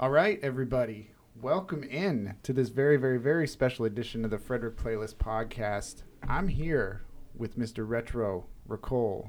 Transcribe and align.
All 0.00 0.08
right, 0.08 0.40
everybody. 0.42 1.10
Welcome 1.42 1.84
in 1.84 2.34
to 2.44 2.54
this 2.54 2.70
very, 2.70 2.96
very, 2.96 3.18
very 3.18 3.46
special 3.46 3.84
edition 3.84 4.24
of 4.24 4.30
the 4.30 4.38
Frederick 4.38 4.78
Playlist 4.78 5.16
Podcast. 5.16 6.04
I'm 6.26 6.48
here 6.48 7.02
with 7.36 7.58
Mr. 7.58 7.86
Retro 7.86 8.46
Ricole 8.66 9.28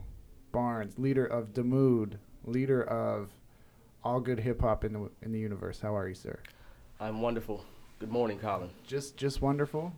Barnes, 0.53 0.97
leader 0.97 1.25
of 1.25 1.51
DaMood, 1.51 2.13
leader 2.45 2.83
of 2.83 3.31
all 4.05 4.21
good 4.21 4.39
hip 4.39 4.61
hop 4.61 4.85
in 4.85 4.93
the 4.93 5.09
in 5.21 5.33
the 5.33 5.39
universe. 5.39 5.81
How 5.81 5.93
are 5.93 6.07
you, 6.07 6.15
sir? 6.15 6.39
I'm 7.01 7.19
wonderful. 7.19 7.65
Good 7.99 8.09
morning, 8.09 8.39
Colin. 8.39 8.69
Just 8.87 9.17
just 9.17 9.41
wonderful. 9.41 9.91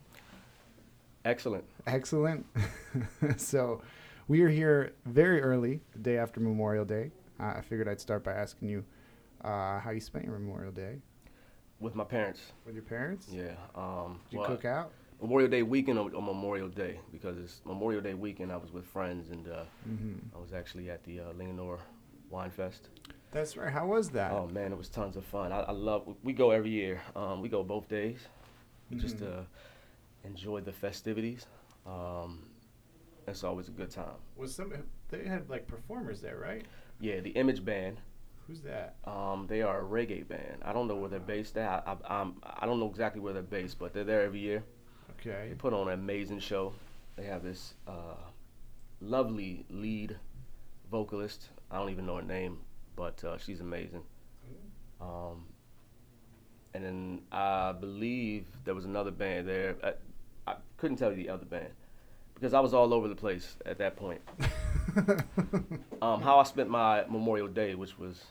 Excellent. 1.24 1.66
Excellent. 1.86 2.48
so, 3.38 3.84
we 4.28 4.42
are 4.42 4.50
here 4.50 4.94
very 5.05 5.40
early, 5.40 5.82
the 5.92 6.00
day 6.00 6.18
after 6.18 6.40
Memorial 6.40 6.84
Day. 6.84 7.12
Uh, 7.40 7.54
I 7.58 7.62
figured 7.62 7.88
I'd 7.88 8.02
start 8.02 8.24
by 8.24 8.34
asking 8.34 8.70
you 8.70 8.84
uh, 9.44 9.80
how 9.80 9.91
you 9.91 10.00
spent 10.00 10.25
your 10.25 10.38
Memorial 10.38 10.71
Day 10.71 10.98
With 11.80 11.96
my 11.96 12.04
parents. 12.04 12.41
with 12.66 12.76
your 12.76 12.84
parents. 12.84 13.27
Yeah. 13.31 13.55
Um, 13.76 14.20
Did 14.30 14.34
you 14.34 14.40
well, 14.40 14.48
cook 14.48 14.66
out? 14.66 14.91
Memorial 15.22 15.49
Day 15.49 15.63
weekend 15.63 15.99
or, 15.99 16.13
or 16.13 16.22
Memorial 16.22 16.68
Day 16.68 16.99
because 17.12 17.38
it's 17.38 17.62
Memorial 17.66 18.02
Day 18.02 18.13
weekend. 18.13 18.52
I 18.52 18.58
was 18.58 18.71
with 18.71 18.85
friends 18.85 19.30
and 19.30 19.48
uh, 19.48 19.63
hmm 19.85 20.13
I 20.35 20.40
was 20.40 20.54
actually 20.54 20.90
at 20.90 21.04
the 21.04 21.20
uh, 21.21 21.34
Linganore 21.34 21.80
Wine 22.30 22.52
Fest. 22.52 22.90
That's 23.32 23.55
right. 23.58 23.71
How 23.71 23.88
was 23.88 24.09
that? 24.12 24.32
Oh 24.32 24.48
man, 24.48 24.71
it 24.71 24.77
was 24.77 24.90
tons 24.90 25.16
of 25.18 25.26
fun. 25.26 25.52
I, 25.52 25.62
I 25.62 25.71
love. 25.71 26.07
We 26.23 26.34
go 26.34 26.52
every 26.52 26.70
year. 26.71 27.02
Um, 27.16 27.41
we 27.41 27.49
go 27.49 27.63
both 27.63 27.88
days, 27.88 28.20
just 28.98 29.16
Mhm. 29.18 29.20
to 29.20 29.46
enjoy 30.26 30.62
the 30.62 30.71
festivities. 30.73 31.46
Um, 31.85 32.44
it's 33.27 33.44
always 33.44 33.70
a 33.70 33.71
good 33.71 33.90
time. 33.90 34.16
Was 34.35 34.54
some 34.54 34.73
they 35.10 35.23
had 35.26 35.49
like 35.49 35.68
performers 35.68 36.21
there, 36.21 36.38
right? 36.38 36.66
Yeah, 36.99 37.21
the 37.21 37.32
Image 37.32 37.63
Band. 37.66 37.98
Who's 38.48 38.62
that? 38.62 38.96
Um, 39.06 39.46
they 39.48 39.62
are 39.62 39.80
a 39.80 39.84
reggae 39.84 40.28
band. 40.28 40.64
I 40.64 40.74
don't 40.74 40.88
know 40.88 40.96
where 40.96 41.10
they're 41.10 41.20
based 41.20 41.58
at. 41.58 41.88
I, 41.88 41.96
I, 42.08 42.22
I'm, 42.22 42.36
I 42.44 42.66
don't 42.66 42.80
know 42.80 42.90
exactly 42.90 43.22
where 43.22 43.34
they're 43.34 43.42
based, 43.42 43.80
but 43.80 43.94
they're 43.94 44.04
there 44.04 44.24
every 44.24 44.40
year. 44.40 44.63
Okay. 45.20 45.48
They 45.50 45.55
put 45.55 45.74
on 45.74 45.88
an 45.88 45.94
amazing 45.94 46.40
show. 46.40 46.74
They 47.16 47.24
have 47.24 47.44
this 47.44 47.76
uh, 47.88 48.16
lovely 49.00 49.66
lead 49.70 50.18
vocalist. 50.91 51.50
I 51.72 51.77
don't 51.77 51.90
even 51.90 52.05
know 52.05 52.18
her 52.18 52.22
name, 52.22 52.60
but 52.96 53.24
uh, 53.24 53.38
she's 53.38 53.62
amazing. 53.62 54.04
Um, 55.00 55.46
and 56.74 56.84
then 56.84 57.22
I 57.32 57.72
believe 57.72 58.46
there 58.66 58.76
was 58.76 58.85
another 58.85 59.12
band 59.12 59.48
there. 59.48 59.76
I, 59.84 60.52
I 60.52 60.55
couldn't 60.78 60.98
tell 60.98 61.12
you 61.12 61.18
the 61.18 61.30
other 61.30 61.46
band 61.46 61.70
because 62.34 62.54
I 62.54 62.60
was 62.60 62.74
all 62.74 62.94
over 62.94 63.07
the 63.07 63.16
place 63.16 63.55
at 63.66 63.78
that 63.78 63.96
point. 63.96 64.22
Um, 66.02 66.22
how 66.22 66.38
I 66.38 66.44
spent 66.44 66.69
my 66.69 67.06
Memorial 67.09 67.47
Day, 67.47 67.75
which 67.75 67.97
was 67.97 68.22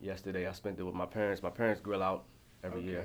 yesterday, 0.00 0.46
I 0.46 0.52
spent 0.52 0.78
it 0.78 0.84
with 0.84 0.94
my 0.94 1.06
parents. 1.06 1.42
My 1.42 1.50
parents 1.50 1.80
grill 1.80 2.00
out 2.02 2.22
every 2.62 2.82
year, 2.82 3.04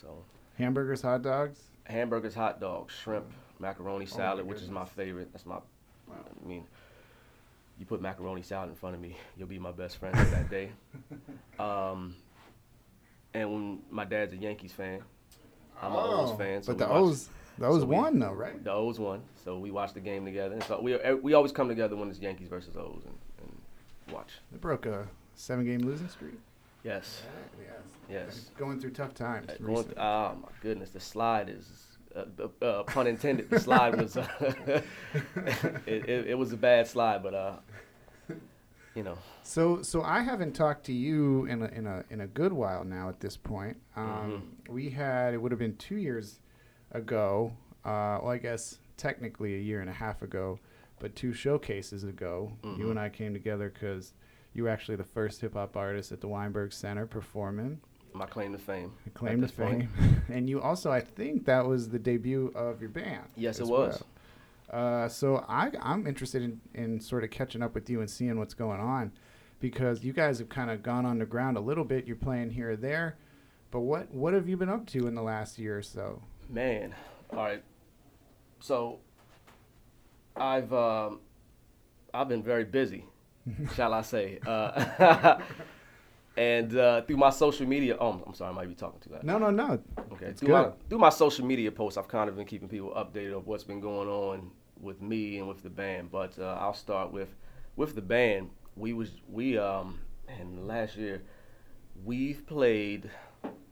so 0.00 0.22
Hamburgers, 0.56 1.02
hot 1.02 1.22
dogs. 1.22 1.60
hamburgers, 1.84 2.32
hot 2.34 2.60
dogs, 2.60 2.94
shrimp, 2.94 3.26
macaroni 3.58 4.04
Oh 4.04 4.16
salad, 4.16 4.46
which 4.46 4.60
is 4.62 4.70
my 4.70 4.84
favorite. 4.84 5.30
That's 5.32 5.44
my. 5.46 5.56
Wow. 6.06 6.14
I 6.44 6.48
mean, 6.48 6.64
you 7.78 7.86
put 7.86 8.00
macaroni 8.00 8.42
salad 8.42 8.68
in 8.70 8.76
front 8.76 8.94
of 8.94 9.00
me, 9.02 9.16
you'll 9.36 9.48
be 9.48 9.58
my 9.58 9.72
best 9.72 9.96
friend 9.96 10.16
for 10.16 10.24
that 10.26 10.48
day. 10.48 10.70
Um, 11.58 12.14
and 13.34 13.50
when 13.52 13.78
my 13.90 14.04
dad's 14.04 14.32
a 14.32 14.36
Yankees 14.36 14.72
fan, 14.72 15.00
I'm 15.82 15.90
an 15.92 15.98
O's 15.98 16.36
fan. 16.38 16.62
So 16.62 16.72
Oh, 16.72 16.74
but 16.76 16.86
the 16.86 16.92
watch- 16.92 17.02
O's, 17.02 17.28
the 17.58 17.66
O's 17.66 17.80
so 17.82 17.86
we- 17.86 17.96
won 17.96 18.18
though, 18.18 18.32
right? 18.32 18.62
The 18.62 18.72
O's 18.72 18.98
won, 18.98 19.22
so 19.44 19.58
we 19.58 19.70
watched 19.70 19.94
the 19.94 20.00
game 20.00 20.24
together. 20.24 20.54
And 20.54 20.62
so 20.64 20.80
we 20.80 20.96
we 21.22 21.34
always 21.34 21.52
come 21.52 21.68
together 21.68 21.96
when 21.96 22.08
it's 22.10 22.18
Yankees 22.18 22.48
versus 22.48 22.76
O's 22.76 23.02
and, 23.04 23.14
and 23.42 24.14
watch. 24.14 24.32
They 24.52 24.58
broke 24.58 24.86
a 24.86 25.06
seven-game 25.34 25.80
losing 25.80 26.08
streak. 26.08 26.34
Yes, 26.84 27.22
Yes. 27.58 27.78
yes. 28.08 28.50
Going 28.56 28.78
through 28.80 28.90
tough 28.92 29.12
times. 29.14 29.48
Uh, 29.50 29.56
going 29.64 29.84
th- 29.84 29.96
oh 29.98 30.36
my 30.40 30.48
goodness, 30.60 30.90
the 30.90 31.00
slide 31.00 31.48
is 31.48 31.68
uh, 32.14 32.24
uh, 32.62 32.64
uh, 32.64 32.82
pun 32.84 33.06
intended. 33.08 33.50
The 33.50 33.58
slide 33.58 34.00
was 34.00 34.16
uh, 34.16 34.26
it, 35.86 36.08
it, 36.08 36.26
it 36.28 36.38
was 36.38 36.52
a 36.52 36.56
bad 36.56 36.86
slide, 36.86 37.22
but 37.22 37.34
uh, 37.34 37.56
you 38.94 39.02
know, 39.02 39.18
So, 39.42 39.82
so 39.82 40.02
I 40.02 40.20
haven't 40.22 40.52
talked 40.54 40.86
to 40.86 40.92
you 40.92 41.44
in 41.46 41.62
a, 41.62 41.66
in 41.66 41.86
a 41.86 42.04
in 42.08 42.20
a 42.22 42.26
good 42.26 42.52
while 42.52 42.84
now. 42.84 43.08
At 43.08 43.20
this 43.20 43.36
point, 43.36 43.76
um, 43.96 44.04
Mm-hmm. 44.06 44.72
we 44.72 44.90
had 44.90 45.34
it 45.34 45.38
would 45.42 45.52
have 45.52 45.58
been 45.58 45.76
two 45.76 45.96
years 45.96 46.38
ago. 46.92 47.52
Uh, 47.84 48.18
well, 48.22 48.30
I 48.30 48.38
guess 48.38 48.78
technically 48.96 49.54
a 49.54 49.60
year 49.60 49.80
and 49.80 49.90
a 49.90 49.92
half 49.94 50.22
ago, 50.22 50.58
but 50.98 51.14
two 51.14 51.32
showcases 51.32 52.04
ago, 52.04 52.52
you 52.64 52.70
Mhm. 52.86 52.90
and 52.90 52.98
I 52.98 53.08
came 53.08 53.32
together 53.32 53.68
because 53.68 54.12
you 54.54 54.64
were 54.64 54.68
actually 54.70 54.96
the 54.96 55.04
first 55.04 55.40
hip 55.40 55.54
hop 55.54 55.76
artist 55.76 56.12
at 56.12 56.20
the 56.20 56.28
Weinberg 56.28 56.72
Center 56.72 57.06
performing, 57.06 57.80
my 58.14 58.24
claim 58.26 58.52
to 58.52 58.58
fame. 58.58 58.92
claim 59.14 59.40
to 59.42 59.48
fame, 59.48 59.88
and 60.30 60.48
you 60.48 60.60
also, 60.60 60.90
I 60.90 61.00
think, 61.00 61.44
that 61.44 61.66
was 61.66 61.90
the 61.90 61.98
debut 61.98 62.50
of 62.54 62.80
your 62.80 62.88
band. 62.90 63.24
Yes, 63.36 63.60
it 63.60 63.66
was. 63.66 64.02
well. 64.72 65.04
Uh, 65.04 65.08
so 65.08 65.44
I, 65.48 65.70
I'm 65.80 66.06
interested 66.08 66.42
in, 66.42 66.60
in 66.74 66.98
sort 67.00 67.22
of 67.22 67.30
catching 67.30 67.62
up 67.62 67.74
with 67.74 67.88
you 67.88 68.00
and 68.00 68.10
seeing 68.10 68.36
what's 68.38 68.54
going 68.54 68.80
on, 68.80 69.12
because 69.60 70.02
you 70.02 70.12
guys 70.12 70.38
have 70.40 70.48
kind 70.48 70.70
of 70.70 70.82
gone 70.82 71.06
underground 71.06 71.56
a 71.56 71.60
little 71.60 71.84
bit. 71.84 72.06
You're 72.06 72.16
playing 72.16 72.50
here 72.50 72.70
or 72.70 72.76
there, 72.76 73.16
but 73.70 73.80
what 73.80 74.10
what 74.12 74.32
have 74.34 74.48
you 74.48 74.56
been 74.56 74.68
up 74.70 74.86
to 74.88 75.06
in 75.06 75.14
the 75.14 75.22
last 75.22 75.58
year 75.58 75.76
or 75.78 75.82
so? 75.82 76.22
Man, 76.48 76.94
all 77.30 77.38
right. 77.38 77.62
So 78.60 79.00
I've 80.36 80.72
um, 80.72 81.20
I've 82.14 82.28
been 82.28 82.42
very 82.42 82.64
busy, 82.64 83.04
shall 83.74 83.92
I 83.92 84.02
say? 84.02 84.38
Uh, 84.46 85.40
and 86.36 86.76
uh, 86.76 87.02
through 87.02 87.16
my 87.16 87.30
social 87.30 87.66
media, 87.66 87.96
oh, 87.98 88.12
I'm- 88.24 88.34
sorry, 88.34 88.50
I 88.50 88.54
might 88.54 88.68
be 88.68 88.74
talking 88.74 89.00
too 89.00 89.10
loud. 89.12 89.24
No, 89.24 89.38
no, 89.38 89.50
no. 89.50 89.80
Okay. 90.12 90.26
It's 90.26 90.40
Through 90.40 90.50
my, 90.54 90.64
good. 90.64 90.88
through 90.88 90.98
my 90.98 91.08
social 91.10 91.44
media 91.44 91.70
posts, 91.72 91.96
I've 91.98 92.08
kind 92.08 92.28
of 92.28 92.36
been 92.36 92.46
keeping 92.46 92.68
people 92.68 92.90
updated 92.90 93.36
of 93.36 93.46
what's 93.46 93.64
been 93.64 93.80
going 93.80 94.08
on 94.08 94.50
with 94.80 95.02
me 95.02 95.38
and 95.38 95.48
with 95.48 95.62
the 95.62 95.70
band. 95.70 96.10
But 96.12 96.38
uh, 96.38 96.56
I'll 96.60 96.74
start 96.74 97.12
with 97.12 97.34
with 97.76 97.94
the 97.94 98.02
band. 98.02 98.50
We 98.76 98.92
was 98.92 99.10
we 99.30 99.58
um 99.58 99.98
and 100.28 100.66
last 100.68 100.96
year 100.96 101.22
we've 102.04 102.46
played 102.46 103.10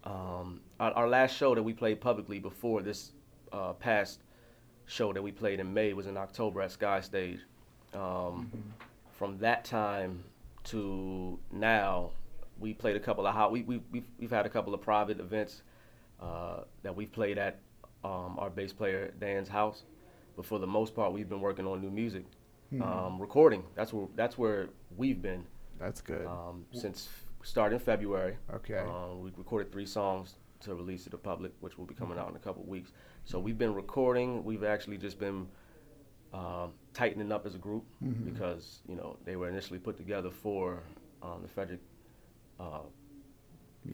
um 0.04 0.60
our, 0.80 0.90
our 0.92 1.08
last 1.08 1.36
show 1.36 1.54
that 1.54 1.62
we 1.62 1.72
played 1.72 2.00
publicly 2.00 2.38
before 2.38 2.82
this 2.82 3.12
uh, 3.52 3.72
past 3.74 4.20
show 4.86 5.12
that 5.12 5.22
we 5.22 5.32
played 5.32 5.60
in 5.60 5.72
May 5.72 5.92
was 5.92 6.06
in 6.06 6.16
October 6.16 6.60
at 6.62 6.72
Sky 6.72 7.00
Stage. 7.00 7.40
Um, 7.94 8.50
From 9.12 9.38
that 9.38 9.64
time 9.64 10.22
to 10.64 11.38
now, 11.52 12.10
we 12.58 12.74
played 12.74 12.96
a 12.96 13.00
couple 13.00 13.26
of 13.26 13.34
hot. 13.34 13.52
We 13.52 13.62
we 13.62 13.80
we've, 13.92 14.04
we've 14.18 14.30
had 14.30 14.46
a 14.46 14.48
couple 14.48 14.74
of 14.74 14.80
private 14.80 15.20
events 15.20 15.62
uh, 16.20 16.60
that 16.82 16.94
we've 16.94 17.12
played 17.12 17.38
at 17.38 17.58
um, 18.02 18.36
our 18.38 18.50
bass 18.50 18.72
player 18.72 19.12
Dan's 19.20 19.48
house. 19.48 19.82
But 20.36 20.44
for 20.44 20.58
the 20.58 20.66
most 20.66 20.94
part, 20.96 21.12
we've 21.12 21.28
been 21.28 21.40
working 21.40 21.66
on 21.66 21.80
new 21.80 21.90
music, 21.90 22.24
Hmm. 22.70 22.82
um, 22.82 23.20
recording. 23.20 23.62
That's 23.76 23.92
where 23.92 24.06
that's 24.16 24.36
where 24.36 24.68
we've 24.96 25.22
been 25.22 25.44
That's 25.78 26.00
good. 26.00 26.26
um, 26.26 26.64
since 26.72 27.08
starting 27.44 27.78
February. 27.78 28.36
okay. 28.54 28.78
Um, 28.78 29.22
we 29.22 29.30
recorded 29.36 29.70
three 29.70 29.86
songs 29.86 30.34
to 30.64 30.74
release 30.74 31.04
to 31.04 31.10
the 31.10 31.18
public, 31.18 31.52
which 31.60 31.78
will 31.78 31.84
be 31.86 31.94
coming 31.94 32.18
out 32.18 32.28
in 32.30 32.36
a 32.36 32.40
couple 32.40 32.62
of 32.62 32.68
weeks. 32.68 32.92
So 33.24 33.38
we've 33.38 33.58
been 33.58 33.74
recording. 33.74 34.44
We've 34.44 34.64
actually 34.64 34.98
just 34.98 35.18
been 35.18 35.46
um, 36.32 36.72
tightening 36.92 37.30
up 37.30 37.46
as 37.46 37.54
a 37.54 37.58
group 37.58 37.84
Mhm. 38.02 38.24
because 38.24 38.80
you 38.88 38.96
know 38.96 39.16
they 39.24 39.36
were 39.36 39.48
initially 39.48 39.78
put 39.78 39.96
together 39.96 40.30
for 40.30 40.82
um, 41.22 41.42
the 41.42 41.48
Frederick 41.48 41.80
uh, 42.58 42.80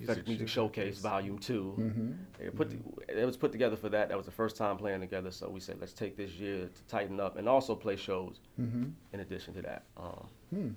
Frederick 0.05 0.29
Music 0.29 0.49
Showcase 0.49 0.99
Volume 1.01 1.39
Two. 1.39 1.73
hmm 1.73 2.13
They 2.39 2.49
put 2.51 2.73
it 3.09 3.25
was 3.27 3.37
put 3.37 3.53
together 3.53 3.77
for 3.77 3.89
that. 3.91 4.09
That 4.09 4.17
was 4.17 4.27
the 4.27 4.33
first 4.33 4.57
time 4.57 4.77
playing 4.79 5.01
together. 5.01 5.31
So 5.31 5.51
we 5.51 5.61
said 5.61 5.79
let's 5.81 5.93
take 5.93 6.17
this 6.17 6.33
year 6.35 6.69
to 6.69 6.83
tighten 6.87 7.21
up 7.21 7.37
and 7.37 7.49
also 7.49 7.75
play 7.75 7.97
shows 7.97 8.41
hmm 8.57 8.85
in 9.13 9.21
addition 9.21 9.53
to 9.55 9.63
that. 9.63 9.85
Um, 9.97 10.29
Hmm. 10.51 10.69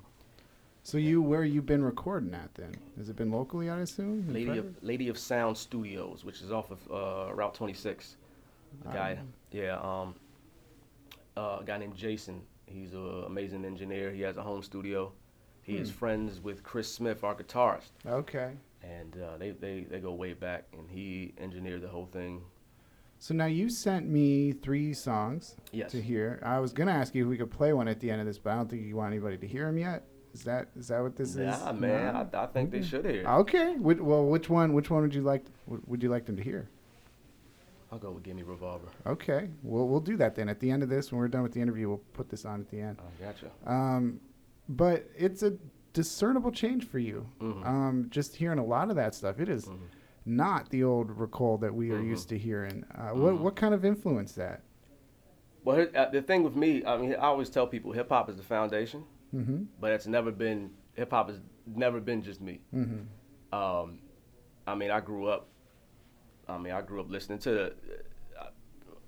So 0.85 0.97
you 0.97 1.21
where 1.21 1.43
you 1.43 1.61
been 1.61 1.83
recording 1.83 2.33
at 2.33 2.53
then? 2.55 2.73
Has 2.97 3.07
it 3.09 3.15
been 3.15 3.31
locally? 3.31 3.69
I 3.69 3.79
assume. 3.79 4.27
Lady 4.31 4.57
of 4.57 4.75
Lady 4.83 5.07
of 5.07 5.17
Sound 5.17 5.57
Studios, 5.57 6.25
which 6.25 6.41
is 6.41 6.51
off 6.51 6.71
of 6.71 6.79
uh, 6.91 7.33
Route 7.33 7.53
26. 7.53 8.17
A 8.89 8.93
guy, 8.93 9.17
yeah, 9.51 9.77
um, 9.79 10.15
uh, 11.37 11.59
a 11.61 11.63
guy 11.65 11.77
named 11.77 11.95
Jason. 11.95 12.41
He's 12.65 12.93
an 12.93 13.23
amazing 13.27 13.63
engineer. 13.65 14.11
He 14.11 14.21
has 14.21 14.35
a 14.35 14.41
home 14.43 14.61
studio. 14.63 15.13
He 15.61 15.77
is 15.77 15.89
Hmm. 15.89 15.95
friends 15.95 16.41
with 16.41 16.63
Chris 16.63 16.91
Smith, 16.91 17.23
our 17.23 17.35
guitarist, 17.35 17.91
Okay. 18.05 18.51
and 18.81 19.15
uh, 19.21 19.37
they, 19.37 19.51
they 19.51 19.81
they 19.89 19.99
go 19.99 20.11
way 20.13 20.33
back. 20.33 20.65
And 20.77 20.89
he 20.89 21.33
engineered 21.37 21.81
the 21.81 21.87
whole 21.87 22.07
thing. 22.07 22.41
So 23.19 23.33
now 23.33 23.45
you 23.45 23.69
sent 23.69 24.05
me 24.09 24.51
three 24.51 24.93
songs 24.93 25.55
Yes. 25.71 25.91
to 25.91 26.01
hear. 26.01 26.41
I 26.43 26.59
was 26.59 26.73
gonna 26.73 26.91
ask 26.91 27.15
you 27.15 27.23
if 27.23 27.29
we 27.29 27.37
could 27.37 27.51
play 27.51 27.71
one 27.71 27.87
at 27.87 28.01
the 28.01 28.11
end 28.11 28.19
of 28.19 28.27
this, 28.27 28.37
but 28.37 28.51
I 28.51 28.55
don't 28.57 28.69
think 28.69 28.81
you 28.85 28.97
want 28.97 29.13
anybody 29.13 29.37
to 29.37 29.47
hear 29.47 29.67
them 29.67 29.77
yet. 29.77 30.03
Is 30.33 30.43
that 30.43 30.67
is 30.75 30.87
that 30.87 31.01
what 31.01 31.15
this 31.15 31.29
is? 31.31 31.37
Yeah, 31.37 31.71
man. 31.73 32.13
No? 32.13 32.27
I, 32.39 32.43
I 32.43 32.47
think 32.47 32.71
they 32.71 32.81
should 32.81 33.05
hear. 33.05 33.25
Okay. 33.27 33.75
Well, 33.77 34.25
which 34.25 34.49
one? 34.49 34.73
Which 34.73 34.89
one 34.89 35.03
would 35.03 35.13
you 35.13 35.21
like? 35.21 35.45
Would, 35.67 35.87
would 35.87 36.03
you 36.03 36.09
like 36.09 36.25
them 36.25 36.35
to 36.37 36.43
hear? 36.43 36.67
I'll 37.91 37.99
go 37.99 38.09
with 38.11 38.23
Gimme 38.23 38.41
Revolver. 38.41 38.87
Okay. 39.05 39.49
We'll 39.61 39.87
we'll 39.87 39.99
do 39.99 40.17
that 40.17 40.33
then. 40.35 40.49
At 40.49 40.59
the 40.59 40.71
end 40.71 40.81
of 40.81 40.89
this, 40.89 41.11
when 41.11 41.19
we're 41.19 41.27
done 41.27 41.43
with 41.43 41.53
the 41.53 41.61
interview, 41.61 41.87
we'll 41.89 42.01
put 42.13 42.29
this 42.29 42.45
on 42.45 42.61
at 42.61 42.69
the 42.69 42.79
end. 42.81 42.97
I 42.99 43.23
gotcha. 43.25 43.51
Um, 43.71 44.19
but 44.69 45.07
it's 45.15 45.43
a 45.43 45.53
discernible 45.93 46.51
change 46.51 46.87
for 46.87 46.97
you. 46.97 47.27
Mhm. 47.39 47.65
Um, 47.67 48.07
just 48.09 48.35
hearing 48.35 48.57
a 48.57 48.65
lot 48.65 48.89
of 48.89 48.95
that 48.95 49.13
stuff, 49.13 49.39
it 49.39 49.47
is 49.49 49.69
not 50.25 50.67
the 50.69 50.83
old 50.83 51.11
Ricole 51.11 51.57
that 51.59 51.75
we 51.75 51.91
are 51.91 51.99
Mhm. 51.99 52.07
used 52.07 52.29
to 52.29 52.37
hearing. 52.39 52.83
Uh, 52.95 53.09
What 53.09 53.35
Mhm. 53.35 53.39
what 53.41 53.55
kind 53.55 53.75
of 53.75 53.85
influence 53.85 54.31
that? 54.33 54.61
Well, 55.63 55.85
uh, 55.95 56.05
the 56.09 56.21
thing 56.23 56.43
with 56.43 56.55
me, 56.55 56.83
I 56.83 56.97
mean, 56.97 57.13
I 57.13 57.17
always 57.27 57.49
tell 57.51 57.67
people 57.67 57.91
hip 57.91 58.09
hop 58.09 58.27
is 58.29 58.37
the 58.37 58.43
foundation, 58.43 59.03
Mm-hmm. 59.33 59.63
but 59.79 59.91
it's 59.91 60.05
never 60.07 60.31
been 60.31 60.69
hip 60.93 61.09
hop 61.11 61.29
has 61.29 61.39
never 61.65 61.99
been 61.99 62.21
just 62.21 62.39
me. 62.41 62.59
Mm-hmm. 62.73 63.57
Um, 63.57 63.99
I 64.67 64.75
mean, 64.75 64.91
I 64.91 64.99
grew 64.99 65.27
up. 65.27 65.47
I 66.47 66.57
mean, 66.57 66.73
I 66.73 66.81
grew 66.81 66.99
up 67.01 67.09
listening 67.09 67.39
to. 67.39 67.67
Uh, 68.39 68.49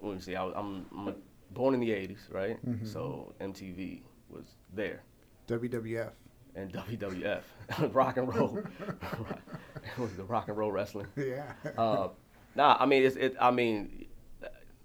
let 0.02 0.16
me 0.16 0.20
see. 0.22 0.36
I 0.36 0.44
was, 0.44 0.54
I'm, 0.56 0.86
I'm 0.98 1.16
born 1.52 1.74
in 1.74 1.80
the 1.80 1.90
'80s, 1.90 2.32
right? 2.34 2.58
Mhm. 2.66 2.88
So 2.92 3.34
MTV 3.40 4.02
was 4.30 4.46
there, 4.74 5.04
WWF. 5.48 6.12
and 6.56 6.72
WWF, 6.74 7.42
rock 7.94 8.18
and 8.18 8.34
roll. 8.34 8.58
it 8.80 9.98
was 10.00 10.14
the 10.16 10.24
rock 10.24 10.48
and 10.48 10.58
roll 10.58 10.72
wrestling. 10.72 11.08
Yeah. 11.16 11.52
Uh, 11.78 12.10
nah, 12.56 12.78
I 12.80 12.86
mean, 12.86 13.04
it's 13.04 13.16
it. 13.16 13.36
I 13.40 13.52
mean, 13.52 14.06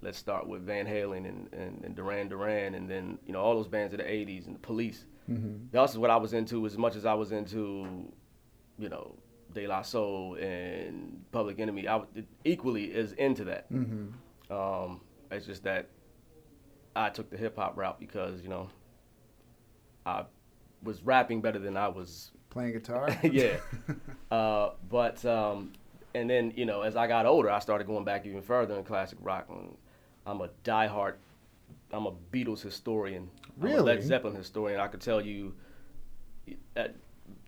let's 0.03 0.19
start 0.19 0.47
with 0.49 0.63
Van 0.67 0.87
Halen 0.87 1.29
and, 1.29 1.53
and, 1.53 1.85
and 1.85 1.95
Duran 1.95 2.29
Duran, 2.29 2.75
and 2.75 2.89
then 2.91 3.19
you 3.27 3.33
know 3.33 3.41
all 3.41 3.55
those 3.55 3.69
bands 3.69 3.95
of 3.95 3.99
the 3.99 4.05
'80s 4.05 4.47
and 4.47 4.55
the 4.57 4.61
Police. 4.61 5.05
Mm-hmm. 5.29 5.67
That's 5.73 5.97
what 5.97 6.11
I 6.11 6.17
was 6.17 6.33
into 6.33 6.67
as 6.67 6.79
much 6.79 6.97
as 6.97 7.05
I 7.05 7.15
was 7.15 7.33
into, 7.33 7.87
you 8.79 8.89
know, 8.89 9.15
De 9.55 9.67
La 9.67 9.83
Soul 9.83 10.37
and 10.37 11.25
Public 11.33 11.59
Enemy. 11.59 11.89
I 11.89 12.03
equally 12.45 12.85
is 12.85 13.13
into 13.13 13.45
that. 13.45 13.73
Mm-hmm. 13.73 14.53
Um, 14.53 15.01
it's 15.31 15.47
just 15.47 15.65
that 15.65 15.89
I 16.95 17.11
took 17.11 17.31
the 17.31 17.37
hip 17.37 17.57
hop 17.57 17.77
route 17.77 17.99
because 18.01 18.43
you 18.43 18.49
know 18.49 18.69
I 20.05 20.25
was 20.83 21.03
rapping 21.03 21.41
better 21.41 21.59
than 21.59 21.77
I 21.77 21.89
was 21.89 22.31
Playing 22.51 22.73
guitar. 22.73 23.17
yeah. 23.23 23.59
Uh, 24.31 24.71
but 24.89 25.25
um, 25.25 25.73
and 26.15 26.29
then 26.29 26.53
you 26.57 26.67
know, 26.67 26.83
as 26.83 26.97
I 26.97 27.07
got 27.07 27.25
older, 27.25 27.49
I 27.49 27.61
started 27.61 27.87
going 27.87 28.05
back 28.05 28.27
even 28.27 28.43
further 28.43 28.77
in 28.77 28.83
classic 28.83 29.19
rock. 29.23 29.47
And 29.49 29.77
I'm 30.27 30.41
a 30.41 30.49
diehard. 30.65 31.15
I'm 31.93 32.07
a 32.07 32.13
Beatles 32.33 32.61
historian. 32.61 33.31
I'm 33.61 33.67
a 33.67 33.71
Really? 33.71 33.95
Led 33.95 34.03
Zeppelin 34.03 34.35
historian. 34.35 34.81
I 34.81 34.89
could 34.89 35.01
tell 35.01 35.21
you 35.21 35.55
uh, 36.77 36.89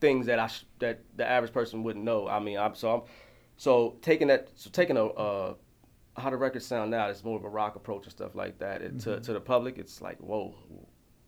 things 0.01 0.27
that 0.27 0.39
I 0.39 0.47
sh- 0.47 0.65
that 0.79 1.01
the 1.17 1.29
average 1.29 1.53
person 1.53 1.83
wouldn't 1.83 2.05
know. 2.05 2.29
I 2.29 2.39
mean, 2.41 2.59
I'm 2.59 2.75
so 2.75 2.95
I'm 2.95 3.03
so 3.57 3.97
taking 4.03 4.29
that 4.29 4.51
so 4.55 4.71
taking 4.71 4.97
a 4.97 5.07
uh, 5.07 5.55
how 6.17 6.31
the 6.31 6.37
records 6.37 6.67
sound 6.67 6.91
now. 6.91 7.09
It's 7.09 7.25
more 7.25 7.39
of 7.39 7.45
a 7.45 7.49
rock 7.49 7.77
approach 7.77 8.05
and 8.05 8.13
stuff 8.13 8.35
like 8.35 8.59
that. 8.59 8.83
It, 8.83 9.01
to 9.01 9.21
to 9.21 9.33
the 9.33 9.41
public, 9.41 9.79
it's 9.79 10.01
like 10.01 10.19
whoa. 10.19 10.55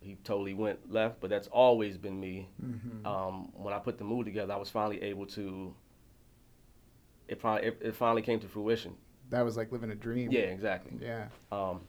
He 0.00 0.16
totally 0.22 0.52
went 0.52 0.92
left, 0.92 1.18
but 1.18 1.30
that's 1.30 1.48
always 1.48 1.96
been 1.96 2.20
me 2.20 2.50
mm-hmm. 2.62 3.06
um, 3.06 3.50
when 3.54 3.72
I 3.72 3.78
put 3.78 3.96
DaMood 3.96 4.26
together, 4.26 4.52
I 4.52 4.56
was 4.58 4.68
finally 4.68 5.02
able 5.02 5.24
to. 5.28 5.74
It 7.26 7.40
finally 7.40 7.68
it, 7.68 7.78
it 7.80 7.96
finally 7.96 8.20
came 8.20 8.38
to 8.40 8.46
fruition. 8.46 8.96
that 9.30 9.42
was 9.42 9.56
like 9.56 9.72
living 9.72 9.90
a 9.90 9.94
dream. 9.94 10.30
Yeah, 10.30 10.40
exactly. 10.40 10.92
Yeah. 11.00 11.28
Um, 11.50 11.80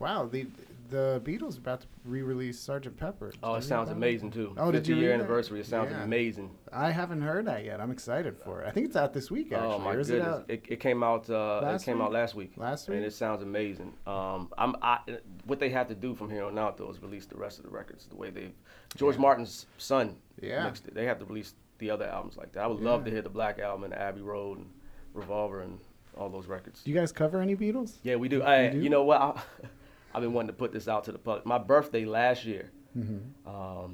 Wow. 0.00 0.26
The 0.26 0.46
the 0.88 1.22
Beatles 1.24 1.54
are 1.54 1.58
about 1.60 1.82
to 1.82 1.86
re-release 2.04 2.58
Sergeant 2.58 2.96
Pepper. 2.96 3.32
oh, 3.44 3.54
it 3.54 3.62
sounds 3.62 3.90
that? 3.90 3.94
amazing 3.94 4.32
too. 4.32 4.52
Oh, 4.58 4.72
did 4.72 4.78
50 4.78 4.92
you 4.92 4.98
year 4.98 5.12
anniversary. 5.12 5.60
It 5.60 5.66
sounds 5.66 5.92
Yeah. 5.92 6.02
amazing. 6.02 6.50
I 6.72 6.90
haven't 6.90 7.22
heard 7.22 7.44
that 7.46 7.64
yet. 7.64 7.80
I'm 7.80 7.92
excited 7.92 8.36
for 8.36 8.62
it. 8.62 8.66
I 8.66 8.72
think 8.72 8.86
it's 8.86 8.96
out 8.96 9.12
this 9.12 9.30
week 9.30 9.52
actually. 9.52 9.68
oh 9.72 9.78
my 9.78 9.90
goodness! 9.92 10.08
it 10.08 10.20
out 10.22 10.44
It, 10.48 10.64
it 10.68 10.80
came 10.80 11.04
out. 11.04 11.30
Uh, 11.30 11.60
Last 11.60 11.82
it 11.82 11.84
came 11.84 11.98
week? 11.98 12.06
out 12.06 12.12
last 12.12 12.34
week. 12.34 12.52
last 12.56 12.88
And 12.88 13.04
it 13.04 13.12
sounds 13.12 13.40
amazing. 13.42 13.92
Um, 14.04 14.48
I'm, 14.58 14.74
I, 14.82 14.98
what 15.44 15.60
they 15.60 15.68
have 15.70 15.86
to 15.88 15.94
do 15.94 16.16
from 16.16 16.28
here 16.28 16.42
on 16.44 16.58
out 16.58 16.76
though 16.76 16.90
is 16.90 17.00
release 17.00 17.26
the 17.26 17.36
rest 17.36 17.58
of 17.60 17.64
the 17.64 17.70
records 17.70 18.06
the 18.06 18.16
way 18.16 18.30
they. 18.30 18.50
George 18.96 19.14
Yeah. 19.14 19.20
Martin's 19.22 19.66
son 19.78 20.16
Yeah. 20.40 20.64
mixed 20.64 20.88
it. 20.88 20.94
They 20.94 21.04
have 21.04 21.20
to 21.20 21.24
release 21.24 21.54
the 21.78 21.88
other 21.90 22.06
albums 22.06 22.36
like 22.36 22.50
that. 22.54 22.64
I 22.64 22.66
would 22.66 22.80
love 22.80 23.04
to 23.04 23.12
hear 23.12 23.22
the 23.22 23.30
Black 23.30 23.60
Album 23.60 23.84
and 23.84 23.94
Abbey 23.94 24.22
Road 24.22 24.58
and 24.58 24.66
Revolver 25.14 25.60
and 25.60 25.78
all 26.18 26.28
those 26.28 26.46
records. 26.48 26.82
Do 26.82 26.90
you 26.90 26.96
guys 26.96 27.12
cover 27.12 27.40
any 27.40 27.54
Beatles? 27.54 27.98
Yeah, 28.02 28.16
we 28.16 28.28
do. 28.28 28.38
You 28.38 28.42
I, 28.44 28.68
do? 28.70 28.78
You 28.80 28.90
know 28.90 29.04
what? 29.04 29.20
I, 29.20 29.40
I've 30.14 30.22
been 30.22 30.32
wanting 30.32 30.48
to 30.48 30.52
put 30.54 30.72
this 30.72 30.88
out 30.88 31.04
to 31.04 31.12
the 31.12 31.18
public. 31.18 31.46
My 31.46 31.58
birthday 31.58 32.04
last 32.04 32.44
year, 32.44 32.70
Mm-hmm. 32.98 33.92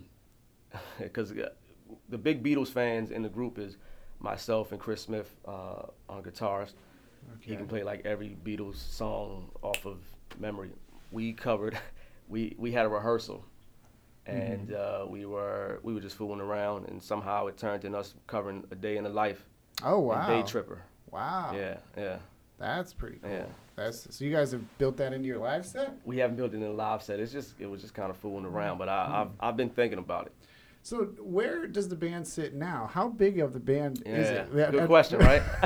because 0.99 1.33
the 2.09 2.19
big 2.19 2.43
Beatles 2.43 2.69
fans 2.69 3.11
in 3.11 3.23
the 3.23 3.29
group 3.29 3.59
is 3.59 3.77
myself 4.21 4.73
and 4.73 4.81
Chris 4.81 5.03
Smith 5.03 5.35
uh, 5.47 5.83
on 6.09 6.23
guitars. 6.23 6.75
Okay. 7.39 7.51
He 7.51 7.57
can 7.57 7.67
play 7.67 7.83
like 7.83 8.07
every 8.07 8.37
Beatles 8.45 8.77
song 8.77 9.51
off 9.63 9.85
of 9.87 9.99
memory. 10.39 10.71
We 11.13 11.33
covered. 11.33 11.79
We 12.29 12.57
we 12.59 12.73
had 12.73 12.87
a 12.87 12.89
rehearsal, 12.89 13.45
and 14.27 14.71
Mm-hmm. 14.71 15.03
uh, 15.05 15.07
we 15.07 15.27
were 15.27 15.79
we 15.85 15.95
were 15.95 16.01
just 16.01 16.17
fooling 16.17 16.41
around, 16.41 16.89
and 16.89 17.01
somehow 17.01 17.47
it 17.47 17.57
turned 17.57 17.85
in 17.85 17.95
us 17.95 18.15
covering 18.27 18.65
a 18.73 18.75
day 18.75 18.97
in 18.97 19.05
the 19.05 19.11
life. 19.11 19.45
Oh 19.85 19.99
and 19.99 20.07
wow. 20.21 20.27
Day 20.27 20.43
Tripper. 20.43 20.83
Wow. 21.13 21.53
Yeah, 21.55 21.77
yeah, 21.97 22.17
That's 22.59 22.93
pretty 22.95 23.19
cool. 23.19 23.31
yeah. 23.31 23.45
That's 23.77 24.15
so 24.17 24.25
you 24.25 24.33
guys 24.33 24.53
have 24.53 24.63
built 24.79 24.97
that 24.97 25.13
into 25.13 25.27
your 25.29 25.39
live 25.39 25.67
set? 25.67 25.95
We 26.07 26.17
haven't 26.19 26.37
built 26.37 26.55
it 26.55 26.57
in 26.57 26.63
a 26.63 26.71
live 26.71 27.03
set. 27.03 27.21
It's 27.21 27.33
just 27.33 27.55
it 27.59 27.67
was 27.67 27.83
just 27.83 27.93
kind 27.95 28.11
of 28.11 28.17
fooling 28.17 28.47
around, 28.47 28.79
but 28.79 28.89
I, 28.89 29.05
Mm-hmm. 29.05 29.15
I've 29.15 29.29
I've 29.41 29.57
been 29.57 29.69
thinking 29.71 29.99
about 29.99 30.27
it. 30.27 30.33
So 30.83 30.99
where 31.19 31.67
does 31.67 31.89
the 31.89 31.97
band 31.97 32.29
sit 32.29 32.55
now? 32.55 32.89
How 32.91 33.09
big 33.09 33.41
of 33.41 33.53
the 33.53 33.59
band 33.59 34.05
is 34.07 34.29
it? 34.29 34.53
Good 34.53 34.77
I- 34.83 34.87
question, 34.87 35.19
right? 35.19 35.43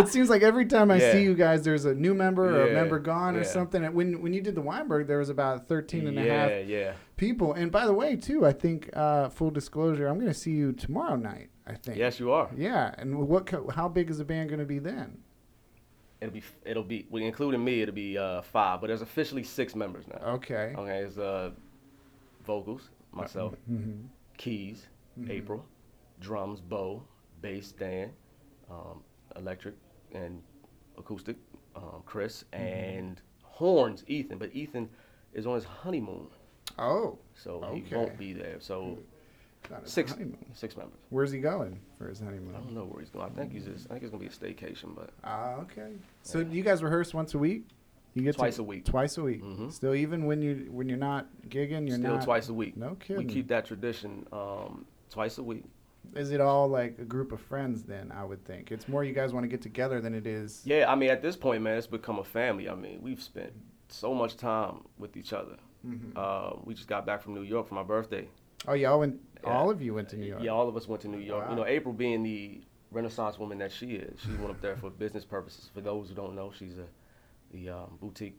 it 0.00 0.08
seems 0.08 0.30
like 0.30 0.42
every 0.42 0.64
time 0.64 0.90
I 0.90 0.96
Yeah. 0.96 1.12
see 1.12 1.22
you 1.22 1.34
guys, 1.34 1.62
there's 1.62 1.84
a 1.84 1.94
new 1.94 2.14
member 2.14 2.48
or 2.58 2.68
a 2.70 2.72
member 2.72 2.98
gone 2.98 3.36
or 3.36 3.44
something. 3.44 3.84
And 3.84 3.94
when 3.94 4.20
when 4.22 4.32
you 4.32 4.40
did 4.40 4.54
the 4.54 4.62
Weinberg, 4.62 5.06
there 5.06 5.18
was 5.18 5.28
about 5.28 5.68
13 5.68 6.06
and 6.08 6.18
a 6.18 6.22
half 6.22 6.50
yeah, 6.50 6.58
yeah. 6.60 6.92
people. 7.18 7.52
And 7.52 7.70
by 7.70 7.84
the 7.86 7.92
way, 7.92 8.16
too, 8.16 8.44
I 8.46 8.52
think 8.52 8.88
uh, 8.94 9.28
full 9.28 9.50
disclosure, 9.50 10.08
I'm 10.08 10.14
going 10.18 10.32
to 10.32 10.34
see 10.38 10.52
you 10.52 10.72
tomorrow 10.72 11.14
night. 11.16 11.50
I 11.66 11.74
think. 11.74 11.98
Yes, 11.98 12.18
you 12.18 12.32
are. 12.32 12.48
Yeah, 12.56 12.94
and 12.96 13.28
what? 13.28 13.44
co- 13.46 13.68
How 13.68 13.86
big 13.88 14.08
is 14.08 14.16
the 14.18 14.24
band 14.24 14.48
going 14.48 14.60
to 14.60 14.64
be 14.66 14.78
then? 14.78 15.18
It'll 16.20 16.32
be 16.34 16.42
it'll 16.64 16.82
be 16.82 17.06
well, 17.10 17.22
including 17.22 17.62
me. 17.64 17.82
It'll 17.82 17.94
be 17.94 18.18
uh, 18.18 18.42
five, 18.42 18.80
but 18.80 18.88
there's 18.88 19.02
officially 19.02 19.44
six 19.44 19.74
members 19.76 20.04
now. 20.08 20.18
Okay. 20.34 20.74
Okay, 20.76 20.98
it's 20.98 21.16
uh, 21.18 21.50
vocals, 22.44 22.90
myself, 23.12 23.54
Mm-hmm. 23.70 24.06
keys, 24.36 24.86
April, 25.28 25.64
drums, 26.20 26.60
bow, 26.60 27.02
bass, 27.40 27.72
Dan, 27.72 28.10
um, 28.70 29.02
electric 29.36 29.74
and 30.12 30.42
acoustic, 30.96 31.36
um, 31.76 32.02
Chris, 32.04 32.44
Mm-hmm. 32.52 32.64
and 32.64 33.20
horns, 33.42 34.02
Ethan. 34.08 34.38
But 34.38 34.54
Ethan 34.54 34.88
is 35.34 35.46
on 35.46 35.54
his 35.54 35.64
honeymoon, 35.64 36.28
Oh, 36.78 37.18
so 37.34 37.60
he 37.74 37.94
won't 37.94 38.18
be 38.18 38.32
there. 38.32 38.56
So 38.58 38.98
six 39.84 40.12
honeymoon. 40.12 40.36
six 40.54 40.76
members. 40.76 40.98
Where's 41.10 41.30
he 41.30 41.38
going 41.40 41.80
for 41.98 42.08
his 42.08 42.20
honeymoon? 42.20 42.54
I 42.54 42.58
don't 42.58 42.72
know 42.74 42.84
where 42.84 43.00
he's 43.00 43.10
going. 43.10 43.26
I 43.26 43.28
think 43.30 43.52
he's 43.52 43.64
just, 43.64 43.86
I 43.86 43.94
think 43.94 44.02
it's 44.04 44.10
gonna 44.10 44.20
be 44.22 44.26
a 44.26 44.30
staycation, 44.30 44.94
but 44.94 45.10
Ah, 45.24 45.56
okay. 45.62 45.92
So 46.22 46.40
you 46.40 46.62
guys 46.62 46.82
rehearse 46.82 47.12
once 47.12 47.34
a 47.34 47.38
week? 47.38 47.64
You 48.14 48.22
get 48.22 48.36
Twice 48.36 48.56
to, 48.56 48.62
a 48.62 48.64
week. 48.64 48.84
Twice 48.84 49.16
a 49.18 49.22
week. 49.22 49.42
Mhm. 49.44 49.70
Still, 49.70 49.94
even 49.94 50.24
when 50.26 50.42
you 50.42 50.68
when 50.70 50.88
you're 50.88 50.98
not 50.98 51.28
gigging, 51.48 51.86
you're 51.86 51.98
still 51.98 52.14
not. 52.14 52.24
twice 52.24 52.48
a 52.48 52.54
week. 52.54 52.76
No 52.76 52.94
kidding. 52.96 53.16
We 53.18 53.22
kidding. 53.24 53.34
keep 53.34 53.48
that 53.48 53.66
tradition 53.66 54.26
um, 54.32 54.86
twice 55.10 55.38
a 55.38 55.42
week. 55.42 55.64
Is 56.16 56.30
it 56.30 56.40
all 56.40 56.68
like 56.68 56.98
a 56.98 57.04
group 57.04 57.32
of 57.32 57.40
friends? 57.40 57.82
Then 57.84 58.10
I 58.10 58.24
would 58.24 58.42
think 58.44 58.72
it's 58.72 58.88
more 58.88 59.04
you 59.04 59.12
guys 59.12 59.32
want 59.34 59.44
to 59.44 59.48
get 59.48 59.60
together 59.60 60.00
than 60.00 60.14
it 60.14 60.26
is. 60.26 60.62
Yeah, 60.64 60.90
I 60.90 60.94
mean, 60.94 61.10
at 61.10 61.20
this 61.20 61.36
point, 61.36 61.62
man, 61.62 61.76
it's 61.76 61.86
become 61.86 62.18
a 62.18 62.24
family. 62.24 62.68
I 62.68 62.74
mean, 62.74 63.00
we've 63.02 63.22
spent 63.22 63.52
so 63.88 64.14
much 64.14 64.36
time 64.36 64.80
with 64.98 65.16
each 65.16 65.32
other. 65.34 65.56
Mhm. 65.86 66.16
Uh, 66.16 66.56
we 66.64 66.74
just 66.74 66.88
got 66.88 67.04
back 67.06 67.20
from 67.22 67.34
New 67.34 67.42
York 67.42 67.68
for 67.68 67.74
my 67.74 67.82
birthday. 67.84 68.26
Oh, 68.66 68.72
y'all 68.72 68.98
went. 68.98 69.20
All 69.44 69.70
of 69.70 69.80
you 69.82 69.94
went 69.94 70.08
to 70.10 70.16
New 70.16 70.26
York. 70.26 70.42
Yeah, 70.42 70.50
all 70.50 70.68
of 70.68 70.76
us 70.76 70.86
went 70.88 71.02
to 71.02 71.08
New 71.08 71.18
York. 71.18 71.44
Wow. 71.44 71.50
You 71.50 71.56
know, 71.56 71.66
April 71.66 71.94
being 71.94 72.22
the 72.22 72.60
Renaissance 72.90 73.38
woman 73.38 73.58
that 73.58 73.70
she 73.72 73.92
is, 73.92 74.20
she 74.20 74.30
went 74.32 74.50
up 74.50 74.60
there 74.60 74.76
for 74.76 74.90
business 74.90 75.24
purposes. 75.24 75.68
For 75.74 75.80
those 75.80 76.08
who 76.08 76.14
don't 76.14 76.34
know, 76.34 76.52
she's 76.56 76.78
a 76.78 76.86
the 77.52 77.70
um, 77.70 77.98
boutique 78.00 78.38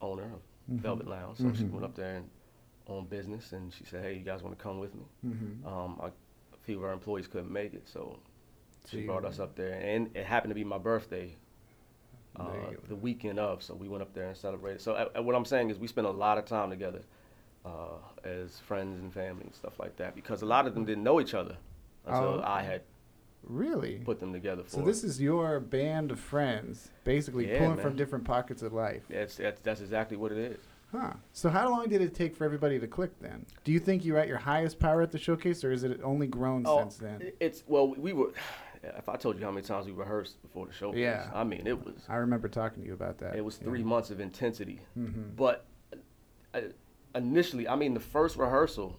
owner 0.00 0.24
of 0.24 0.40
Mhm. 0.70 0.80
Velvet 0.80 1.06
Lounge. 1.06 1.38
So 1.38 1.52
she 1.52 1.64
Mhm. 1.64 1.70
went 1.72 1.84
up 1.84 1.94
there 1.94 2.16
and 2.16 2.30
on 2.86 3.04
business, 3.06 3.52
and 3.52 3.72
she 3.72 3.84
said, 3.84 4.02
"Hey, 4.02 4.14
you 4.14 4.24
guys 4.24 4.42
want 4.42 4.56
to 4.56 4.62
come 4.62 4.78
with 4.78 4.94
me?" 4.94 5.04
Mm-hmm. 5.26 5.66
Um, 5.66 5.98
I, 6.00 6.06
a 6.08 6.56
few 6.62 6.78
of 6.78 6.84
our 6.84 6.92
employees 6.92 7.26
couldn't 7.26 7.50
make 7.52 7.74
it, 7.74 7.88
so 7.88 8.18
she 8.86 8.98
Gee. 9.00 9.06
brought 9.06 9.24
us 9.24 9.38
up 9.40 9.56
there, 9.56 9.72
and 9.74 10.14
it 10.16 10.24
happened 10.24 10.50
to 10.50 10.54
be 10.54 10.64
my 10.64 10.78
birthday. 10.78 11.36
Uh, 12.36 12.52
There 12.52 12.60
you 12.70 12.76
go. 12.76 12.82
the 12.88 12.96
weekend 12.96 13.38
of, 13.38 13.62
so 13.62 13.74
we 13.74 13.88
went 13.88 14.02
up 14.02 14.12
there 14.12 14.28
and 14.28 14.36
celebrated. 14.36 14.80
So 14.82 14.92
uh, 14.94 15.22
what 15.22 15.34
I'm 15.34 15.44
saying 15.46 15.70
is, 15.70 15.78
we 15.78 15.86
spent 15.88 16.06
a 16.06 16.10
lot 16.10 16.36
of 16.38 16.44
time 16.44 16.70
together 16.70 17.02
uh, 17.64 17.98
as 18.26 18.58
friends 18.60 19.00
and 19.00 19.12
family 19.12 19.44
and 19.44 19.54
stuff 19.54 19.78
like 19.78 19.96
that, 19.96 20.14
because 20.14 20.42
a 20.42 20.46
lot 20.46 20.66
of 20.66 20.74
them 20.74 20.84
didn't 20.84 21.04
know 21.04 21.20
each 21.20 21.34
other 21.34 21.56
until 22.06 22.40
Oh. 22.40 22.42
I 22.44 22.62
had 22.62 22.82
Really? 23.44 23.98
put 24.04 24.18
them 24.18 24.32
together 24.32 24.64
for. 24.64 24.70
So 24.70 24.82
this 24.82 25.04
is 25.04 25.20
your 25.20 25.60
band 25.60 26.10
of 26.10 26.18
friends, 26.18 26.90
basically 27.04 27.48
Yeah, 27.50 27.58
pulling 27.58 27.76
man. 27.76 27.84
from 27.84 27.96
different 27.96 28.24
pockets 28.24 28.62
of 28.62 28.72
life. 28.72 29.02
That's, 29.08 29.36
that's 29.36 29.60
that's 29.60 29.80
exactly 29.80 30.16
what 30.16 30.32
it 30.32 30.38
is. 30.38 30.58
Huh. 30.92 31.12
So 31.32 31.48
how 31.50 31.68
long 31.70 31.88
did 31.88 32.00
it 32.00 32.14
take 32.14 32.34
for 32.34 32.44
everybody 32.44 32.78
to 32.78 32.86
click 32.86 33.10
then? 33.20 33.44
Do 33.64 33.70
you 33.72 33.78
think 33.80 34.04
you're 34.04 34.18
at 34.18 34.28
your 34.28 34.38
highest 34.38 34.78
power 34.78 35.02
at 35.02 35.12
the 35.12 35.18
showcase, 35.18 35.62
or 35.64 35.70
is 35.72 35.84
it 35.84 36.00
only 36.02 36.26
grown 36.26 36.64
Oh, 36.66 36.78
since 36.80 36.96
then? 36.96 37.32
It's 37.40 37.62
well, 37.66 37.88
we 37.94 38.12
were. 38.12 38.32
If 38.98 39.08
I 39.08 39.16
told 39.16 39.36
you 39.36 39.44
how 39.44 39.50
many 39.50 39.66
times 39.66 39.86
we 39.86 39.92
rehearsed 39.92 40.40
before 40.42 40.66
the 40.66 40.72
show, 40.72 40.94
Yeah. 40.94 41.28
I 41.34 41.42
mean 41.42 41.66
it 41.66 41.84
was 41.84 41.94
I 42.08 42.16
remember 42.16 42.46
talking 42.46 42.82
to 42.82 42.86
you 42.86 42.94
about 42.94 43.18
that. 43.18 43.34
it 43.34 43.44
was 43.44 43.56
three 43.56 43.82
months 43.82 44.10
of 44.10 44.20
intensity. 44.20 44.78
Mm-hmm. 44.96 45.34
But 45.34 45.64
uh, 46.54 46.60
initially, 47.16 47.66
I 47.68 47.74
mean, 47.76 47.94
the 47.94 48.00
first 48.00 48.36
rehearsal, 48.36 48.98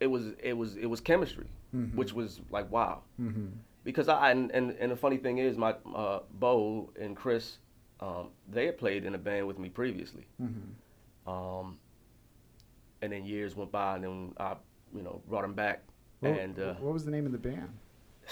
it 0.00 0.06
was 0.06 0.32
it 0.42 0.52
was 0.52 0.76
it 0.76 0.86
was 0.86 1.00
chemistry, 1.00 1.46
Mhm. 1.74 1.94
which 1.94 2.12
was 2.12 2.40
like 2.50 2.70
wow. 2.70 3.02
Mm-hmm. 3.20 3.46
Because 3.84 4.08
I 4.08 4.30
and, 4.30 4.50
and 4.52 4.70
and 4.72 4.92
the 4.92 4.96
funny 4.96 5.16
thing 5.16 5.38
is, 5.38 5.56
my 5.56 5.74
uh, 5.94 6.20
Bo 6.38 6.90
and 7.00 7.16
Chris, 7.16 7.58
um, 8.00 8.28
they 8.50 8.66
had 8.66 8.76
played 8.78 9.04
in 9.04 9.14
a 9.14 9.18
band 9.18 9.46
with 9.46 9.58
me 9.58 9.68
previously. 9.68 10.26
Mm-hmm. 10.42 11.30
Um, 11.30 11.78
and 13.02 13.12
then 13.12 13.24
years 13.24 13.54
went 13.56 13.70
by, 13.72 13.94
and 13.96 14.04
then 14.04 14.32
I, 14.38 14.56
you 14.94 15.02
know, 15.02 15.22
brought 15.28 15.42
them 15.42 15.54
back. 15.54 15.82
What, 16.20 16.38
and 16.38 16.58
uh, 16.58 16.74
what 16.74 16.92
was 16.92 17.04
the 17.04 17.10
name 17.10 17.26
of 17.26 17.32
the 17.32 17.38
band? 17.38 17.70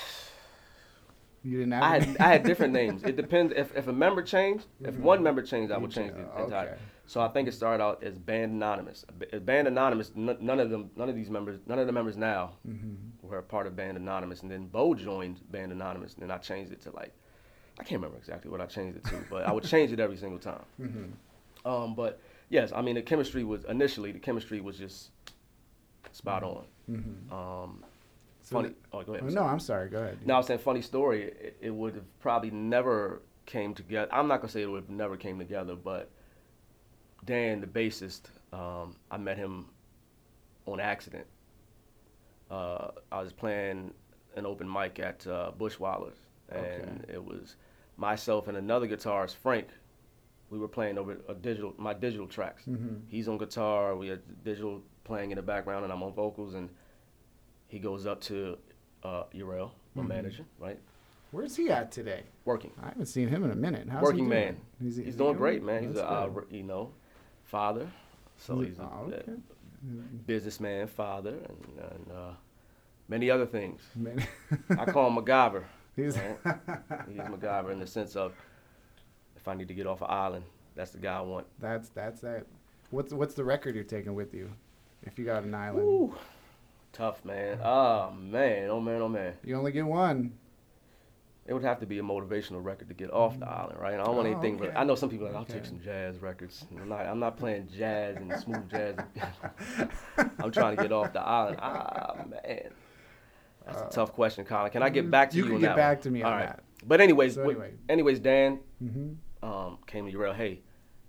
You 1.42 1.58
didn't 1.58 1.72
have. 1.74 1.82
I 1.84 1.98
had? 2.00 2.16
I 2.18 2.28
had 2.32 2.42
different 2.42 2.72
names. 2.80 3.04
It 3.04 3.14
depends 3.14 3.52
if, 3.54 3.74
if 3.76 3.86
a 3.86 3.92
member 3.92 4.20
changed. 4.22 4.66
If 4.80 4.94
Mhm. 4.96 5.00
one 5.00 5.22
member 5.22 5.42
changed, 5.42 5.72
I 5.72 5.78
would 5.78 5.92
change 5.92 6.12
the 6.12 6.22
entire. 6.42 6.70
okay. 6.70 6.74
So 7.08 7.20
I 7.20 7.28
think 7.28 7.46
it 7.46 7.52
started 7.52 7.82
out 7.82 8.02
as 8.02 8.18
Band 8.18 8.52
Anonymous. 8.52 9.04
Band 9.44 9.68
Anonymous. 9.68 10.10
N- 10.16 10.36
none 10.40 10.58
of 10.58 10.70
them. 10.70 10.90
None 10.96 11.08
of 11.08 11.14
these 11.14 11.30
members. 11.30 11.60
None 11.66 11.78
of 11.78 11.86
the 11.86 11.92
members 11.92 12.16
now 12.16 12.54
Mm-hmm. 12.68 13.26
were 13.28 13.38
a 13.38 13.42
part 13.42 13.66
of 13.68 13.76
Band 13.76 13.96
Anonymous. 13.96 14.42
And 14.42 14.50
then 14.50 14.66
Bo 14.66 14.94
joined 14.94 15.40
Band 15.52 15.70
Anonymous, 15.72 16.14
and 16.14 16.22
then 16.22 16.30
I 16.32 16.38
changed 16.38 16.72
it 16.72 16.80
to 16.82 16.90
like, 16.90 17.12
I 17.78 17.84
can't 17.84 18.00
remember 18.00 18.16
exactly 18.18 18.50
what 18.50 18.60
I 18.60 18.66
changed 18.66 18.98
it 18.98 19.04
to, 19.04 19.14
but 19.30 19.46
I 19.46 19.52
would 19.52 19.64
change 19.74 19.92
it 19.92 20.00
every 20.00 20.16
single 20.16 20.38
time. 20.40 20.64
Mm-hmm. 20.80 21.68
Um, 21.70 21.94
but 21.94 22.20
yes, 22.48 22.72
I 22.74 22.82
mean 22.82 22.96
the 22.96 23.02
chemistry 23.02 23.44
was 23.44 23.64
initially 23.66 24.10
the 24.12 24.18
chemistry 24.18 24.60
was 24.60 24.76
just 24.78 25.10
spot 26.12 26.42
on. 26.42 26.64
Mm-hmm. 26.90 27.32
Um, 27.32 27.84
So 28.42 28.56
funny. 28.56 28.74
oh, 28.92 29.02
go 29.02 29.12
ahead. 29.14 29.24
Oh, 29.24 29.26
I'm 29.28 29.34
no, 29.34 29.40
sorry. 29.40 29.50
I'm 29.52 29.60
sorry. 29.60 29.88
Go 29.90 29.98
ahead. 29.98 30.18
No, 30.24 30.34
I 30.34 30.36
was 30.38 30.46
saying 30.46 30.60
funny 30.60 30.82
story. 30.82 31.22
It, 31.24 31.56
it 31.60 31.70
would 31.74 31.94
have 31.94 32.20
probably 32.20 32.50
never 32.50 33.22
came 33.44 33.74
together. 33.74 34.12
I'm 34.12 34.26
not 34.28 34.40
gonna 34.40 34.50
say 34.52 34.62
it 34.62 34.66
would 34.70 34.82
have 34.82 34.90
never 34.90 35.16
came 35.16 35.38
together, 35.38 35.76
but 35.76 36.10
Dan, 37.26 37.60
the 37.60 37.66
bassist, 37.66 38.22
um, 38.52 38.94
I 39.10 39.16
met 39.18 39.36
him 39.36 39.66
on 40.66 40.80
accident. 40.80 41.26
Uh, 42.50 42.88
I 43.10 43.20
was 43.20 43.32
playing 43.32 43.92
an 44.36 44.46
open 44.46 44.70
mic 44.70 44.98
at 45.00 45.26
uh, 45.26 45.50
Bushwallers, 45.58 46.14
and 46.48 47.04
it 47.12 47.22
was 47.22 47.56
myself 47.96 48.46
and 48.48 48.56
another 48.56 48.86
guitarist, 48.86 49.34
Frank. 49.36 49.66
We 50.48 50.58
were 50.60 50.68
playing 50.68 50.96
over 50.96 51.16
a 51.28 51.34
digital, 51.34 51.74
my 51.76 51.92
digital 51.92 52.28
tracks. 52.28 52.62
Mm-hmm. 52.68 52.94
He's 53.08 53.26
on 53.26 53.36
guitar. 53.38 53.96
We 53.96 54.06
had 54.08 54.20
digital 54.44 54.80
playing 55.02 55.32
in 55.32 55.36
the 55.36 55.42
background, 55.42 55.82
and 55.82 55.92
I'm 55.92 56.02
on 56.04 56.12
vocals. 56.12 56.54
And 56.54 56.68
he 57.66 57.80
goes 57.80 58.06
up 58.06 58.20
to 58.22 58.56
uh, 59.02 59.24
Uriel, 59.32 59.72
my 59.96 60.04
Mhm. 60.04 60.08
manager, 60.08 60.44
right? 60.60 60.78
Where's 61.32 61.56
he 61.56 61.68
at 61.70 61.90
today? 61.90 62.22
Working, 62.44 62.70
I 62.80 62.86
haven't 62.88 63.06
seen 63.06 63.26
him 63.28 63.42
in 63.42 63.50
a 63.50 63.56
minute. 63.56 63.88
How's 63.88 64.02
working 64.02 64.24
he 64.26 64.30
doing? 64.30 64.44
man. 64.44 64.56
He- 64.78 64.84
He's 64.84 64.98
is 64.98 65.16
doing 65.16 65.36
great, 65.36 65.64
man. 65.64 65.82
He's 65.84 65.96
a 65.96 66.08
uh, 66.08 66.30
you 66.50 66.62
know 66.62 66.92
father, 67.46 67.88
so 68.36 68.60
he's 68.60 68.78
a, 68.78 68.82
oh, 68.82 69.10
a 69.10 69.14
okay. 69.14 69.32
businessman, 70.26 70.86
father, 70.86 71.30
and, 71.30 71.78
and 71.78 72.12
uh, 72.12 72.32
many 73.08 73.30
other 73.30 73.46
things. 73.46 73.80
Man. 73.94 74.24
I 74.78 74.84
call 74.84 75.08
him 75.08 75.16
MacGyver. 75.16 75.62
He's 75.96 76.14
right? 76.18 76.36
He's 77.08 77.16
MacGyver 77.16 77.72
in 77.72 77.80
the 77.80 77.86
sense 77.86 78.16
of 78.16 78.34
if 79.34 79.48
I 79.48 79.54
need 79.54 79.68
to 79.68 79.74
get 79.74 79.86
off 79.86 80.02
an 80.02 80.08
island, 80.10 80.44
that's 80.74 80.90
the 80.90 80.98
guy 80.98 81.16
I 81.16 81.22
want. 81.22 81.46
that's 81.58 81.88
that's 81.88 82.20
that. 82.20 82.44
What's 82.90 83.14
what's 83.14 83.34
the 83.34 83.44
record 83.44 83.74
you're 83.74 83.84
taking 83.84 84.14
with 84.14 84.34
you? 84.34 84.50
If 85.02 85.18
you 85.18 85.24
got 85.24 85.44
an 85.44 85.54
island, 85.54 85.88
Ooh, 85.88 86.14
tough 86.92 87.24
man. 87.24 87.58
Oh 87.64 88.12
man, 88.12 88.68
oh 88.68 88.80
man, 88.80 89.00
oh 89.00 89.08
man. 89.08 89.34
you 89.42 89.56
only 89.56 89.72
get 89.72 89.86
one. 89.86 90.34
It 91.48 91.52
would 91.54 91.62
have 91.62 91.78
to 91.80 91.86
be 91.86 91.98
a 91.98 92.02
motivational 92.02 92.62
record 92.64 92.88
to 92.88 92.94
get 92.94 93.12
off 93.12 93.38
the 93.38 93.46
island, 93.48 93.78
right? 93.80 93.94
I 93.94 93.98
don't 93.98 94.16
want 94.16 94.26
Oh, 94.28 94.32
anything. 94.32 94.56
okay. 94.56 94.72
But 94.74 94.78
I 94.80 94.82
know 94.84 94.96
some 94.96 95.08
people 95.08 95.26
are 95.28 95.30
like, 95.30 95.36
I'll 95.36 95.42
Okay. 95.42 95.54
take 95.54 95.64
some 95.64 95.80
jazz 95.80 96.18
records. 96.18 96.66
I'm 96.80 96.88
not. 96.88 97.06
I'm 97.06 97.20
not 97.20 97.36
playing 97.36 97.68
jazz 97.76 98.16
and 98.16 98.34
smooth 98.34 98.68
jazz. 98.70 98.96
I'm 100.40 100.50
trying 100.50 100.76
to 100.76 100.82
get 100.82 100.90
off 100.92 101.12
the 101.12 101.20
island. 101.20 101.58
Ah 101.60 102.16
man, 102.28 102.70
that's 103.64 103.80
Uh, 103.82 103.86
a 103.86 103.90
tough 103.90 104.12
question, 104.12 104.44
Colin. 104.44 104.70
Can 104.72 104.82
I 104.82 104.90
get 104.90 105.10
back 105.10 105.30
to 105.30 105.36
you? 105.36 105.44
You 105.44 105.50
can 105.52 105.60
get 105.60 105.76
back 105.76 105.98
one? 105.98 106.02
to 106.02 106.10
me 106.10 106.22
All 106.22 106.32
on 106.32 106.38
right. 106.38 106.46
that. 106.48 106.60
But 106.86 107.00
anyways, 107.00 107.34
So 107.34 107.42
anyway. 107.42 107.72
anyways, 107.88 108.20
Dan 108.20 108.60
Mm-hmm. 108.82 109.48
um, 109.48 109.78
came 109.86 110.04
to 110.06 110.10
Uriel. 110.12 110.34
Hey, 110.34 110.60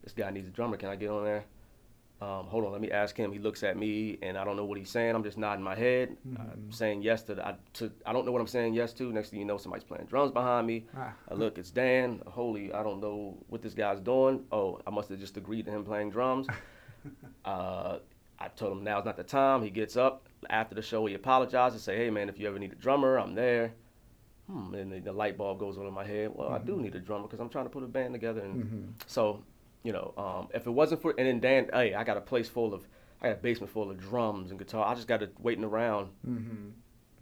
this 0.03 0.13
guy 0.13 0.29
needs 0.29 0.47
a 0.47 0.51
drummer. 0.51 0.77
Can 0.77 0.89
I 0.89 0.95
get 0.95 1.09
on 1.09 1.23
there? 1.25 1.45
Um, 2.19 2.47
hold 2.47 2.65
on, 2.65 2.71
let 2.71 2.81
me 2.81 2.89
ask 2.89 3.15
him. 3.15 3.31
He 3.31 3.37
looks 3.37 3.61
at 3.61 3.77
me, 3.77 4.17
and 4.23 4.37
I 4.39 4.43
don't 4.43 4.55
know 4.55 4.65
what 4.65 4.79
he's 4.79 4.89
saying. 4.89 5.13
I'm 5.13 5.23
just 5.23 5.37
nodding 5.37 5.63
my 5.63 5.75
head, 5.75 6.17
I'm 6.25 6.47
Mhm. 6.67 6.73
saying 6.73 7.03
yes 7.03 7.21
to, 7.23 7.35
the, 7.35 7.47
I, 7.47 7.55
to. 7.73 7.91
I 8.07 8.11
don't 8.13 8.25
know 8.25 8.31
what 8.31 8.41
I'm 8.41 8.47
saying 8.47 8.73
yes 8.73 8.91
to. 8.93 9.11
Next 9.13 9.29
thing 9.29 9.39
you 9.39 9.45
know, 9.45 9.57
somebody's 9.57 9.83
playing 9.83 10.05
drums 10.07 10.31
behind 10.31 10.65
me. 10.65 10.85
Ah. 10.97 11.13
I 11.29 11.33
look, 11.35 11.59
it's 11.59 11.69
Dan. 11.69 12.23
Holy, 12.25 12.73
I 12.73 12.81
don't 12.81 12.99
know 13.01 13.37
what 13.49 13.61
this 13.61 13.75
guy's 13.75 13.99
doing. 13.99 14.43
Oh, 14.51 14.79
I 14.87 14.89
must 14.89 15.09
have 15.09 15.19
just 15.19 15.37
agreed 15.37 15.65
to 15.65 15.71
him 15.71 15.83
playing 15.85 16.09
drums. 16.09 16.47
uh, 17.45 17.99
I 18.39 18.47
told 18.49 18.71
him 18.77 18.83
now's 18.83 19.05
not 19.05 19.17
the 19.17 19.23
time. 19.23 19.61
He 19.63 19.69
gets 19.69 19.95
up 19.97 20.27
after 20.49 20.75
the 20.75 20.81
show. 20.81 21.05
He 21.05 21.13
apologizes. 21.13 21.83
Say, 21.83 21.97
hey 21.97 22.09
man, 22.09 22.29
if 22.29 22.39
you 22.39 22.47
ever 22.47 22.59
need 22.59 22.71
a 22.71 22.75
drummer, 22.75 23.17
I'm 23.19 23.35
there. 23.35 23.73
Hmm, 24.51 24.73
and 24.75 24.91
the, 24.91 24.99
the 24.99 25.11
light 25.11 25.37
bulb 25.37 25.59
goes 25.59 25.77
on 25.77 25.85
in 25.85 25.93
my 25.93 26.05
head. 26.05 26.31
Well, 26.33 26.49
I 26.49 26.57
do 26.59 26.77
need 26.77 26.95
a 26.95 26.99
drummer 26.99 27.23
because 27.27 27.39
I'm 27.41 27.49
trying 27.49 27.65
to 27.65 27.69
put 27.69 27.83
a 27.83 27.87
band 27.87 28.13
together. 28.13 28.41
And 28.41 28.63
Mm-hmm. 28.63 28.81
so, 29.05 29.43
you 29.87 29.93
know, 29.93 30.13
um, 30.17 30.49
if 30.53 30.67
it 30.67 30.71
wasn't 30.71 31.01
for, 31.01 31.15
and 31.17 31.25
then 31.25 31.39
Dan, 31.39 31.69
hey, 31.71 31.93
I 31.93 32.03
got 32.03 32.17
a 32.17 32.21
place 32.21 32.49
full 32.49 32.73
of, 32.73 32.85
I 33.21 33.29
got 33.29 33.37
a 33.37 33.41
basement 33.41 33.71
full 33.71 33.89
of 33.89 33.97
drums 33.97 34.49
and 34.49 34.59
guitar. 34.59 34.85
I 34.85 34.93
just 34.95 35.07
got 35.07 35.23
it 35.23 35.33
waiting 35.39 35.63
around. 35.63 36.09
Mm-hmm. 36.27 36.71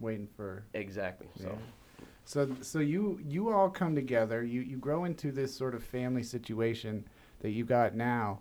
Waiting 0.00 0.26
for 0.36 0.64
Exactly. 0.74 1.28
So. 1.40 1.46
Yeah. 1.46 2.04
So 2.24 2.56
so 2.62 2.80
you 2.80 3.20
you 3.24 3.50
all 3.50 3.70
come 3.70 3.94
together. 3.94 4.42
You 4.42 4.62
you 4.62 4.78
grow 4.78 5.04
into 5.04 5.30
this 5.30 5.54
sort 5.54 5.76
of 5.76 5.84
family 5.84 6.24
situation 6.24 7.06
that 7.38 7.50
you 7.50 7.64
got 7.64 7.94
now. 7.94 8.40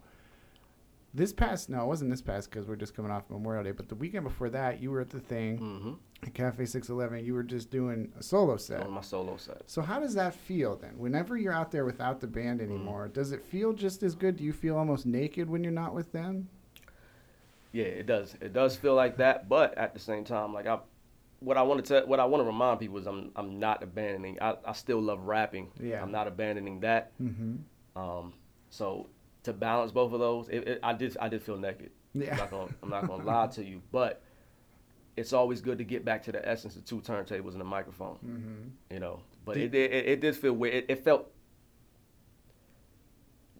This 1.13 1.31
past 1.31 1.69
no, 1.69 1.83
it 1.83 1.85
wasn't 1.85 2.09
this 2.09 2.23
past 2.23 2.49
because 2.49 2.65
we're 2.65 2.77
just 2.77 2.95
coming 2.95 3.11
off 3.11 3.29
Memorial 3.29 3.63
Day, 3.63 3.71
but 3.71 3.89
the 3.89 3.95
weekend 3.95 4.23
before 4.23 4.49
that, 4.49 4.81
you 4.81 4.89
were 4.89 5.01
at 5.01 5.11
the 5.11 5.19
thing 5.19 5.59
Mm-hmm. 5.59 5.93
Cafe 6.33 6.65
Six 6.65 6.89
Eleven. 6.89 7.23
You 7.23 7.33
were 7.33 7.43
just 7.43 7.69
doing 7.69 8.11
a 8.19 8.23
solo 8.23 8.57
set. 8.57 8.81
On 8.81 8.91
my 8.91 9.01
solo 9.01 9.37
set. 9.37 9.61
So 9.67 9.81
how 9.81 9.99
does 9.99 10.13
that 10.15 10.33
feel 10.33 10.75
then? 10.75 10.97
Whenever 10.97 11.37
you're 11.37 11.53
out 11.53 11.71
there 11.71 11.85
without 11.85 12.19
the 12.19 12.27
band 12.27 12.59
Mm-hmm. 12.61 12.71
anymore, 12.71 13.07
does 13.09 13.31
it 13.31 13.43
feel 13.43 13.73
just 13.73 14.01
as 14.03 14.15
good? 14.15 14.37
Do 14.37 14.43
you 14.43 14.53
feel 14.53 14.77
almost 14.77 15.05
naked 15.05 15.49
when 15.49 15.63
you're 15.63 15.71
not 15.73 15.93
with 15.93 16.11
them? 16.11 16.49
Yeah, 17.71 17.85
it 17.85 18.05
does. 18.07 18.35
It 18.41 18.53
does 18.53 18.75
feel 18.75 18.95
like 18.95 19.17
that, 19.17 19.49
but 19.49 19.77
at 19.77 19.93
the 19.93 19.99
same 19.99 20.23
time, 20.23 20.53
like 20.53 20.65
I, 20.65 20.79
what 21.41 21.57
I 21.57 21.61
want 21.61 21.83
to 21.85 21.93
tell, 21.99 22.07
what 22.07 22.19
I 22.21 22.25
want 22.25 22.41
to 22.41 22.45
remind 22.47 22.79
people 22.79 22.97
is 22.97 23.05
I'm 23.05 23.31
I'm 23.35 23.59
not 23.59 23.83
abandoning. 23.83 24.37
I, 24.41 24.55
I 24.65 24.71
still 24.73 25.01
love 25.01 25.19
rapping. 25.27 25.69
Yeah. 25.79 26.01
I'm 26.01 26.11
not 26.11 26.27
abandoning 26.27 26.79
that. 26.79 27.11
Mm-hmm. 27.21 27.99
Um, 28.01 28.33
so 28.69 29.09
to 29.43 29.53
balance 29.53 29.91
both 29.91 30.11
of 30.13 30.19
those, 30.19 30.47
it, 30.49 30.67
it, 30.67 30.79
I 30.81 30.93
did 30.93 31.17
I 31.19 31.27
did 31.29 31.43
feel 31.43 31.57
naked. 31.57 31.91
I'm 32.15 32.21
Yeah. 32.21 32.35
not 32.37 32.49
gonna 32.49 32.71
I'm 32.81 32.89
not 32.89 33.07
gonna 33.07 33.23
lie 33.25 33.47
to 33.47 33.63
you, 33.63 33.81
but 33.91 34.23
it's 35.17 35.31
always 35.33 35.61
good 35.61 35.77
to 35.77 35.83
get 35.83 36.03
back 36.03 36.23
to 36.23 36.31
the 36.31 36.47
essence 36.47 36.75
of 36.75 36.85
two 36.85 36.99
turntables 37.01 37.53
and 37.53 37.61
a 37.61 37.65
microphone. 37.65 38.17
Mm-hmm. 38.25 38.93
You 38.93 38.99
know, 38.99 39.19
but 39.45 39.55
Did- 39.55 39.63
it, 39.63 39.71
did 39.71 39.91
it 39.93 40.05
it 40.07 40.21
did 40.21 40.35
feel 40.35 40.53
weird. 40.53 40.75
It, 40.75 40.85
it 40.89 41.03
felt 41.03 41.31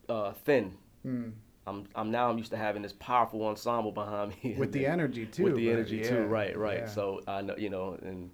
uh, 0.09 0.33
thin. 0.33 0.73
Mm. 1.05 1.33
I'm 1.67 1.87
I'm 1.95 2.11
now 2.11 2.29
I'm 2.29 2.37
used 2.37 2.51
to 2.51 2.57
having 2.57 2.81
this 2.83 2.93
powerful 2.93 3.45
ensemble 3.47 3.91
behind 3.91 4.33
me. 4.43 4.55
With 4.57 4.71
the 4.71 4.85
energy 4.95 5.25
too. 5.25 5.43
with 5.43 5.55
the 5.55 5.71
energy 5.71 5.97
yeah, 5.97 6.09
too, 6.09 6.23
right, 6.25 6.55
right. 6.57 6.79
yeah. 6.79 6.85
So 6.87 7.21
I 7.27 7.41
know, 7.41 7.55
you 7.57 7.69
know, 7.69 7.97
and 8.01 8.29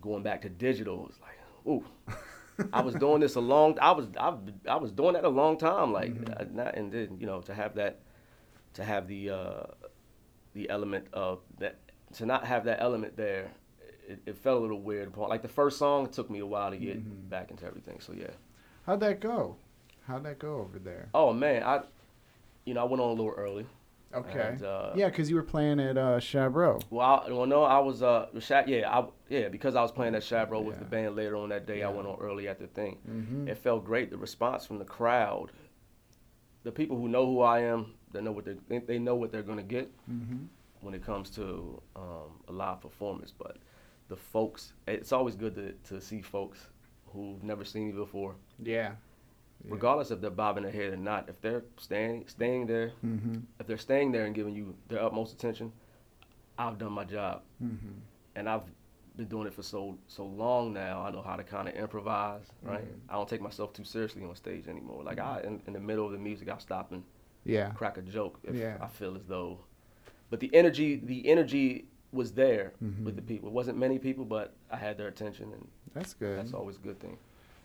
going 0.00 0.22
back 0.22 0.42
to 0.42 0.48
digital, 0.48 1.06
it's 1.10 1.18
like, 1.20 1.38
ooh, 1.66 1.84
I 2.72 2.80
was 2.80 2.94
doing 2.94 3.20
this 3.20 3.34
a 3.34 3.40
long. 3.40 3.78
I 3.80 3.90
was 3.90 4.06
I, 4.18 4.34
I 4.68 4.76
was 4.76 4.90
doing 4.90 5.14
that 5.14 5.24
a 5.24 5.28
long 5.28 5.58
time, 5.58 5.92
like, 5.92 6.14
Mhm. 6.14 6.40
uh, 6.40 6.44
not, 6.50 6.76
and 6.76 6.90
then 6.90 7.18
you 7.20 7.26
know 7.26 7.40
to 7.42 7.52
have 7.54 7.74
that, 7.74 8.00
to 8.74 8.84
have 8.84 9.06
the 9.06 9.30
uh, 9.30 9.62
the 10.54 10.70
element 10.70 11.08
of 11.12 11.40
that, 11.58 11.78
to 12.16 12.26
not 12.26 12.46
have 12.46 12.64
that 12.64 12.80
element 12.80 13.16
there, 13.16 13.50
it, 14.08 14.20
it 14.26 14.36
felt 14.36 14.58
a 14.58 14.60
little 14.60 14.80
weird. 14.80 15.08
Upon 15.08 15.28
Like 15.28 15.42
the 15.42 15.48
first 15.48 15.78
song, 15.78 16.06
it 16.06 16.12
took 16.12 16.30
me 16.30 16.38
a 16.40 16.46
while 16.46 16.70
to 16.70 16.76
get 16.76 16.98
Mhm. 16.98 17.28
back 17.28 17.50
into 17.50 17.66
everything. 17.66 18.00
So 18.00 18.12
yeah. 18.12 18.30
How'd 18.84 19.00
that 19.00 19.20
go? 19.20 19.56
How'd 20.06 20.24
that 20.24 20.38
go 20.38 20.60
over 20.60 20.78
there? 20.78 21.08
Oh 21.14 21.32
man, 21.32 21.62
I, 21.62 21.82
you 22.64 22.74
know, 22.74 22.80
I 22.82 22.84
went 22.84 23.00
on 23.02 23.08
a 23.08 23.12
little 23.12 23.32
early. 23.36 23.66
Okay. 24.14 24.50
And, 24.52 24.62
uh, 24.62 24.92
yeah, 24.94 25.08
because 25.08 25.28
you 25.28 25.36
were 25.36 25.42
playing 25.42 25.80
at 25.80 25.98
uh, 25.98 26.18
Shab 26.20 26.54
Row. 26.54 26.78
Well, 26.90 27.24
I, 27.26 27.30
well, 27.30 27.44
no, 27.46 27.64
I 27.64 27.80
was 27.80 28.02
uh, 28.02 28.28
yeah, 28.66 28.88
I, 28.88 29.04
yeah, 29.28 29.48
because 29.48 29.74
I 29.74 29.82
was 29.82 29.90
playing 29.90 30.14
at 30.14 30.22
Shab 30.22 30.50
Row 30.50 30.60
with 30.60 30.78
the 30.78 30.84
band 30.84 31.16
later 31.16 31.36
on 31.36 31.48
that 31.50 31.66
day. 31.66 31.82
I 31.82 31.90
went 31.90 32.06
on 32.06 32.16
early 32.20 32.48
at 32.48 32.58
the 32.60 32.68
thing. 32.68 32.98
Mm-hmm. 33.08 33.48
It 33.48 33.58
felt 33.58 33.84
great. 33.84 34.10
The 34.10 34.16
response 34.16 34.64
from 34.64 34.78
the 34.78 34.84
crowd, 34.84 35.50
the 36.62 36.70
people 36.72 36.96
who 36.96 37.08
know 37.08 37.26
who 37.26 37.40
I 37.40 37.60
am, 37.60 37.94
they 38.12 38.20
know 38.22 38.32
what 38.32 38.44
they 38.44 38.54
they, 38.68 38.78
they 38.78 38.98
know 38.98 39.16
what 39.16 39.32
they're 39.32 39.42
gonna 39.42 39.62
get 39.62 39.90
mm-hmm. 40.08 40.44
When 40.80 40.94
it 40.94 41.04
comes 41.04 41.30
to 41.30 41.80
um, 41.96 42.40
a 42.48 42.52
live 42.52 42.80
performance. 42.80 43.32
But 43.36 43.58
the 44.08 44.16
folks, 44.16 44.72
it's 44.86 45.12
always 45.12 45.34
good 45.36 45.54
to 45.54 45.72
to 45.94 46.00
see 46.00 46.22
folks 46.22 46.58
who've 47.12 47.42
never 47.42 47.64
seen 47.64 47.86
me 47.86 47.92
before, 47.92 48.34
Yeah. 48.62 48.92
Yeah. 49.64 49.70
regardless 49.70 50.10
if 50.10 50.20
they're 50.20 50.30
bobbing 50.30 50.64
their 50.64 50.72
head 50.72 50.92
or 50.92 50.96
not. 50.96 51.28
If 51.28 51.40
they're 51.40 51.64
staying 51.78 52.24
staying 52.28 52.66
there, 52.66 52.92
Mm-hmm. 53.04 53.38
if 53.60 53.66
they're 53.66 53.78
staying 53.78 54.12
there 54.12 54.26
and 54.26 54.34
giving 54.34 54.54
you 54.54 54.74
their 54.88 55.02
utmost 55.02 55.32
attention, 55.32 55.72
I've 56.58 56.78
done 56.78 56.92
my 56.92 57.04
job. 57.04 57.42
Mm-hmm. 57.62 57.98
and 58.36 58.48
I've 58.48 58.62
been 59.16 59.28
doing 59.28 59.46
it 59.46 59.54
for 59.54 59.62
so 59.62 59.96
so 60.08 60.26
long 60.26 60.74
now. 60.74 61.00
I 61.00 61.10
know 61.10 61.22
how 61.22 61.36
to 61.36 61.42
kind 61.42 61.68
of 61.68 61.74
improvise, 61.74 62.44
right? 62.62 62.84
Mhm. 62.84 63.00
I 63.08 63.14
don't 63.14 63.26
take 63.28 63.40
myself 63.40 63.72
too 63.72 63.84
seriously 63.84 64.22
on 64.24 64.34
stage 64.36 64.68
anymore. 64.68 65.02
Like 65.04 65.18
I, 65.18 65.40
in, 65.42 65.62
in 65.66 65.72
the 65.72 65.80
middle 65.80 66.04
of 66.04 66.12
the 66.12 66.18
music, 66.18 66.50
I'll 66.50 66.58
stop 66.60 66.92
and 66.92 67.02
Yeah. 67.44 67.70
crack 67.70 67.96
a 67.96 68.02
joke 68.02 68.38
if 68.44 68.54
Yeah. 68.54 68.76
I 68.80 68.88
feel 68.88 69.16
as 69.16 69.24
though. 69.24 69.60
But 70.30 70.40
the 70.40 70.54
energy, 70.54 70.96
the 70.96 71.28
energy 71.28 71.86
was 72.12 72.32
there 72.32 72.72
Mhm. 72.82 73.04
with 73.04 73.16
the 73.16 73.22
people. 73.22 73.48
It 73.48 73.52
wasn't 73.52 73.78
many 73.78 73.98
people, 73.98 74.24
but 74.24 74.54
I 74.70 74.76
had 74.76 74.96
their 74.98 75.08
attention, 75.08 75.52
and 75.52 75.68
That's 75.92 76.14
good. 76.14 76.38
that's 76.38 76.52
always 76.54 76.76
a 76.76 76.80
good 76.80 76.98
thing. 77.00 77.18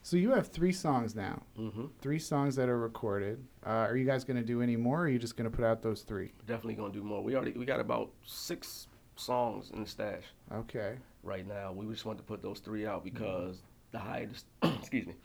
So 0.03 0.17
you 0.17 0.31
have 0.31 0.47
three 0.47 0.71
songs 0.71 1.15
now. 1.15 1.43
hmm 1.55 1.85
Three 1.99 2.17
songs 2.19 2.55
that 2.55 2.69
are 2.69 2.79
recorded. 2.79 3.45
Uh, 3.65 3.69
are 3.69 3.95
you 3.95 4.05
guys 4.05 4.23
going 4.23 4.37
to 4.37 4.43
do 4.45 4.61
any 4.61 4.75
more? 4.75 5.01
Or 5.01 5.03
are 5.03 5.09
you 5.09 5.19
just 5.19 5.37
going 5.37 5.49
to 5.49 5.55
put 5.55 5.63
out 5.63 5.81
those 5.83 6.01
three? 6.01 6.31
Definitely 6.47 6.73
gonna 6.75 6.91
do 6.93 7.03
more. 7.03 7.23
We 7.23 7.35
already 7.35 7.51
we 7.51 7.65
got 7.65 7.79
about 7.79 8.11
six 8.25 8.87
songs 9.15 9.69
in 9.71 9.81
the 9.81 9.87
stash 9.87 10.23
Okay. 10.51 10.97
right 11.23 11.47
now. 11.47 11.71
We 11.71 11.85
just 11.93 12.05
wanted 12.05 12.17
to 12.19 12.23
put 12.23 12.41
those 12.41 12.59
three 12.59 12.85
out 12.87 13.05
Mm-hmm. 13.05 13.13
because 13.15 13.61
the 13.91 13.99
hiatus, 13.99 14.45
excuse 14.63 15.05
me, 15.05 15.15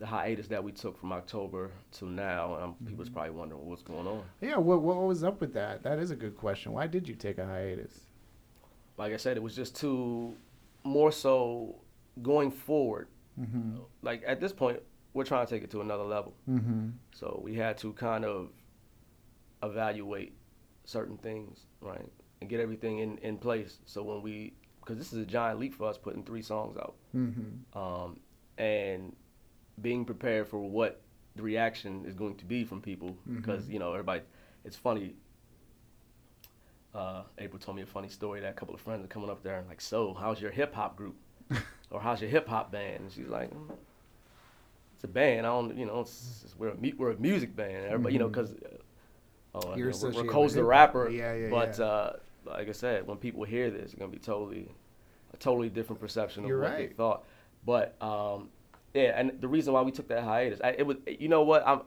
the 0.00 0.06
hiatus 0.06 0.48
that 0.48 0.64
we 0.64 0.72
took 0.72 0.98
from 0.98 1.12
October 1.12 1.70
to 1.92 2.06
now, 2.06 2.54
um, 2.60 2.74
people's 2.86 3.08
Mm-hmm. 3.08 3.14
probably 3.14 3.30
wondering 3.32 3.66
what's 3.66 3.82
going 3.82 4.06
on. 4.06 4.22
Yeah. 4.40 4.56
What 4.56 4.82
What 4.82 4.96
was 4.96 5.22
up 5.22 5.40
with 5.40 5.52
that? 5.54 5.82
That 5.82 5.98
is 5.98 6.10
a 6.10 6.16
good 6.16 6.36
question. 6.36 6.72
Why 6.72 6.86
did 6.88 7.06
you 7.08 7.14
take 7.14 7.38
a 7.38 7.46
hiatus? 7.46 8.00
Like 8.96 9.12
I 9.12 9.16
said, 9.18 9.36
it 9.36 9.42
was 9.42 9.54
just 9.54 9.76
too 9.76 10.34
more 10.84 11.12
so 11.12 11.76
going 12.22 12.50
forward. 12.50 13.08
Mm-hmm. 13.40 13.76
Like 14.02 14.22
at 14.26 14.40
this 14.40 14.52
point, 14.52 14.80
we're 15.14 15.24
trying 15.24 15.46
to 15.46 15.50
take 15.54 15.62
it 15.64 15.70
to 15.72 15.80
another 15.80 16.04
level. 16.04 16.34
Mm-hmm. 16.48 16.88
So 17.12 17.40
we 17.44 17.54
had 17.54 17.76
to 17.78 17.92
kind 17.92 18.24
of 18.24 18.48
evaluate 19.62 20.34
certain 20.84 21.18
things, 21.18 21.66
right, 21.80 22.08
and 22.40 22.48
get 22.50 22.60
everything 22.60 22.98
in, 22.98 23.18
in 23.18 23.36
place. 23.38 23.78
So 23.84 24.02
when 24.02 24.22
we, 24.22 24.54
because 24.80 24.96
this 24.98 25.12
is 25.12 25.18
a 25.18 25.26
giant 25.26 25.58
leap 25.60 25.74
for 25.74 25.88
us, 25.88 25.98
putting 25.98 26.24
three 26.24 26.42
songs 26.42 26.76
out, 26.76 26.94
Mm-hmm. 27.14 27.78
um, 27.78 28.18
and 28.58 29.14
being 29.82 30.04
prepared 30.04 30.48
for 30.48 30.58
what 30.58 31.00
the 31.36 31.42
reaction 31.42 32.04
is 32.06 32.14
going 32.14 32.36
to 32.36 32.44
be 32.44 32.64
from 32.64 32.80
people, 32.82 33.16
because 33.34 33.64
Mhm. 33.66 33.72
you 33.72 33.78
know 33.78 33.92
everybody. 33.92 34.22
It's 34.64 34.76
funny. 34.76 35.14
Uh, 36.94 37.22
April 37.38 37.58
told 37.60 37.76
me 37.76 37.82
a 37.82 37.86
funny 37.86 38.08
story 38.08 38.40
that 38.40 38.50
a 38.50 38.52
couple 38.52 38.74
of 38.74 38.80
friends 38.80 39.04
are 39.04 39.08
coming 39.08 39.30
up 39.30 39.42
there 39.44 39.58
and 39.58 39.68
like, 39.68 39.80
so 39.80 40.12
how's 40.12 40.40
your 40.40 40.50
hip 40.50 40.74
hop 40.74 40.96
group, 40.96 41.14
or 41.90 42.00
how's 42.00 42.20
your 42.20 42.30
hip 42.30 42.48
hop 42.48 42.70
band? 42.72 43.00
And 43.02 43.12
she's 43.12 43.28
like. 43.28 43.50
"Mm, 43.50 43.76
it's 44.96 45.04
a 45.04 45.08
band. 45.08 45.46
I 45.46 45.48
don't, 45.48 45.78
you 45.78 45.86
know, 45.86 46.00
it's, 46.00 46.42
it's- 46.44 46.54
we're 46.58 46.68
a 46.68 46.76
mu- 46.76 46.92
we're 46.98 47.12
a 47.12 47.16
music 47.16 47.56
band. 47.56 47.86
Everybody, 47.86 48.12
you 48.12 48.18
know, 48.18 48.28
because 48.28 48.54
oh, 49.54 49.74
You're 49.74 49.92
you 49.92 49.98
know, 49.98 50.06
with 50.08 50.16
Ricole's 50.16 50.52
the 50.52 50.62
rapper. 50.62 51.08
Yeah, 51.08 51.32
yeah, 51.32 51.48
But 51.48 51.78
yeah. 51.78 51.84
uh, 51.86 52.16
like 52.44 52.68
I 52.68 52.72
said, 52.72 53.06
when 53.06 53.16
people 53.16 53.44
hear 53.44 53.70
this, 53.70 53.92
it's 53.92 53.94
gonna 53.94 54.10
be 54.12 54.18
totally 54.18 54.68
a 55.32 55.38
totally 55.38 55.70
different 55.70 56.00
perception 56.02 56.42
of 56.44 56.48
You're 56.50 56.60
what 56.60 56.76
they 56.76 56.88
thought. 56.88 57.24
But 57.64 57.96
um, 58.02 58.50
yeah, 58.94 59.12
and 59.18 59.40
the 59.40 59.48
reason 59.48 59.72
why 59.72 59.82
we 59.82 59.92
took 59.92 60.08
that 60.08 60.24
hiatus, 60.24 60.60
I, 60.62 60.70
it 60.70 60.86
was, 60.86 60.96
you 61.06 61.28
know 61.28 61.42
what, 61.42 61.66
I'm 61.66 61.82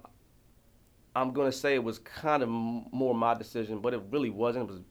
I'm 1.15 1.31
gonna 1.31 1.51
say 1.51 1.75
it 1.75 1.83
was 1.83 1.99
kind 1.99 2.41
of 2.41 2.49
more 2.49 3.13
my 3.13 3.33
decision, 3.33 3.79
but 3.79 3.93
it 3.93 4.01
really 4.09 4.29
wasn't. 4.29 4.69
It 4.69 4.73
was 4.73 4.81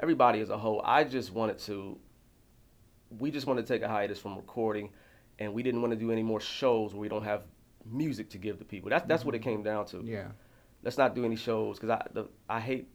everybody 0.00 0.40
as 0.40 0.50
a 0.50 0.58
whole. 0.58 0.82
I 0.84 1.04
just 1.04 1.32
wanted 1.32 1.58
to. 1.60 1.98
We 3.18 3.30
just 3.30 3.46
wanted 3.46 3.66
to 3.66 3.72
take 3.72 3.82
a 3.82 3.88
hiatus 3.88 4.18
from 4.18 4.36
recording, 4.36 4.90
and 5.38 5.52
we 5.52 5.62
didn't 5.62 5.82
want 5.82 5.92
to 5.92 5.98
do 5.98 6.10
any 6.10 6.22
more 6.22 6.40
shows 6.40 6.92
where 6.92 7.00
we 7.00 7.08
don't 7.08 7.24
have 7.24 7.42
music 7.84 8.30
to 8.30 8.38
give 8.38 8.58
to 8.58 8.64
people. 8.64 8.90
That's 8.90 9.06
that's 9.06 9.24
what 9.24 9.34
it 9.34 9.40
came 9.40 9.62
down 9.62 9.86
to. 9.86 10.02
Yeah. 10.04 10.28
Let's 10.82 10.98
not 10.98 11.14
do 11.14 11.24
any 11.24 11.36
shows 11.36 11.78
because 11.78 11.90
I 11.90 12.06
the, 12.12 12.28
I 12.48 12.58
hate 12.60 12.88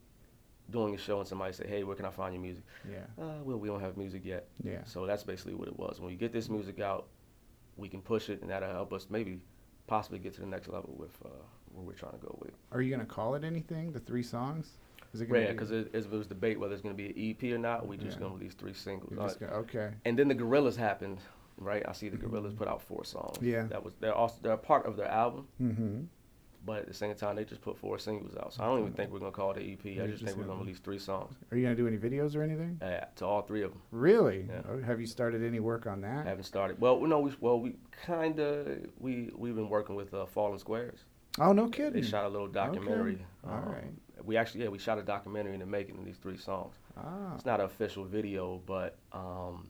doing 0.70 0.96
a 0.96 0.98
show 0.98 1.20
and 1.20 1.28
somebody 1.28 1.54
say, 1.54 1.68
"Hey, 1.68 1.84
where 1.84 1.96
can 1.96 2.06
I 2.06 2.12
find 2.12 2.34
your 2.34 2.42
music?" 2.42 2.64
Yeah. 2.90 3.24
Uh, 3.24 3.44
well, 3.44 3.58
we 3.58 3.68
don't 3.68 3.82
have 3.82 3.96
music 3.96 4.26
yet. 4.26 4.48
Yeah. 4.64 4.84
So 4.86 5.06
that's 5.06 5.24
basically 5.24 5.54
what 5.54 5.68
it 5.68 5.78
was. 5.78 6.00
When 6.00 6.10
we 6.10 6.16
get 6.16 6.34
this 6.34 6.50
music 6.50 6.80
out, 6.80 7.08
we 7.78 7.90
can 7.90 8.02
push 8.02 8.30
it, 8.30 8.42
and 8.42 8.50
that'll 8.50 8.70
help 8.72 8.94
us 8.94 9.08
maybe 9.10 9.40
possibly 9.88 10.20
get 10.20 10.34
to 10.36 10.42
the 10.42 10.48
next 10.48 10.68
level 10.68 10.94
with 10.98 11.16
uh, 11.26 11.30
where 11.74 11.86
we're 11.86 11.94
trying 11.94 12.14
to 12.14 12.18
go 12.26 12.38
with. 12.42 12.54
Are 12.72 12.82
you 12.82 12.92
gonna 12.92 13.06
call 13.06 13.36
it 13.36 13.44
anything? 13.44 13.92
The 13.92 14.00
three 14.00 14.24
songs? 14.24 14.78
Is 15.14 15.22
it 15.22 15.30
Yeah, 15.30 15.46
be- 15.48 15.52
because 15.54 15.72
it, 15.72 15.92
it 15.94 16.10
was 16.12 16.28
debate 16.28 16.60
whether 16.60 16.74
it's 16.74 16.82
going 16.82 16.96
to 16.98 17.02
be 17.02 17.10
an 17.10 17.38
EP 17.48 17.54
or 17.54 17.58
not. 17.58 17.88
We 17.88 17.96
just 17.96 18.18
Yeah. 18.18 18.20
going 18.22 18.32
to 18.34 18.38
release 18.38 18.54
three 18.54 18.74
singles. 18.74 19.12
you're 19.14 19.22
Uh, 19.22 19.28
just 19.28 19.40
gonna, 19.40 19.54
okay. 19.54 19.92
and 20.04 20.20
then 20.20 20.28
the 20.28 20.36
Gorillaz 20.36 20.76
happened, 20.76 21.20
right? 21.58 21.88
I 21.88 21.94
see 21.94 22.10
the 22.10 22.18
Gorillaz 22.18 22.58
put 22.58 22.68
out 22.68 22.82
four 22.82 23.06
songs. 23.06 23.38
Yeah. 23.42 23.64
That 23.68 23.82
was 23.82 23.94
they're 24.02 24.14
also 24.14 24.36
they're 24.42 24.52
a 24.54 24.58
part 24.58 24.86
of 24.86 24.98
their 24.98 25.08
album, 25.08 25.48
Mm-hmm. 25.62 26.02
But 26.66 26.80
at 26.80 26.88
the 26.88 26.94
same 26.94 27.14
time 27.16 27.36
they 27.36 27.46
just 27.46 27.62
put 27.62 27.78
four 27.78 28.00
singles 28.00 28.36
out. 28.38 28.54
So 28.54 28.64
I 28.64 28.68
don't 28.68 28.80
even 28.80 28.94
think 28.94 29.12
we're 29.12 29.20
going 29.20 29.32
to 29.32 29.36
call 29.36 29.52
it 29.52 29.58
an 29.58 29.64
EP. 29.64 30.02
I 30.02 30.08
just 30.08 30.14
just 30.14 30.26
think 30.26 30.38
we're 30.38 30.46
gonna- 30.46 30.60
release 30.60 30.80
three 30.80 30.98
songs 30.98 31.36
Are 31.52 31.58
you 31.58 31.64
gonna 31.64 31.76
do 31.76 31.88
any 31.88 31.98
videos 31.98 32.36
or 32.36 32.42
anything? 32.42 32.80
uh, 32.82 33.06
to 33.16 33.26
all 33.26 33.42
three 33.44 33.62
of 33.62 33.72
them. 33.72 33.82
Really? 33.92 34.48
Yeah. 34.50 34.62
Oh, 34.70 34.82
have 34.82 35.00
you 35.00 35.08
started 35.08 35.44
any 35.44 35.60
work 35.60 35.86
on 35.86 36.02
that? 36.02 36.26
I 36.26 36.30
haven't 36.30 36.46
started. 36.46 36.80
Well, 36.80 37.00
no, 37.02 37.20
we 37.20 37.34
well 37.40 37.60
we 37.60 37.76
kind 38.06 38.40
of 38.40 38.80
we 39.00 39.32
we've 39.36 39.56
been 39.56 39.70
working 39.70 39.96
with 39.96 40.14
uh, 40.14 40.26
Fallen 40.26 40.60
Squares. 40.60 41.00
Oh, 41.38 41.52
no 41.52 41.68
kidding! 41.68 42.02
They 42.02 42.02
shot 42.02 42.24
a 42.24 42.30
little 42.30 42.48
documentary. 42.48 43.26
All 43.46 43.56
um, 43.56 43.66
right. 43.66 43.94
We 44.24 44.38
actually 44.38 44.64
yeah 44.64 44.70
we 44.70 44.80
shot 44.80 44.98
a 44.98 45.04
documentary 45.04 45.54
in 45.54 45.60
the 45.60 45.66
making 45.66 45.98
of 45.98 46.06
these 46.06 46.18
three 46.18 46.38
songs. 46.38 46.76
Ah. 46.98 47.36
It's 47.36 47.46
not 47.46 47.60
an 47.60 47.66
official 47.66 48.06
video, 48.06 48.62
but 48.66 48.98
um, 49.12 49.68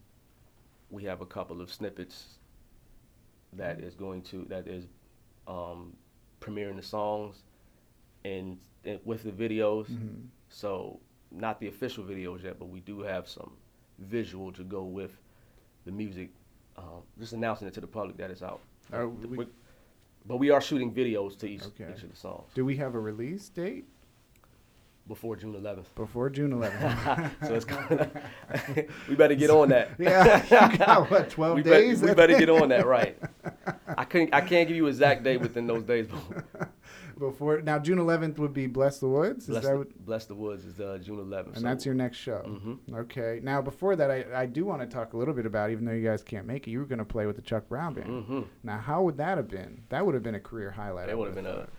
we 0.91 1.03
have 1.05 1.21
a 1.21 1.25
couple 1.25 1.61
of 1.61 1.73
snippets 1.73 2.37
that 3.53 3.79
is 3.79 3.95
going 3.95 4.21
to 4.21 4.45
that 4.49 4.67
is 4.67 4.85
um, 5.47 5.93
premiering 6.45 6.75
the 6.75 6.81
songs 6.83 7.43
and, 8.23 8.57
and 8.83 8.99
with 9.05 9.23
the 9.23 9.31
videos. 9.31 9.87
Mhm. 9.87 10.27
So 10.49 10.99
not 11.31 11.59
the 11.59 11.67
official 11.67 12.03
videos 12.03 12.43
yet, 12.43 12.59
but 12.59 12.65
we 12.69 12.79
do 12.81 12.99
have 13.01 13.27
some 13.27 13.51
visual 13.99 14.51
to 14.53 14.63
go 14.63 14.83
with 14.83 15.17
the 15.85 15.91
music. 15.91 16.29
Um, 16.77 17.01
just 17.19 17.33
announcing 17.33 17.67
it 17.67 17.73
to 17.75 17.81
the 17.81 17.87
public 17.87 18.17
that 18.17 18.29
it's 18.31 18.43
out. 18.43 18.59
Are 18.91 19.07
We- 19.07 19.47
but 20.27 20.37
we 20.37 20.49
are 20.49 20.59
shooting 20.61 20.91
videos 20.93 21.37
to 21.39 21.47
each, 21.47 21.63
Okay. 21.63 21.91
each 21.95 22.01
of 22.03 22.09
the 22.09 22.15
songs 22.15 22.51
do 22.55 22.65
we 22.65 22.75
have 22.77 22.95
a 22.95 22.99
release 22.99 23.47
date 23.49 23.85
before 25.07 25.35
June 25.35 25.53
11th. 25.53 25.85
before 25.95 26.29
June 26.29 26.51
11th? 26.51 27.31
so 27.47 27.53
it's 27.55 27.65
kind 27.73 28.09
we 29.09 29.15
better 29.15 29.35
get 29.35 29.49
on 29.49 29.69
that. 29.69 29.91
yeah, 29.99 30.99
what 31.05 31.29
12 31.29 31.55
we 31.57 31.63
days? 31.63 32.01
Bet, 32.01 32.09
we 32.09 32.15
better 32.15 32.37
get 32.37 32.49
on 32.49 32.69
that, 32.69 32.85
right? 32.85 33.17
I 33.97 34.05
couldn't. 34.05 34.33
I 34.33 34.41
can't 34.41 34.67
give 34.67 34.77
you 34.77 34.87
exact 34.87 35.23
date 35.23 35.41
within 35.41 35.67
those 35.67 35.83
days. 35.83 36.07
Before 37.17 37.61
now, 37.61 37.79
June 37.79 37.97
11th 37.97 38.37
would 38.39 38.53
be 38.53 38.67
Bless 38.67 38.99
the 38.99 39.07
Woods. 39.07 39.43
Is 39.45 39.49
Bless, 39.51 39.63
that 39.63 39.71
the, 39.71 39.77
what, 39.77 40.05
Bless 40.05 40.25
the 40.25 40.35
Woods 40.35 40.65
is 40.65 40.79
uh, 40.81 40.97
June 41.01 41.17
11th. 41.17 41.55
and 41.55 41.65
that's 41.65 41.85
your 41.85 41.95
next 41.95 42.17
show. 42.17 42.39
hmm 42.39 42.73
Okay. 42.93 43.39
Now, 43.41 43.61
before 43.61 43.95
that, 43.95 44.11
I, 44.11 44.25
I 44.35 44.45
do 44.45 44.65
want 44.65 44.81
to 44.81 44.87
talk 44.87 45.13
a 45.13 45.17
little 45.17 45.33
bit 45.33 45.45
about, 45.45 45.69
even 45.69 45.85
though 45.85 45.93
you 45.93 46.03
guys 46.05 46.21
can't 46.23 46.45
make 46.45 46.67
it, 46.67 46.71
you 46.71 46.79
were 46.79 46.85
going 46.85 46.99
to 46.99 47.05
play 47.05 47.25
with 47.25 47.37
the 47.37 47.41
Chuck 47.41 47.69
Brown 47.69 47.93
band. 47.93 48.25
hmm 48.25 48.41
Now, 48.63 48.79
how 48.79 49.01
would 49.03 49.15
that 49.17 49.37
have 49.37 49.47
been? 49.47 49.83
That 49.89 50.05
would 50.05 50.13
have 50.13 50.23
been 50.23 50.35
a 50.35 50.41
career 50.41 50.71
highlight. 50.71 51.07
It 51.07 51.17
would 51.17 51.27
have 51.27 51.35
been 51.35 51.45
a. 51.45 51.53
thought. 51.53 51.69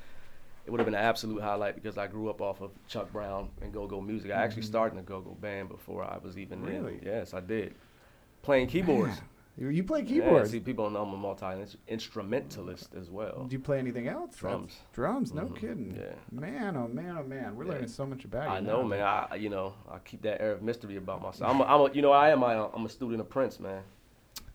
It 0.67 0.71
would 0.71 0.81
have 0.81 0.87
been 0.87 0.95
an 0.97 1.01
absolute 1.05 1.41
highlight 1.43 1.77
because 1.77 1.97
I 1.97 2.09
grew 2.09 2.29
up 2.29 2.41
off 2.41 2.61
of 2.61 2.73
Chuck 2.89 3.13
Brown 3.13 3.51
and 3.63 3.73
Go 3.73 3.87
Go 3.87 4.01
music. 4.01 4.33
I 4.33 4.35
actually 4.35 4.63
Mhm. 4.63 4.67
started 4.67 4.91
in 4.93 4.97
the 4.97 5.03
Go 5.09 5.21
Go 5.21 5.31
band 5.41 5.69
before 5.69 6.03
I 6.03 6.19
was 6.19 6.37
even 6.37 6.63
Really? 6.65 6.95
in. 6.99 7.03
Yes, 7.05 7.35
I 7.35 7.41
did. 7.41 7.75
Playing 8.43 8.67
keyboards. 8.67 9.17
Man, 9.21 9.73
You, 9.73 9.85
play 9.85 10.01
Yeah, 10.01 10.07
keyboards. 10.07 10.51
see, 10.51 10.61
people 10.61 10.85
don't 10.85 10.93
know 10.93 11.03
I'm 11.03 11.15
a 11.15 11.17
multi 11.17 11.47
instrumentalist 11.89 12.95
as 12.95 13.11
well. 13.11 13.47
Do 13.49 13.55
you 13.55 13.59
play 13.61 13.79
anything 13.79 14.07
else? 14.07 14.33
That's- 14.37 14.41
Drums. 14.41 14.81
Drums, 14.93 15.33
no 15.33 15.45
Mhm. 15.47 15.57
kidding. 15.57 15.97
Yeah. 15.97 16.13
Man, 16.31 16.77
oh 16.77 16.89
man, 16.89 17.17
oh 17.17 17.23
man, 17.25 17.57
we're 17.57 17.65
Yeah. 17.65 17.73
learning 17.73 17.89
so 17.89 18.05
much 18.05 18.25
about 18.27 18.45
you. 18.51 18.55
I 18.57 18.61
know, 18.61 18.83
now. 18.83 18.89
man. 18.89 19.01
I 19.31 19.37
you 19.37 19.49
know 19.49 19.73
I 19.89 19.99
keep 20.01 20.21
that 20.23 20.43
air 20.43 20.53
of 20.53 20.63
mystery 20.63 20.97
about 20.97 21.23
myself. 21.23 21.51
I'm 21.51 21.61
a, 21.61 21.65
I'm 21.65 21.81
a, 21.91 21.95
you 21.95 22.03
know 22.03 22.13
I 22.13 22.29
am 22.31 22.45
I, 22.45 22.69
I'm 22.75 22.85
a 22.85 22.89
student 22.91 23.21
of 23.21 23.31
Prince, 23.31 23.59
man. 23.59 23.83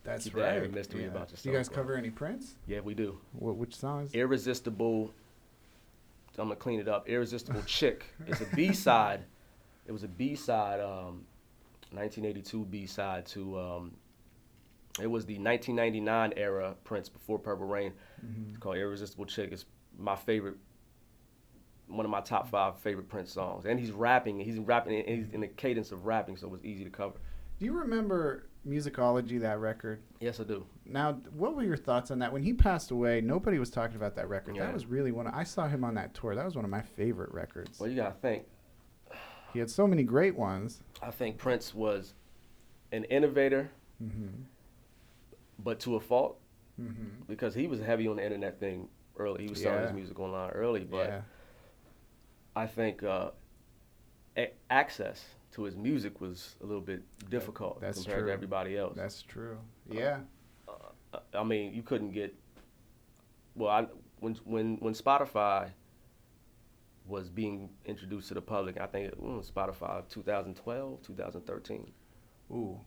That's 0.04 0.26
keep 0.26 0.34
that 0.34 0.54
air 0.54 0.60
right. 0.62 0.70
of 0.70 0.74
mystery 0.76 1.06
about 1.06 1.30
Do 1.30 1.50
you 1.50 1.56
guys 1.56 1.68
cover 1.70 1.96
any 1.96 2.10
Prince? 2.12 2.56
Yeah, 2.68 2.82
we 2.82 2.94
do. 2.94 3.18
What, 3.34 3.56
which 3.56 3.76
songs? 3.76 4.14
Irresistible. 4.14 5.14
I'm 6.38 6.46
gonna 6.48 6.56
clean 6.56 6.80
it 6.80 6.88
up. 6.88 7.08
Irresistible 7.10 7.62
chick. 7.66 8.06
It's 8.28 8.42
a 8.42 8.48
B 8.56 8.74
side. 8.74 9.26
It 9.86 9.92
was 9.92 10.04
a 10.04 10.08
B 10.08 10.36
side. 10.36 10.80
Um, 10.80 11.26
1982 11.92 12.66
B 12.66 12.86
side 12.86 13.26
to. 13.28 13.60
Um, 13.60 13.92
it 15.02 15.08
was 15.08 15.26
the 15.26 15.38
1999 15.40 16.34
era 16.38 16.76
Prince 16.84 17.10
before 17.10 17.40
Purple 17.40 17.66
Rain. 17.66 17.94
Mhm. 18.26 18.50
It's 18.50 18.58
called 18.58 18.78
Irresistible 18.78 19.26
Chick. 19.26 19.52
It's 19.52 19.66
my 19.98 20.16
favorite, 20.16 20.58
one 21.88 22.06
of 22.06 22.10
my 22.12 22.22
top 22.22 22.48
five 22.50 22.78
favorite 22.80 23.08
Prince 23.10 23.32
songs. 23.32 23.66
And 23.66 23.80
he's 23.80 23.92
rapping. 23.92 24.40
He's 24.40 24.58
rapping. 24.60 25.00
And 25.00 25.08
he's 25.26 25.30
in 25.34 25.42
the 25.42 25.48
cadence 25.48 25.92
of 25.92 26.06
rapping, 26.06 26.38
so 26.38 26.48
it 26.48 26.52
was 26.52 26.64
easy 26.66 26.84
to 26.84 26.90
cover. 26.90 27.16
Do 27.60 27.66
you 27.66 27.74
remember 27.74 28.48
Musicology, 28.68 29.40
that 29.42 29.60
record? 29.60 30.02
Yes, 30.20 30.40
I 30.40 30.44
do. 30.44 30.66
Now, 30.86 31.14
what 31.36 31.56
were 31.56 31.64
your 31.64 31.78
thoughts 31.78 32.12
on 32.12 32.20
that? 32.20 32.32
When 32.32 32.44
he 32.44 32.54
passed 32.54 32.92
away, 32.92 33.20
nobody 33.22 33.58
was 33.58 33.70
talking 33.72 33.96
about 33.96 34.16
that 34.18 34.30
record. 34.30 34.56
Yeah. 34.56 34.66
That 34.66 34.74
was 34.74 34.86
really 34.86 35.12
one. 35.12 35.26
Of, 35.28 35.34
I 35.34 35.44
saw 35.44 35.68
him 35.68 35.84
on 35.84 35.96
that 35.96 36.14
tour. 36.14 36.36
That 36.36 36.46
was 36.46 36.56
one 36.56 36.64
of 36.66 36.70
my 36.72 36.82
favorite 36.82 37.32
records. 37.34 37.80
Well, 37.80 37.90
you 37.90 37.96
gotta 37.96 38.16
think. 38.22 38.44
He 39.54 39.60
had 39.60 39.70
so 39.70 39.86
many 39.88 40.04
great 40.04 40.36
ones. 40.38 40.82
I 41.02 41.12
think 41.12 41.38
Prince 41.38 41.74
was 41.74 42.14
an 42.92 43.04
innovator, 43.06 43.72
Mm-hmm. 44.02 44.44
but 45.60 45.80
to 45.82 45.96
a 45.96 46.00
fault 46.00 46.38
Mm-hmm. 46.82 47.26
because 47.28 47.54
he 47.54 47.68
was 47.68 47.80
heavy 47.80 48.08
on 48.08 48.16
the 48.16 48.24
internet 48.24 48.60
thing 48.60 48.88
early. 49.18 49.44
He 49.44 49.50
was 49.50 49.62
selling 49.62 49.84
his 49.84 49.92
music 49.94 50.20
online 50.20 50.50
early, 50.52 50.80
but 50.84 51.08
yeah. 51.08 51.22
I 52.56 52.66
think 52.66 53.04
uh, 53.04 53.32
a- 54.38 54.54
access 54.72 55.24
to 55.54 55.64
his 55.64 55.76
music 55.76 56.22
was 56.22 56.56
a 56.62 56.66
little 56.66 56.82
bit 56.82 57.04
difficult 57.30 57.82
compared 57.82 57.96
true. 57.96 58.26
to 58.28 58.32
everybody 58.32 58.78
else. 58.78 58.94
That's 58.96 59.22
true. 59.22 59.58
Yeah. 59.90 60.20
Uh, 60.68 61.20
I 61.34 61.44
mean, 61.44 61.74
you 61.74 61.84
couldn't 61.84 62.12
get. 62.12 62.34
Well, 63.56 63.70
I, 63.70 63.88
when 64.20 64.36
when 64.46 64.78
when 64.78 64.94
Spotify 64.94 65.70
was 67.06 67.30
being 67.30 67.70
introduced 67.86 68.30
to 68.30 68.34
the 68.34 68.42
public, 68.42 68.80
I 68.80 68.86
think 68.86 69.08
it 69.08 69.20
was 69.20 69.52
Spotify 69.52 70.08
2012, 70.10 71.02
2013. 71.02 71.92
Ooh, 72.52 72.80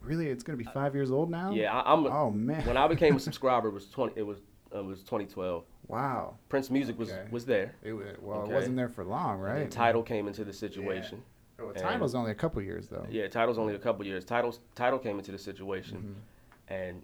really? 0.00 0.28
It's 0.28 0.42
gonna 0.42 0.58
be 0.58 0.64
five 0.64 0.94
years 0.94 1.10
old 1.10 1.30
now? 1.30 1.52
Yeah, 1.52 1.72
I, 1.74 1.92
I'm. 1.92 2.06
Oh 2.06 2.30
man. 2.30 2.66
When 2.66 2.76
I 2.76 2.86
became 2.88 3.16
a 3.16 3.20
subscriber, 3.20 3.68
it 3.68 3.74
was 3.74 3.86
twenty. 3.88 4.12
It 4.16 4.26
was 4.26 4.38
uh, 4.74 4.80
it 4.80 4.84
was 4.84 5.00
2012. 5.00 5.64
wow. 5.86 6.34
Prince 6.48 6.68
Music 6.70 6.98
was 6.98 7.10
Okay. 7.12 7.28
was 7.30 7.46
there. 7.46 7.76
It, 7.82 7.92
was, 7.92 8.06
well, 8.20 8.40
Okay. 8.40 8.50
it 8.52 8.54
wasn't 8.54 8.76
there 8.76 8.88
for 8.88 9.04
long, 9.04 9.38
right? 9.38 9.60
then 9.60 9.70
Tidal 9.70 10.02
came 10.02 10.26
into 10.26 10.44
the 10.44 10.52
situation. 10.52 11.22
Oh, 11.60 11.68
and- 11.68 11.78
Tidal's 11.78 12.14
only 12.14 12.30
a 12.30 12.34
couple 12.34 12.60
years 12.62 12.88
though. 12.88 13.06
Yeah, 13.10 13.28
Tidal's 13.28 13.58
only 13.58 13.74
a 13.74 13.78
couple 13.78 14.04
years. 14.06 14.24
Tidal's 14.24 14.60
Tidal 14.74 14.98
came 14.98 15.18
into 15.18 15.32
the 15.32 15.38
situation, 15.38 15.98
Mm-hmm. 15.98 16.74
and 16.74 17.02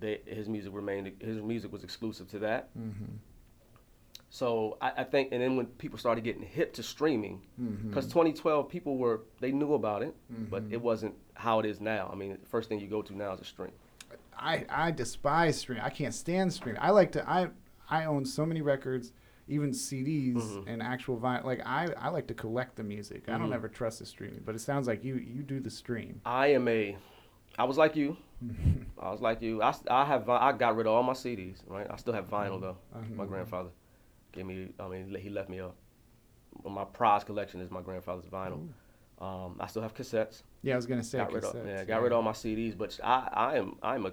they, 0.00 0.20
his 0.26 0.48
music 0.48 0.72
remained. 0.74 1.12
His 1.20 1.38
music 1.42 1.72
was 1.72 1.82
exclusive 1.84 2.28
to 2.30 2.38
that. 2.40 2.68
Mm-hmm. 2.78 3.14
So 4.30 4.76
I, 4.80 4.92
I 4.98 5.04
think, 5.04 5.30
and 5.32 5.40
then 5.42 5.56
when 5.56 5.66
people 5.66 5.98
started 5.98 6.22
getting 6.22 6.42
hip 6.42 6.72
to 6.74 6.82
streaming, 6.82 7.40
Mm-hmm. 7.60 7.88
because 7.88 8.06
2012 8.06 8.68
people 8.68 8.96
were 8.98 9.22
they 9.40 9.52
knew 9.52 9.74
about 9.74 10.02
it, 10.02 10.14
but 10.50 10.68
Mhm. 10.68 10.72
it 10.72 10.80
wasn't 10.82 11.14
how 11.34 11.60
it 11.60 11.66
is 11.66 11.80
now. 11.80 12.10
I 12.12 12.16
mean, 12.16 12.36
the 12.40 12.46
first 12.48 12.68
thing 12.68 12.78
you 12.80 12.88
go 12.88 13.02
to 13.02 13.16
now 13.16 13.32
is 13.32 13.40
a 13.40 13.44
stream. 13.44 13.72
I 14.36 14.64
I 14.68 14.90
despise 14.92 15.58
stream. 15.58 15.80
I 15.82 15.90
can't 15.90 16.14
stand 16.14 16.52
stream. 16.52 16.76
I 16.80 16.90
like 16.90 17.12
to. 17.12 17.28
I 17.28 17.48
I 17.90 18.04
own 18.04 18.24
so 18.24 18.44
many 18.46 18.60
records, 18.60 19.12
even 19.48 19.70
CDs 19.70 20.34
Mhm. 20.36 20.64
and 20.66 20.82
actual 20.82 21.18
vinyl. 21.18 21.44
Like 21.44 21.62
I 21.66 21.88
I 21.98 22.08
like 22.10 22.26
to 22.28 22.34
collect 22.34 22.76
the 22.76 22.82
music. 22.84 23.28
I 23.28 23.38
don't 23.38 23.50
Mhm. 23.50 23.54
ever 23.54 23.68
trust 23.68 23.98
the 23.98 24.06
streaming. 24.06 24.42
But 24.44 24.54
it 24.54 24.60
sounds 24.60 24.86
like 24.86 25.02
you 25.04 25.14
you 25.16 25.42
do 25.42 25.58
the 25.60 25.70
stream. 25.70 26.20
I 26.24 26.48
am 26.48 26.68
a, 26.68 26.96
I 27.58 27.64
was 27.64 27.78
like 27.78 27.96
you. 27.96 28.16
I 28.98 29.10
was 29.10 29.20
like 29.20 29.42
you. 29.42 29.62
I, 29.62 29.74
I 29.90 30.04
have 30.04 30.28
I 30.28 30.52
got 30.52 30.76
rid 30.76 30.86
of 30.86 30.92
all 30.92 31.02
my 31.02 31.12
CDs. 31.14 31.62
Right, 31.66 31.86
I 31.90 31.96
still 31.96 32.12
have 32.14 32.28
vinyl 32.28 32.60
though. 32.60 32.76
My 33.16 33.24
grandfather 33.26 33.70
gave 34.32 34.46
me. 34.46 34.68
I 34.78 34.86
mean, 34.88 35.14
he 35.18 35.30
left 35.30 35.48
me 35.48 35.58
a. 35.58 35.70
My 36.68 36.84
prize 36.84 37.24
collection 37.24 37.60
is 37.60 37.70
my 37.70 37.82
grandfather's 37.82 38.26
vinyl. 38.26 38.68
Um, 39.20 39.56
I 39.60 39.66
still 39.66 39.82
have 39.82 39.94
cassettes. 39.94 40.42
Yeah, 40.62 40.74
I 40.74 40.76
was 40.76 40.86
gonna 40.86 41.02
say 41.02 41.18
got 41.18 41.32
rid 41.32 41.42
of 41.44 41.52
cassettes, 41.54 41.66
yeah, 41.66 41.84
got 41.84 42.02
rid 42.02 42.12
of 42.12 42.16
all 42.16 42.22
my 42.22 42.32
CDs. 42.32 42.76
But 42.76 42.98
I 43.02 43.28
I 43.32 43.56
am 43.56 43.76
I'm 43.82 44.06
a, 44.06 44.12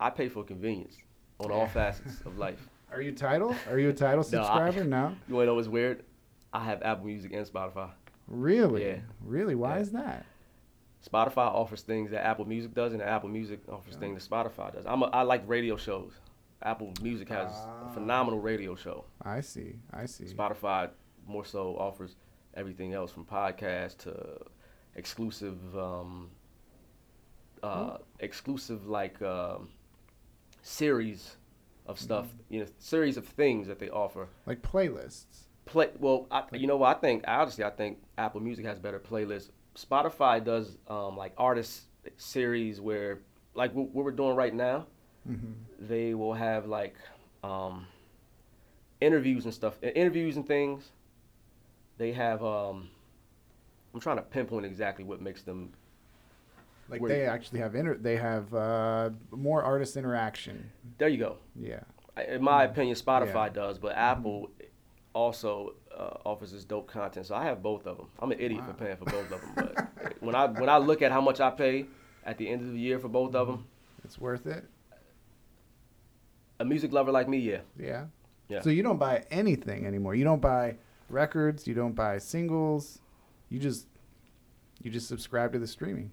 I 0.00 0.10
pay 0.10 0.28
for 0.28 0.42
convenience 0.44 0.96
on 1.38 1.52
all 1.52 1.66
facets 1.66 2.20
of 2.22 2.36
life. 2.38 2.68
Are 2.92 3.00
you 3.02 3.12
Tidal? 3.12 3.54
Are 3.70 3.78
you 3.78 3.90
a 3.90 3.92
Tidal 3.92 4.16
No, 4.16 4.20
I- 4.20 4.22
subscriber? 4.70 4.84
No. 4.84 5.14
You 5.28 5.34
wanna 5.34 5.46
know 5.46 5.54
what's 5.54 5.68
weird? 5.68 6.04
I 6.52 6.64
have 6.64 6.82
Apple 6.82 7.06
Music 7.06 7.32
and 7.32 7.46
Spotify. 7.46 7.90
Really? 8.28 8.86
Yeah. 8.86 9.00
Really? 9.20 9.54
Why 9.54 9.76
Yeah. 9.76 9.82
is 9.82 9.92
that? 9.92 10.24
Spotify 11.06 11.38
offers 11.46 11.82
things 11.82 12.10
that 12.10 12.24
Apple 12.24 12.44
Music 12.46 12.74
does, 12.74 12.92
and 12.92 13.02
Apple 13.02 13.28
Music 13.28 13.60
offers 13.68 13.94
Yeah. 13.94 14.00
things 14.00 14.26
that 14.26 14.30
Spotify 14.30 14.72
does. 14.72 14.86
I'm 14.86 15.02
a, 15.02 15.06
I 15.06 15.22
like 15.22 15.42
radio 15.46 15.76
shows. 15.76 16.12
Apple 16.62 16.92
Music 17.02 17.28
has 17.28 17.50
Ah. 17.52 17.86
a 17.90 17.92
phenomenal 17.92 18.40
radio 18.40 18.74
show. 18.74 19.04
I 19.22 19.40
see. 19.40 19.76
I 19.92 20.06
see. 20.06 20.24
Spotify 20.24 20.90
more 21.26 21.44
so 21.44 21.76
offers 21.76 22.16
everything 22.54 22.94
else 22.94 23.12
from 23.12 23.24
podcasts 23.26 23.98
to 23.98 24.38
exclusive, 24.94 25.76
um, 25.76 26.30
uh, 27.62 27.98
exclusive 28.20 28.86
like 28.86 29.20
um, 29.22 29.68
series 30.62 31.36
of 31.86 31.98
stuff. 31.98 32.26
You 32.48 32.60
know, 32.60 32.66
series 32.78 33.16
of 33.16 33.26
things 33.26 33.66
that 33.68 33.78
they 33.78 33.88
offer. 33.90 34.28
Like 34.46 34.62
playlists. 34.62 35.24
Play 35.64 35.88
well. 35.98 36.26
I, 36.30 36.44
you 36.52 36.66
know 36.66 36.76
what? 36.76 36.96
I 36.96 37.00
think 37.00 37.24
honestly, 37.26 37.64
I 37.64 37.70
think 37.70 37.98
Apple 38.18 38.40
Music 38.40 38.64
has 38.64 38.78
better 38.78 39.00
playlists. 39.00 39.50
Spotify 39.76 40.42
does 40.42 40.78
um, 40.88 41.16
like 41.16 41.32
artist 41.36 41.82
series 42.16 42.80
where, 42.80 43.18
like 43.54 43.74
what, 43.74 43.90
what 43.90 44.04
we're 44.04 44.10
doing 44.12 44.36
right 44.36 44.54
now, 44.54 44.86
hmm 45.26 45.52
they 45.78 46.14
will 46.14 46.32
have 46.32 46.66
like 46.66 46.94
um, 47.44 47.86
interviews 49.00 49.44
and 49.44 49.52
stuff, 49.52 49.78
interviews 49.82 50.36
and 50.36 50.46
things. 50.46 50.90
They 51.98 52.12
have. 52.12 52.42
Um, 52.44 52.90
I'm 53.92 54.00
trying 54.00 54.16
to 54.16 54.22
pinpoint 54.22 54.66
exactly 54.66 55.04
what 55.04 55.20
makes 55.20 55.42
them. 55.42 55.72
Like 56.88 57.00
Where- 57.00 57.08
they 57.10 57.26
actually 57.26 57.60
have 57.60 57.74
inter- 57.74 57.96
they 57.98 58.16
have 58.16 58.52
uh, 58.54 59.10
more 59.30 59.62
artist 59.62 59.96
interaction. 59.96 60.70
There 60.98 61.08
you 61.08 61.18
go. 61.18 61.36
Yeah. 61.54 61.80
In 62.28 62.42
my 62.42 62.64
opinion, 62.64 62.96
Spotify 62.96 63.46
Yeah. 63.48 63.52
does, 63.54 63.78
but 63.78 63.94
Apple 63.96 64.50
also 65.12 65.74
uh, 65.96 66.18
offers 66.24 66.52
this 66.52 66.64
dope 66.64 66.86
content. 66.86 67.26
So 67.26 67.34
I 67.34 67.44
have 67.44 67.62
both 67.62 67.86
of 67.86 67.96
them. 67.96 68.06
I'm 68.20 68.30
an 68.32 68.38
idiot 68.40 68.60
Wow. 68.62 68.66
for 68.68 68.72
paying 68.74 68.96
for 68.96 69.04
both 69.06 69.30
of 69.32 69.40
them, 69.40 69.50
but 69.56 70.14
when 70.20 70.34
I 70.34 70.46
when 70.46 70.68
I 70.68 70.78
look 70.78 71.02
at 71.02 71.10
how 71.12 71.20
much 71.20 71.40
I 71.40 71.50
pay 71.50 71.86
at 72.24 72.38
the 72.38 72.48
end 72.48 72.62
of 72.62 72.72
the 72.72 72.78
year 72.78 72.98
for 72.98 73.08
both 73.08 73.34
of 73.34 73.46
them, 73.48 73.66
It's 74.04 74.18
worth 74.20 74.46
it. 74.46 74.64
a 76.60 76.64
music 76.64 76.92
lover 76.92 77.12
like 77.12 77.28
me, 77.28 77.38
yeah. 77.38 77.60
Yeah. 77.78 78.06
Yeah. 78.48 78.60
So 78.60 78.70
you 78.70 78.82
don't 78.82 78.98
buy 78.98 79.24
anything 79.30 79.86
anymore. 79.86 80.14
You 80.14 80.24
don't 80.24 80.40
buy 80.40 80.76
records. 81.10 81.66
You 81.66 81.74
don't 81.74 81.94
buy 81.94 82.18
singles. 82.18 83.00
You 83.48 83.58
just 83.58 83.86
you 84.82 84.90
just 84.90 85.08
subscribe 85.08 85.52
to 85.52 85.58
the 85.58 85.66
streaming. 85.66 86.12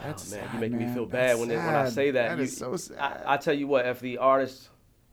That's 0.00 0.32
oh 0.32 0.36
man, 0.36 0.46
sad, 0.46 0.54
you 0.54 0.60
making 0.60 0.78
me 0.78 0.86
feel 0.94 1.06
That's 1.06 1.32
bad 1.32 1.40
when, 1.40 1.50
it, 1.50 1.56
when 1.56 1.74
I 1.74 1.88
say 1.88 2.12
that. 2.12 2.28
That 2.30 2.38
you, 2.38 2.44
is 2.44 2.56
so 2.56 2.76
sad. 2.76 2.98
I, 2.98 3.34
I 3.34 3.36
tell 3.36 3.54
you 3.54 3.66
what, 3.66 3.86
if 3.86 4.00
the 4.00 4.18
artist 4.18 4.68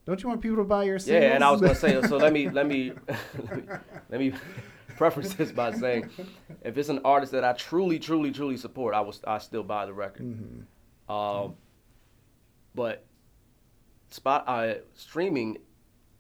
don't 0.06 0.22
you 0.22 0.30
want 0.30 0.42
people 0.42 0.58
to 0.58 0.64
buy 0.64 0.84
your 0.84 1.00
singles? 1.00 1.24
Yeah, 1.24 1.34
and 1.34 1.44
I 1.44 1.52
was 1.52 1.62
gonna 1.62 1.74
say 1.74 2.00
so. 2.04 2.18
Let 2.18 2.32
me 2.32 2.50
let 2.50 2.68
me 2.68 2.94
let 4.10 4.20
me 4.20 4.34
preface 4.96 5.34
this 5.34 5.52
by 5.52 5.72
saying, 5.72 6.10
if 6.64 6.78
it's 6.78 6.90
an 6.90 7.00
artist 7.04 7.32
that 7.32 7.44
I 7.44 7.54
truly, 7.54 7.98
truly, 7.98 8.32
truly 8.32 8.58
support, 8.58 8.94
I 8.94 9.02
will 9.02 9.16
I 9.26 9.40
still 9.40 9.64
buy 9.64 9.86
the 9.86 9.94
record. 9.94 10.22
hmm 10.26 11.12
Um, 11.12 11.56
but 12.76 13.06
spot 14.10 14.44
uh, 14.48 14.76
streaming, 14.94 15.58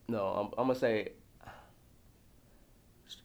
no, 0.07 0.25
I'm, 0.25 0.47
I'm 0.57 0.67
gonna 0.67 0.79
say 0.79 1.09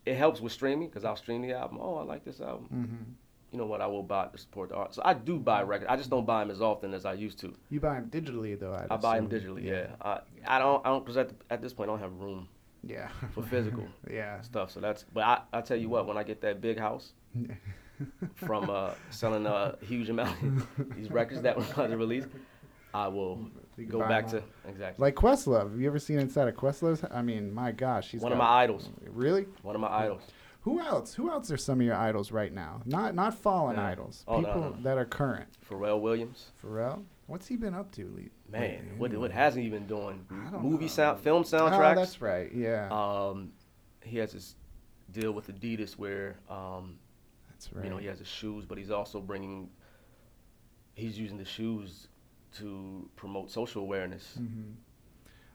it 0.05 0.15
helps 0.15 0.41
with 0.41 0.53
streaming 0.53 0.89
because 0.89 1.05
I'll 1.05 1.17
stream 1.17 1.41
the 1.41 1.53
album. 1.53 1.79
Oh, 1.81 1.97
I 1.97 2.03
like 2.03 2.25
this 2.25 2.41
album. 2.41 2.67
hmm 2.67 3.13
You 3.53 3.59
know 3.59 3.67
what? 3.67 3.81
I 3.81 3.87
will 3.87 4.03
buy 4.05 4.27
to 4.27 4.39
support 4.39 4.69
the 4.69 4.77
art. 4.77 4.95
So 4.95 5.03
I 5.05 5.13
do 5.15 5.39
buy 5.39 5.63
records. 5.63 5.91
I 5.91 5.97
just 5.97 6.09
don't 6.11 6.25
buy 6.25 6.41
them 6.41 6.51
as 6.51 6.61
often 6.63 6.95
as 6.95 7.05
I 7.05 7.15
used 7.15 7.39
to. 7.41 7.53
You 7.69 7.81
buy 7.81 7.95
them 7.95 8.09
digitally 8.09 8.59
though. 8.59 8.75
I'd 8.75 8.87
I 8.91 8.97
buy 8.97 9.17
them 9.17 9.29
digitally. 9.29 9.65
Yeah, 9.65 9.89
I, 10.01 10.21
I 10.47 10.59
don't. 10.59 10.85
I 10.87 10.91
don't 10.91 11.05
because 11.05 11.17
at, 11.17 11.31
at 11.51 11.61
this 11.61 11.73
point 11.73 11.91
I 11.91 11.95
don't 11.95 12.01
have 12.01 12.13
room 12.21 12.49
Yeah. 12.85 13.09
for 13.35 13.43
physical. 13.43 13.87
yeah. 14.11 14.41
stuff. 14.43 14.71
So 14.71 14.81
that's. 14.81 15.05
But 15.13 15.25
I, 15.25 15.41
I 15.53 15.61
tell 15.63 15.77
you 15.77 15.89
what, 15.89 16.07
when 16.07 16.17
I 16.17 16.23
get 16.23 16.41
that 16.43 16.61
big 16.61 16.79
house 16.79 17.13
from 18.35 18.71
uh, 18.71 18.91
selling 19.11 19.47
a 19.47 19.77
huge 19.83 20.09
amount 20.09 20.41
of 20.43 20.67
these 20.97 21.11
records 21.11 21.43
that 21.43 21.57
were 21.57 21.65
about 21.65 21.91
to 21.91 21.97
release, 21.97 22.27
I 22.95 23.09
will 23.09 23.49
go 23.89 24.01
back 24.01 24.29
to 24.29 24.43
exactly 24.69 25.03
Like 25.03 25.15
Questlove. 25.15 25.71
Have 25.71 25.81
you 25.81 25.87
ever 25.87 25.99
seen 25.99 26.19
inside 26.19 26.49
of 26.49 26.55
Questlove's? 26.55 27.05
I 27.11 27.23
mean, 27.23 27.53
my 27.53 27.73
gosh, 27.73 28.11
he's 28.11 28.21
one 28.21 28.33
of 28.33 28.39
my 28.39 28.49
idols. 28.63 28.89
Really? 29.07 29.47
One 29.63 29.75
of 29.75 29.81
my 29.81 29.89
idols. 29.89 30.23
Who 30.63 30.79
else? 30.81 31.15
Who 31.15 31.31
else 31.31 31.51
are 31.51 31.57
some 31.57 31.81
of 31.81 31.87
your 31.87 31.97
idols 31.97 32.31
right 32.33 32.53
now? 32.53 32.83
Not 32.85 33.15
not 33.15 33.35
fallen 33.35 33.77
Yeah. 33.77 33.87
idols. 33.87 34.25
Oh, 34.29 34.39
People 34.43 34.61
no. 34.61 34.77
that 34.83 34.99
are 34.99 35.05
current. 35.07 35.49
Pharrell 35.69 36.01
Williams. 36.01 36.53
Pharrell. 36.63 37.03
What's 37.27 37.47
he 37.47 37.57
been 37.57 37.75
up 37.75 37.91
to? 37.93 38.05
le- 38.05 38.51
Man, 38.53 38.61
lately, 38.61 38.97
what 38.99 39.17
what 39.17 39.31
hasn't 39.31 39.65
he 39.65 39.71
been 39.71 39.87
doing? 39.87 40.27
I 40.31 40.51
don't 40.51 40.63
Movie 40.63 40.85
know. 40.85 40.89
sound, 40.91 41.21
film 41.21 41.45
soundtracks. 41.45 41.93
Oh, 41.93 41.95
that's 41.95 42.21
right. 42.21 42.53
Yeah. 42.53 42.89
Um, 42.91 43.53
he 44.03 44.19
has 44.19 44.33
this 44.33 44.57
deal 45.13 45.33
with 45.33 45.49
Adidas 45.49 45.93
where 45.97 46.37
um, 46.51 46.99
that's 47.49 47.73
right. 47.73 47.85
you 47.85 47.91
know 47.91 47.97
he 47.97 48.07
has 48.07 48.19
his 48.19 48.29
shoes, 48.29 48.65
but 48.67 48.77
he's 48.79 48.91
also 48.91 49.21
bringing. 49.21 49.71
He's 50.95 51.19
using 51.19 51.39
the 51.39 51.45
shoes 51.45 52.09
to 52.59 53.09
promote 53.17 53.51
social 53.51 53.81
awareness. 53.83 54.35
hmm 54.37 54.73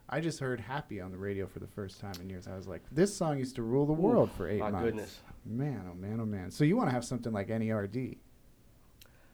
I 0.07 0.19
just 0.19 0.39
heard 0.39 0.59
"Happy" 0.59 1.01
on 1.01 1.11
the 1.11 1.17
radio 1.17 1.47
for 1.47 1.59
the 1.59 1.67
first 1.67 1.99
time 1.99 2.13
in 2.21 2.29
years. 2.29 2.47
I 2.47 2.55
was 2.55 2.67
like, 2.67 2.83
"This 2.91 3.15
song 3.15 3.39
used 3.39 3.55
to 3.55 3.63
rule 3.63 3.85
the 3.85 3.93
world 3.93 4.31
for 4.31 4.47
eight 4.47 4.59
my 4.59 4.69
months." 4.69 4.85
goodness. 4.85 5.19
Man, 5.45 5.81
oh 5.89 5.95
man, 5.95 6.19
oh 6.21 6.25
man. 6.25 6.51
So 6.51 6.63
you 6.63 6.77
want 6.77 6.89
to 6.89 6.93
have 6.93 7.05
something 7.05 7.33
like 7.33 7.47
NERD? 7.47 8.17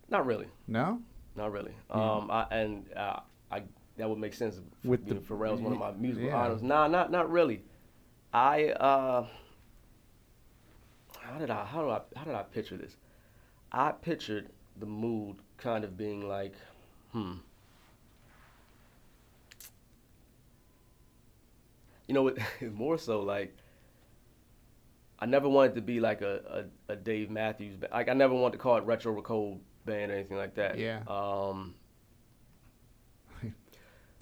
Not 0.10 0.26
really. 0.26 0.48
No? 0.68 1.02
Not 1.36 1.52
really. 1.52 1.74
Yeah. 1.90 2.12
Um, 2.12 2.32
I, 2.32 2.46
and 2.52 2.86
uh, 2.96 3.20
I 3.52 3.64
that 3.98 4.10
would 4.10 4.20
make 4.20 4.34
sense. 4.34 4.60
With 4.84 5.06
the- 5.06 5.16
the 5.16 5.20
Pharrell's 5.20 5.62
one 5.62 5.74
of 5.74 5.80
my 5.80 5.92
musical 5.92 6.30
yeah. 6.30 6.42
idols. 6.42 6.62
Nah, 6.62 6.88
not 6.88 7.12
not 7.12 7.30
really. 7.30 7.64
I 8.34 8.70
uh, 8.70 9.28
how 11.20 11.38
did 11.38 11.50
I 11.50 11.66
how 11.66 11.82
do 11.82 11.90
I 11.90 12.02
how 12.16 12.24
did 12.24 12.36
I 12.36 12.44
picture 12.44 12.78
this? 12.78 12.98
I 13.72 13.92
pictured 13.92 14.50
DaMood 14.80 15.38
kind 15.58 15.84
of 15.84 15.98
being 15.98 16.28
like, 16.28 16.56
hmm. 17.12 17.34
You 22.12 22.16
know, 22.16 22.36
more 22.74 22.98
so 22.98 23.22
like. 23.22 23.56
I 25.18 25.28
never 25.28 25.48
wanted 25.48 25.76
to 25.76 25.82
be 25.82 26.00
like 26.02 26.22
a, 26.22 26.66
a, 26.90 26.94
a 26.94 26.96
Dave 26.96 27.30
Matthews. 27.30 27.78
ba- 27.78 27.90
Like 27.92 28.10
I 28.10 28.14
never 28.14 28.34
wanted 28.34 28.54
to 28.54 28.58
call 28.58 28.76
it 28.78 28.84
retro 28.86 29.12
Ricole 29.14 29.62
band 29.86 30.12
or 30.12 30.16
anything 30.16 30.36
like 30.36 30.56
that. 30.56 30.78
Yeah. 30.80 31.04
Um, 31.08 31.76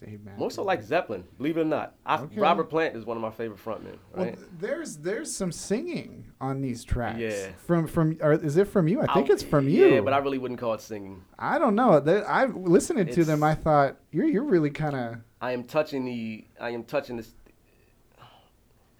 Dave 0.02 0.20
Matthews. 0.24 0.40
more 0.40 0.52
so 0.52 0.64
like 0.64 0.84
Zeppelin, 0.84 1.24
believe 1.38 1.58
it 1.58 1.62
or 1.62 1.66
not. 1.66 1.96
I, 2.06 2.18
Okay. 2.20 2.40
Robert 2.40 2.66
Plant 2.70 2.96
is 2.98 3.06
one 3.06 3.16
of 3.18 3.22
my 3.24 3.32
favorite 3.32 3.64
frontmen. 3.64 3.98
Right? 4.14 4.36
th- 4.36 4.48
there's 4.60 4.98
there's 4.98 5.34
some 5.34 5.52
singing 5.54 6.26
on 6.42 6.62
these 6.62 6.84
tracks. 6.84 7.18
Yeah. 7.20 7.48
From 7.66 7.88
from 7.88 8.18
or 8.22 8.34
is 8.34 8.58
it 8.58 8.68
from 8.68 8.88
you? 8.90 9.00
I 9.02 9.06
think 9.14 9.28
I'll- 9.30 9.32
it's 9.34 9.42
from 9.44 9.68
you. 9.70 9.88
Yeah, 9.88 10.02
but 10.02 10.14
I 10.14 10.18
really 10.20 10.38
wouldn't 10.38 10.60
call 10.60 10.74
it 10.74 10.82
singing. 10.82 11.24
I 11.40 11.58
don't 11.58 11.76
know. 11.76 12.00
They- 12.02 12.24
I 12.24 12.46
listening 12.46 13.08
to 13.08 13.24
them. 13.24 13.42
I 13.42 13.56
thought 13.56 13.96
you're 14.12 14.28
you're 14.28 14.44
really 14.44 14.70
kind 14.70 14.96
of 14.98 15.16
I 15.42 15.54
am 15.54 15.64
touching 15.64 16.04
the. 16.04 16.46
I 16.60 16.72
am 16.72 16.84
touching 16.84 17.16
this. 17.16 17.34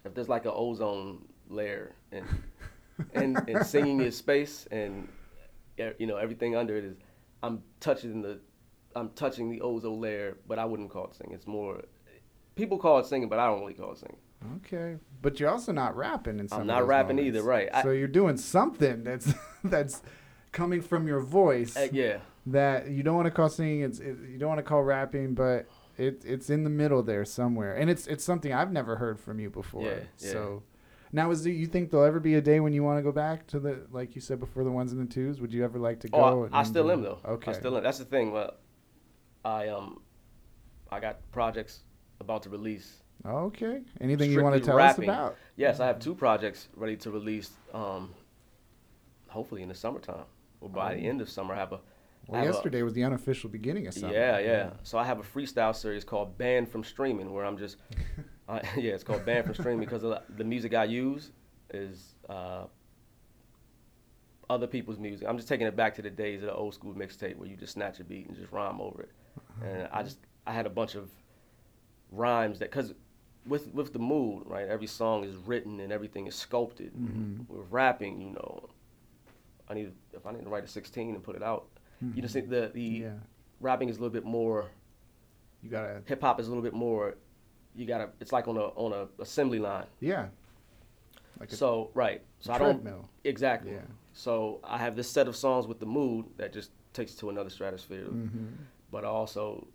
If 0.04 0.14
there's 0.14 0.28
like 0.28 0.44
an 0.44 0.52
ozone 0.54 1.24
layer 1.48 1.94
and 2.12 2.24
and, 3.14 3.36
and 3.48 3.64
singing 3.66 4.00
is 4.00 4.16
space 4.16 4.66
and 4.70 5.08
you 5.98 6.06
know, 6.06 6.16
everything 6.16 6.56
under 6.56 6.76
it 6.76 6.84
is. 6.84 6.96
I'm 7.42 7.62
touching 7.80 8.20
the, 8.20 8.38
I'm 8.94 9.08
touching 9.10 9.50
the 9.50 9.62
ozone 9.62 9.98
layer, 10.00 10.36
but 10.46 10.58
I 10.58 10.66
wouldn't 10.66 10.90
call 10.90 11.06
it 11.06 11.14
singing. 11.14 11.34
It's 11.34 11.46
more, 11.46 11.80
people 12.54 12.76
call 12.76 12.98
it 12.98 13.06
singing, 13.06 13.30
but 13.30 13.38
I 13.38 13.46
don't 13.46 13.60
really 13.60 13.72
call 13.72 13.92
it 13.92 13.98
singing. 13.98 14.18
Okay, 14.56 14.96
but 15.22 15.40
you're 15.40 15.48
also 15.50 15.72
not 15.72 15.96
rapping 15.96 16.38
in 16.38 16.48
some. 16.48 16.60
I'm 16.62 16.66
not 16.66 16.86
rapping 16.86 17.16
moments. 17.16 17.36
either, 17.38 17.46
right. 17.46 17.68
I- 17.72 17.82
So 17.82 17.90
you're 17.92 18.08
doing 18.08 18.36
something 18.36 19.04
that's 19.04 19.32
that's 19.64 20.02
coming 20.52 20.82
from 20.82 21.06
your 21.06 21.20
voice 21.20 21.76
Uh, 21.76 21.88
yeah, 21.92 22.18
that 22.46 22.88
you 22.90 23.02
don't 23.02 23.16
want 23.16 23.26
to 23.26 23.30
call 23.30 23.48
singing. 23.48 23.82
It's 23.82 24.00
it, 24.00 24.16
you 24.30 24.36
don't 24.38 24.48
want 24.48 24.58
to 24.58 24.62
call 24.64 24.82
rapping, 24.82 25.34
but 25.34 25.66
it 26.00 26.24
it's 26.24 26.50
in 26.50 26.64
the 26.64 26.70
middle 26.70 27.02
there 27.02 27.24
somewhere, 27.24 27.74
and 27.76 27.90
it's 27.90 28.06
it's 28.06 28.24
something 28.24 28.52
I've 28.52 28.72
never 28.72 28.96
heard 28.96 29.20
from 29.20 29.38
you 29.38 29.50
before. 29.50 29.84
Yeah, 29.84 30.00
yeah. 30.18 30.32
So. 30.32 30.62
Now, 31.12 31.32
is 31.32 31.42
there, 31.42 31.52
you 31.52 31.66
think 31.66 31.90
there'll 31.90 32.06
ever 32.06 32.20
be 32.20 32.36
a 32.36 32.40
day 32.40 32.60
when 32.60 32.72
you 32.72 32.84
want 32.84 32.98
to 32.98 33.02
go 33.02 33.10
back 33.10 33.44
to 33.48 33.58
the, 33.58 33.84
like 33.90 34.14
you 34.14 34.20
said 34.20 34.38
before, 34.38 34.62
the 34.62 34.70
ones 34.70 34.92
and 34.92 35.00
the 35.00 35.12
twos? 35.12 35.40
Would 35.40 35.52
you 35.52 35.64
ever 35.64 35.76
like 35.76 35.98
to 36.00 36.08
go? 36.08 36.18
Oh, 36.18 36.42
and- 36.44 36.54
I, 36.54 36.60
I 36.60 36.62
still 36.62 36.84
do- 36.84 36.92
am 36.92 37.02
though. 37.02 37.18
Okay. 37.24 37.50
I 37.50 37.54
still 37.54 37.76
am. 37.76 37.82
That's 37.82 37.98
the 37.98 38.04
thing. 38.04 38.30
Well, 38.30 38.54
I 39.44 39.66
um, 39.68 40.02
I 40.90 41.00
got 41.00 41.18
projects 41.32 41.80
about 42.20 42.44
to 42.44 42.48
release. 42.50 43.02
Okay. 43.26 43.82
Anything 44.00 44.30
you 44.30 44.40
want 44.42 44.54
to 44.54 44.60
tell 44.60 44.76
rapping. 44.76 45.10
us 45.10 45.16
about? 45.16 45.36
Yes, 45.56 45.80
I 45.80 45.86
have 45.88 45.98
two 45.98 46.14
projects 46.14 46.68
ready 46.76 46.96
to 46.98 47.10
release. 47.10 47.50
Um, 47.74 48.14
hopefully 49.28 49.62
in 49.62 49.68
the 49.68 49.74
summertime 49.74 50.24
or 50.60 50.68
by 50.68 50.94
the 50.94 51.06
Oh. 51.06 51.10
end 51.10 51.20
of 51.20 51.28
summer. 51.28 51.54
I 51.54 51.58
have 51.58 51.72
a 51.72 51.80
Well, 52.30 52.40
have 52.40 52.48
a- 52.50 52.52
yesterday 52.52 52.82
was 52.82 52.94
the 52.94 53.04
unofficial 53.04 53.50
beginning 53.50 53.86
of 53.86 53.94
summer. 53.94 54.12
Yeah, 54.12 54.38
yeah. 54.38 54.70
So 54.82 54.98
I 54.98 55.04
have 55.04 55.18
a 55.18 55.22
freestyle 55.22 55.74
series 55.74 56.04
called 56.04 56.38
Banned 56.38 56.68
from 56.70 56.84
Streaming, 56.84 57.32
where 57.32 57.44
I'm 57.44 57.58
just, 57.58 57.76
uh, 58.48 58.60
yeah, 58.76 58.92
it's 58.92 59.04
called 59.04 59.24
Banned 59.24 59.46
from 59.46 59.54
Streaming 59.54 59.80
because 59.80 60.04
of 60.04 60.18
the 60.36 60.44
music 60.44 60.74
I 60.74 60.84
use 60.84 61.32
is 61.74 62.14
uh, 62.28 62.64
other 64.48 64.66
people's 64.66 64.98
music. 64.98 65.26
I'm 65.28 65.36
just 65.36 65.48
taking 65.48 65.66
it 65.66 65.76
back 65.76 65.94
to 65.96 66.02
the 66.02 66.10
days 66.10 66.40
of 66.42 66.46
the 66.46 66.54
old 66.54 66.74
school 66.74 66.94
mixtape 66.94 67.36
where 67.36 67.48
you 67.48 67.56
just 67.56 67.72
snatch 67.74 68.00
a 68.00 68.04
beat 68.04 68.26
and 68.28 68.36
just 68.36 68.50
rhyme 68.52 68.80
over 68.80 69.02
it. 69.02 69.10
And 69.64 69.88
I 69.92 70.02
just, 70.02 70.18
I 70.46 70.52
had 70.52 70.66
a 70.66 70.70
bunch 70.70 70.94
of 70.94 71.10
rhymes 72.10 72.58
that, 72.60 72.70
because 72.70 72.94
with 73.46 73.72
with 73.74 73.92
DaMood, 73.92 74.48
right? 74.48 74.68
Every 74.68 74.86
song 74.86 75.24
is 75.24 75.34
written 75.36 75.80
and 75.80 75.92
everything 75.92 76.26
is 76.26 76.34
sculpted. 76.34 76.92
Mhm. 76.94 77.48
With 77.48 77.66
rapping, 77.70 78.20
you 78.20 78.30
know, 78.30 78.68
I 79.68 79.74
need 79.74 79.92
if 80.12 80.26
I 80.26 80.32
need 80.32 80.42
to 80.44 80.48
write 80.50 80.64
a 80.64 80.68
16 80.68 81.14
and 81.14 81.22
put 81.22 81.36
it 81.36 81.42
out. 81.42 81.68
You 82.14 82.22
just 82.22 82.32
think 82.34 82.48
the 82.48 82.70
the 82.72 82.82
Yeah. 82.82 83.12
rapping 83.60 83.88
is 83.88 83.96
a 83.96 84.00
little 84.00 84.12
bit 84.12 84.24
more 84.24 84.70
You 85.62 85.70
gotta. 85.70 86.02
hip 86.06 86.20
hop 86.22 86.40
is 86.40 86.46
a 86.46 86.50
little 86.50 86.62
bit 86.62 86.72
more 86.74 87.16
you 87.76 87.86
gotta 87.86 88.08
it's 88.20 88.32
like 88.32 88.48
on 88.48 88.56
a 88.56 88.66
on 88.84 88.92
a 88.92 89.22
assembly 89.22 89.58
line 89.58 89.86
Yeah. 90.00 90.26
Like 91.38 91.50
so 91.50 91.90
right 91.94 92.22
so 92.40 92.52
i 92.52 92.58
don't 92.58 92.84
exactly 93.24 93.72
Yeah. 93.72 93.78
so 94.12 94.60
i 94.64 94.76
have 94.78 94.96
this 94.96 95.08
set 95.08 95.28
of 95.28 95.36
songs 95.36 95.66
with 95.66 95.78
DaMood 95.80 96.24
that 96.36 96.52
just 96.52 96.70
takes 96.92 97.14
to 97.16 97.30
another 97.30 97.50
stratosphere 97.50 98.06
Mm-hmm. 98.06 98.46
but 98.90 99.04
also 99.04 99.66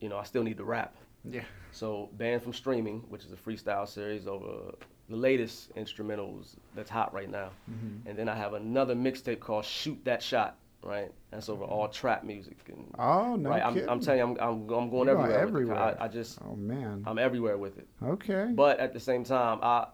you 0.00 0.08
know 0.08 0.18
i 0.18 0.24
still 0.24 0.42
need 0.42 0.56
to 0.58 0.64
rap 0.64 0.94
Yeah. 1.24 1.44
so 1.72 2.08
banned 2.18 2.42
from 2.42 2.52
streaming 2.52 3.00
which 3.08 3.24
is 3.24 3.32
a 3.32 3.36
freestyle 3.36 3.86
series 3.88 4.26
over 4.26 4.74
the 5.08 5.16
latest 5.16 5.74
instrumentals 5.76 6.56
that's 6.74 6.90
hot 6.90 7.12
right 7.14 7.30
now 7.30 7.50
Mm-hmm. 7.70 8.08
and 8.08 8.18
then 8.18 8.28
i 8.28 8.34
have 8.34 8.54
another 8.54 8.94
mixtape 8.94 9.40
called 9.40 9.64
shoot 9.64 9.98
that 10.04 10.22
shot 10.22 10.56
right 10.82 11.10
that's 11.30 11.48
over 11.48 11.64
all 11.64 11.88
trap 11.88 12.24
music 12.24 12.56
and 12.68 12.86
Oh 12.98 13.36
no 13.36 13.50
right 13.50 13.62
I'm. 13.62 13.76
I'm 13.88 14.00
telling 14.00 14.18
you 14.18 14.24
i'm, 14.24 14.36
I'm, 14.40 14.70
I'm 14.70 14.90
going 14.90 15.08
You're 15.08 15.18
everywhere, 15.20 15.40
everywhere. 15.40 15.78
I, 16.00 16.04
I 16.04 16.08
just 16.08 16.38
Oh 16.42 16.56
man. 16.56 17.04
i'm 17.06 17.18
everywhere 17.18 17.58
with 17.58 17.76
it 17.78 17.86
okay. 18.02 18.50
But 18.54 18.80
at 18.80 18.92
the 18.94 19.00
same 19.00 19.24
time, 19.24 19.58
I 19.62 19.86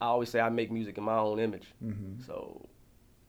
I 0.00 0.06
always 0.06 0.28
say 0.30 0.40
I 0.40 0.48
make 0.48 0.70
music 0.70 0.96
in 0.96 1.04
my 1.04 1.16
own 1.18 1.38
image. 1.40 1.74
hmm 1.82 2.20
So 2.26 2.68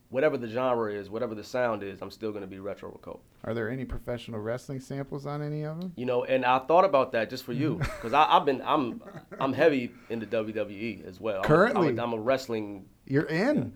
whatever 0.09 0.37
the 0.37 0.47
genre 0.47 0.91
is, 0.91 1.09
whatever 1.09 1.35
the 1.35 1.43
sound 1.43 1.83
is, 1.83 2.01
I'm 2.01 2.11
still 2.11 2.31
gonna 2.31 2.47
be 2.47 2.59
retro 2.59 2.89
Rico. 2.91 3.19
Are 3.43 3.53
there 3.53 3.69
any 3.69 3.85
professional 3.85 4.39
wrestling 4.39 4.79
samples 4.79 5.25
on 5.25 5.41
any 5.41 5.63
of 5.63 5.79
them? 5.79 5.93
You 5.95 6.05
know, 6.05 6.23
and 6.25 6.45
I 6.45 6.59
thought 6.59 6.85
about 6.85 7.11
that 7.13 7.29
just 7.29 7.43
for 7.43 7.53
you, 7.53 7.75
because 7.79 8.13
I've 8.13 8.45
been 8.45 8.61
I'm 8.63 9.01
I'm 9.39 9.53
heavy 9.53 9.91
into 10.09 10.25
WWE 10.27 11.05
as 11.07 11.19
well. 11.19 11.37
I'm 11.39 11.43
a- 11.43 11.47
Currently? 11.47 11.87
I'm 11.89 11.99
a, 11.99 12.03
I'm 12.03 12.13
a 12.13 12.19
wrestling. 12.19 12.85
You're 13.05 13.25
in. 13.25 13.73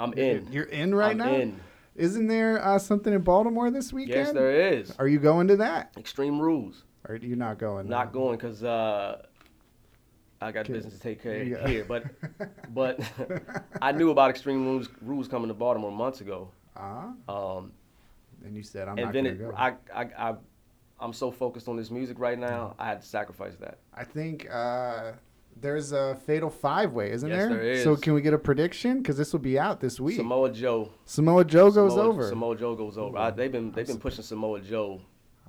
I'm 0.00 0.12
in. 0.14 0.46
You're 0.52 0.64
in 0.64 0.94
right 0.94 1.10
I'm 1.12 1.18
now. 1.18 1.34
in. 1.34 1.60
Isn't 1.98 2.28
there 2.28 2.64
uh, 2.64 2.78
something 2.78 3.12
in 3.12 3.22
Baltimore 3.22 3.70
this 3.72 3.92
weekend? 3.92 4.26
Yes, 4.26 4.32
there 4.32 4.72
is. 4.72 4.94
Are 4.98 5.08
you 5.08 5.18
going 5.18 5.48
to 5.48 5.56
that? 5.56 5.92
Extreme 5.98 6.38
Rules. 6.40 6.84
Or 7.08 7.16
are 7.16 7.18
you 7.18 7.34
not 7.34 7.58
going? 7.58 7.88
Not 7.88 8.12
going 8.12 8.38
because 8.38 8.62
uh, 8.62 9.22
I 10.40 10.52
got 10.52 10.60
Okay. 10.60 10.74
business 10.74 10.94
to 10.94 11.00
take 11.00 11.20
care 11.22 11.42
Yeah. 11.42 11.66
here. 11.66 11.84
But 11.84 12.04
but 12.72 13.00
I 13.82 13.90
knew 13.92 14.10
about 14.10 14.30
Extreme 14.30 14.64
Rules 14.64 14.88
rules 15.02 15.26
coming 15.26 15.48
to 15.48 15.54
Baltimore 15.54 15.90
months 15.90 16.20
ago. 16.20 16.50
Ah, 16.76 17.10
Um, 17.28 17.72
and 18.44 18.56
you 18.56 18.62
said 18.62 18.86
I'm 18.86 18.96
and 18.98 19.06
not 19.06 19.12
then 19.12 19.24
going 19.24 19.36
to 19.36 19.44
it, 19.44 19.48
go. 19.50 19.54
I, 19.56 19.70
I, 19.92 20.02
I, 20.30 20.34
I'm 21.00 21.12
so 21.12 21.32
focused 21.32 21.66
on 21.66 21.76
this 21.76 21.90
music 21.90 22.20
right 22.20 22.38
now, 22.38 22.76
I 22.78 22.86
had 22.86 23.00
to 23.02 23.06
sacrifice 23.06 23.56
that. 23.56 23.78
I 23.92 24.04
think 24.04 24.48
uh, 24.52 25.12
there's 25.60 25.92
a 25.92 26.16
fatal 26.26 26.50
five 26.50 26.92
way, 26.92 27.10
isn't 27.12 27.28
Yes, 27.28 27.38
there? 27.38 27.48
there 27.48 27.62
is. 27.62 27.84
So 27.84 27.96
can 27.96 28.14
we 28.14 28.20
get 28.20 28.34
a 28.34 28.38
prediction? 28.38 28.98
Because 28.98 29.16
this 29.16 29.32
will 29.32 29.40
be 29.40 29.58
out 29.58 29.80
this 29.80 29.98
week. 30.00 30.16
Samoa 30.16 30.50
Joe 30.52 30.90
Samoa 31.04 31.44
Joe 31.44 31.70
goes 31.70 31.92
Samoa, 31.92 32.06
over. 32.08 32.28
Samoa 32.28 32.56
Joe 32.56 32.74
goes 32.74 32.96
over. 32.98 33.18
I, 33.18 33.30
they've 33.30 33.50
been 33.52 33.72
they've 33.72 33.86
been 33.86 33.98
pushing 33.98 34.22
Samoa 34.24 34.60
Joe 34.60 35.00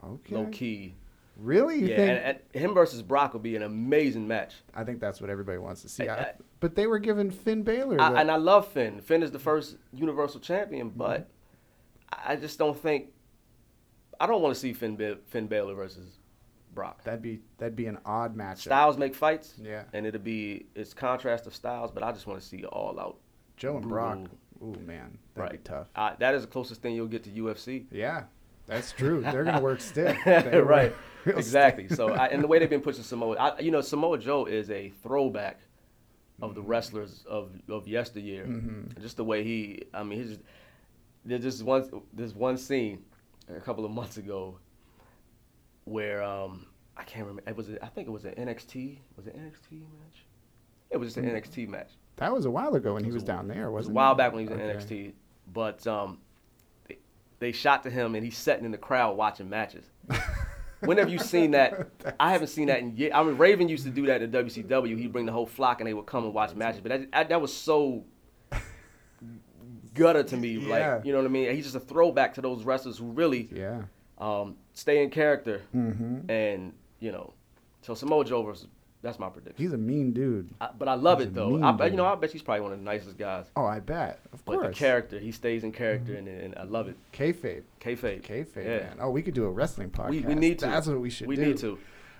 okay. 0.03 0.35
low 0.35 0.45
key. 0.47 0.95
Really? 1.37 1.79
You 1.79 1.87
yeah, 1.87 1.95
think? 1.95 2.09
and, 2.25 2.39
and 2.53 2.63
him 2.63 2.73
versus 2.73 3.01
Brock 3.01 3.31
will 3.33 3.39
be 3.39 3.55
an 3.55 3.63
amazing 3.63 4.27
match. 4.27 4.55
I 4.75 4.83
think 4.83 4.99
that's 4.99 5.21
what 5.21 5.29
everybody 5.29 5.57
wants 5.57 5.81
to 5.83 5.89
see. 5.89 6.07
I- 6.09 6.17
I- 6.21 6.33
but 6.59 6.75
they 6.75 6.85
were 6.87 6.99
giving 6.99 7.31
Finn 7.31 7.63
Balor. 7.63 7.95
the- 7.95 8.03
and 8.03 8.29
I 8.29 8.35
love 8.35 8.67
Finn. 8.67 8.99
Finn 8.99 9.23
is 9.23 9.31
the 9.31 9.39
first 9.39 9.77
Universal 9.93 10.41
Champion, 10.41 10.89
Mm-hmm. 10.89 10.97
but 10.97 11.29
I 12.11 12.35
just 12.35 12.59
don't 12.59 12.77
think 12.77 13.07
I 14.19 14.27
don't 14.27 14.41
want 14.41 14.53
to 14.53 14.59
see 14.59 14.73
Finn 14.73 14.97
Ba- 14.97 15.19
Finn 15.27 15.47
Balor 15.47 15.75
versus 15.75 16.18
Brock. 16.73 17.03
that'd 17.03 17.21
be 17.21 17.39
that'd 17.57 17.75
be 17.75 17.87
an 17.87 17.97
odd 18.05 18.35
matchup. 18.35 18.57
Styles 18.59 18.97
make 18.97 19.15
fights, 19.15 19.55
Yeah. 19.61 19.83
and 19.93 20.05
it'll 20.05 20.21
be 20.21 20.65
it's 20.75 20.93
contrast 20.93 21.47
of 21.47 21.55
styles, 21.55 21.91
but 21.91 22.03
I 22.03 22.11
just 22.11 22.27
want 22.27 22.39
to 22.41 22.45
see 22.45 22.63
all 22.65 22.99
out. 22.99 23.17
Joe 23.57 23.77
and 23.77 23.87
Brock. 23.87 24.19
Ooh 24.61 24.75
man, 24.85 25.17
that'd 25.35 25.51
be 25.51 25.57
Right. 25.57 25.65
tough. 25.65 25.87
Uh, 25.95 26.15
that 26.19 26.33
is 26.35 26.41
the 26.43 26.47
closest 26.47 26.81
thing 26.81 26.93
you'll 26.95 27.07
get 27.07 27.23
to 27.23 27.29
UFC. 27.29 27.85
Yeah, 27.91 28.23
that's 28.67 28.91
true. 28.91 29.21
They're 29.21 29.43
gonna 29.43 29.61
work 29.61 29.81
stiff. 29.81 30.17
Right. 30.25 30.93
work 31.25 31.37
Exactly. 31.37 31.85
stiff. 31.85 31.97
So, 31.97 32.09
I, 32.13 32.27
and 32.27 32.43
the 32.43 32.47
way 32.47 32.59
they've 32.59 32.69
been 32.69 32.81
pushing 32.81 33.03
Samoa, 33.03 33.35
I, 33.37 33.59
you 33.59 33.71
know, 33.71 33.81
Samoa 33.81 34.17
Joe 34.17 34.45
is 34.45 34.69
a 34.69 34.89
throwback 35.03 35.59
of 36.41 36.51
Mm-hmm. 36.51 36.55
the 36.55 36.61
wrestlers 36.61 37.25
of 37.27 37.51
of 37.67 37.87
yesteryear. 37.87 38.45
Mhm. 38.45 38.99
Just 39.01 39.17
the 39.17 39.25
way 39.25 39.43
he, 39.43 39.83
I 39.93 40.03
mean, 40.03 40.19
he's 40.19 40.29
just 40.29 40.41
there's 41.25 41.41
just 41.41 41.63
one 41.63 41.89
there's 42.13 42.33
one 42.33 42.57
scene 42.57 43.03
a 43.53 43.59
couple 43.59 43.83
of 43.85 43.91
months 43.91 44.15
ago 44.17 44.57
where 45.89 46.23
um 46.23 46.67
I 46.97 47.03
can't 47.03 47.25
remember. 47.25 47.49
It 47.49 47.55
was 47.55 47.69
a, 47.69 47.83
I 47.83 47.87
think 47.87 48.07
it 48.07 48.11
was 48.11 48.25
an 48.25 48.33
NXT. 48.35 48.97
Was 49.15 49.27
it 49.27 49.37
NXT 49.37 49.71
match? 49.81 50.25
It 50.91 50.97
was 50.97 51.07
just 51.13 51.17
an 51.17 51.25
NXT 51.25 51.67
match. 51.69 51.91
That 52.17 52.33
was 52.33 52.45
a 52.45 52.51
while 52.51 52.75
ago 52.75 52.95
when 52.95 53.03
he 53.05 53.11
was 53.11 53.23
down 53.23 53.47
there, 53.47 53.67
It 53.67 53.71
was 53.71 53.87
a 53.87 53.91
while 53.91 54.11
it? 54.13 54.17
back 54.17 54.33
when 54.33 54.45
he 54.45 54.53
was 54.53 54.59
in 54.59 54.65
NXT, 54.65 55.13
but 55.53 55.85
um, 55.87 56.17
they, 56.87 56.97
they 57.39 57.51
shot 57.53 57.83
to 57.83 57.89
him 57.89 58.15
and 58.15 58.25
he's 58.25 58.37
sitting 58.37 58.65
in 58.65 58.71
the 58.71 58.77
crowd 58.77 59.15
watching 59.15 59.49
matches. 59.49 59.85
when 60.81 60.97
have 60.97 61.09
you 61.09 61.19
seen 61.19 61.51
that? 61.51 61.89
I 62.19 62.31
haven't 62.33 62.47
seen 62.49 62.67
that 62.67 62.79
in 62.79 62.97
years. 62.97 63.13
I 63.15 63.23
mean, 63.23 63.37
Raven 63.37 63.69
used 63.69 63.85
to 63.85 63.89
do 63.91 64.05
that 64.07 64.21
in 64.21 64.31
WCW. 64.31 64.97
He'd 64.97 65.13
bring 65.13 65.25
the 65.25 65.31
whole 65.31 65.45
flock 65.45 65.79
and 65.79 65.87
they 65.87 65.93
would 65.93 66.07
come 66.07 66.25
and 66.25 66.33
watch 66.33 66.53
matches. 66.55 66.81
But 66.81 66.89
that, 66.89 67.11
that, 67.11 67.29
that 67.29 67.41
was 67.41 67.55
so 67.55 68.03
gutter 69.93 70.23
to 70.23 70.37
me. 70.37 70.57
Yeah. 70.57 70.95
Like, 70.95 71.05
you 71.05 71.11
know 71.11 71.19
what 71.19 71.25
I 71.25 71.29
mean? 71.29 71.55
He's 71.55 71.65
just 71.65 71.75
a 71.75 71.79
throwback 71.79 72.33
to 72.35 72.41
those 72.41 72.63
wrestlers 72.63 72.97
who 72.97 73.11
really 73.11 73.49
Yeah. 73.53 73.83
um, 74.17 74.55
stay 74.79 75.03
in 75.03 75.09
character. 75.09 75.61
Mm-hmm. 75.75 76.29
And, 76.31 76.73
you 76.99 77.11
know, 77.11 77.33
so 77.81 77.93
Samoa 77.93 78.25
Joe 78.25 78.43
versus, 78.43 78.67
that's 79.01 79.17
my 79.19 79.29
prediction. 79.29 79.55
He's 79.63 79.71
a 79.73 79.77
mean 79.77 80.11
dude. 80.11 80.49
I, 80.59 80.69
but 80.77 80.87
I 80.89 80.95
love 80.95 81.19
he's 81.19 81.27
it 81.27 81.33
though. 81.33 81.61
I, 81.63 81.71
bet- 81.71 81.91
you 81.91 81.97
know. 81.97 82.05
I 82.05 82.15
bet 82.15 82.31
he's 82.31 82.41
probably 82.41 82.61
one 82.61 82.73
of 82.73 82.79
the 82.79 82.83
nicest 82.83 83.17
guys. 83.17 83.45
Oh, 83.55 83.65
I 83.65 83.79
bet. 83.79 84.19
Of 84.33 84.43
course. 84.43 84.59
But 84.61 84.67
the 84.67 84.73
character, 84.73 85.19
he 85.19 85.31
stays 85.31 85.63
in 85.63 85.71
character, 85.71 86.15
and, 86.15 86.27
and 86.27 86.53
I 86.57 86.63
love 86.63 86.89
it. 86.89 86.97
Kayfabe. 87.13 87.63
Kayfabe. 87.79 88.21
Kayfabe, 88.21 88.57
Yeah. 88.65 88.77
man. 88.79 88.97
Oh, 88.99 89.09
we 89.09 89.21
could 89.21 89.33
do 89.33 89.45
a 89.45 89.49
wrestling 89.51 89.89
podcast. 89.89 90.09
We, 90.09 90.19
we 90.21 90.35
need 90.35 90.59
to. 90.59 90.65
That's 90.65 90.87
what 90.87 90.99
we 90.99 91.09
should 91.09 91.27
We 91.27 91.37
do. 91.37 91.45
need 91.45 91.57
to. 91.59 91.77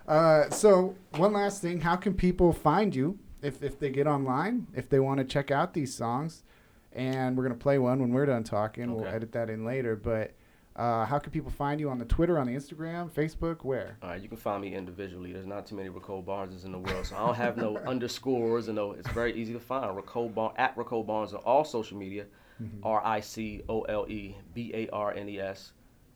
Uh, 0.08 0.48
so 0.50 0.94
one 1.16 1.32
last 1.34 1.60
thing, 1.60 1.80
how 1.80 1.96
can 1.96 2.14
people 2.14 2.52
find 2.52 2.94
you 2.96 3.18
if 3.42 3.62
if 3.62 3.78
they 3.78 3.90
get 3.90 4.06
online, 4.06 4.66
if 4.74 4.88
they 4.88 4.98
want 5.00 5.18
to 5.18 5.24
check 5.24 5.50
out 5.50 5.74
these 5.74 5.94
songs? 5.94 6.44
And 6.92 7.36
we're 7.36 7.44
gonna 7.44 7.54
play 7.56 7.78
one 7.78 8.00
when 8.00 8.10
we're 8.10 8.26
done 8.26 8.42
talking. 8.42 8.84
Okay. 8.84 8.92
We'll 8.94 9.06
edit 9.06 9.32
that 9.32 9.50
in 9.50 9.64
later. 9.66 9.94
But 9.96 10.32
uh, 10.80 11.04
how 11.04 11.18
can 11.18 11.30
people 11.30 11.50
find 11.50 11.78
you 11.78 11.90
on 11.90 11.98
the 11.98 12.04
Twitter, 12.06 12.38
on 12.38 12.46
the 12.46 12.54
Instagram, 12.54 13.10
Facebook, 13.10 13.64
where? 13.64 13.98
All 14.02 14.08
right, 14.08 14.22
you 14.22 14.28
can 14.28 14.38
find 14.38 14.62
me 14.62 14.74
individually. 14.74 15.30
There's 15.32 15.46
not 15.46 15.66
too 15.66 15.76
many 15.76 15.90
Ricole 15.90 16.22
Barneses 16.22 16.64
in 16.64 16.72
the 16.72 16.78
world, 16.78 17.04
so 17.04 17.16
I 17.16 17.26
don't 17.26 17.34
have 17.34 17.58
no 17.58 17.76
underscores 17.86 18.68
and 18.68 18.76
no. 18.76 18.92
It's 18.92 19.10
very 19.10 19.34
easy 19.34 19.52
to 19.52 19.60
find. 19.60 19.94
Racole 19.94 20.30
Bar- 20.30 20.54
at 20.56 20.74
Ricole 20.78 21.04
Barnes 21.04 21.34
on 21.34 21.40
all 21.40 21.64
social 21.64 21.98
media. 21.98 22.24
Mm-hmm. 22.62 22.86
R 22.86 23.02
I 23.04 23.20
C 23.20 23.62
O 23.68 23.82
L 23.82 24.06
E 24.08 24.36
B 24.54 24.70
A 24.74 24.88
R 24.88 25.12
N 25.12 25.28
E 25.28 25.38
S. 25.38 25.72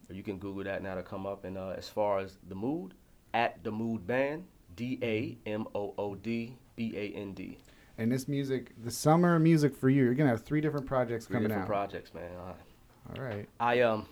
Or 0.09 0.15
you 0.15 0.23
can 0.23 0.39
Google 0.39 0.65
that 0.65 0.83
now 0.83 0.95
to 0.95 1.03
come 1.03 1.27
up. 1.27 1.45
And 1.45 1.59
uh, 1.59 1.75
as 1.77 1.89
far 1.89 2.21
as 2.21 2.39
DaMood, 2.49 2.93
at 3.35 3.63
DaMood 3.65 4.07
Band, 4.07 4.45
D 4.77 4.99
A 5.03 5.37
M 5.47 5.67
O 5.75 5.95
O 5.99 6.15
D 6.15 6.57
B 6.77 6.93
A 6.97 7.11
N 7.19 7.35
D. 7.35 7.59
And 7.99 8.11
this 8.11 8.29
music, 8.29 8.73
the 8.83 8.91
summer 8.91 9.39
music 9.39 9.77
for 9.77 9.89
you, 9.91 10.05
you're 10.05 10.15
gonna 10.15 10.31
have 10.31 10.43
three 10.43 10.61
different 10.63 10.87
projects 10.87 11.27
Three 11.27 11.35
coming 11.35 11.49
different 11.49 11.65
out. 11.65 11.69
projects, 11.69 12.15
man. 12.15 12.31
Uh, 12.37 13.15
All 13.17 13.23
right. 13.23 13.49
I 13.61 13.81
um, 13.81 14.07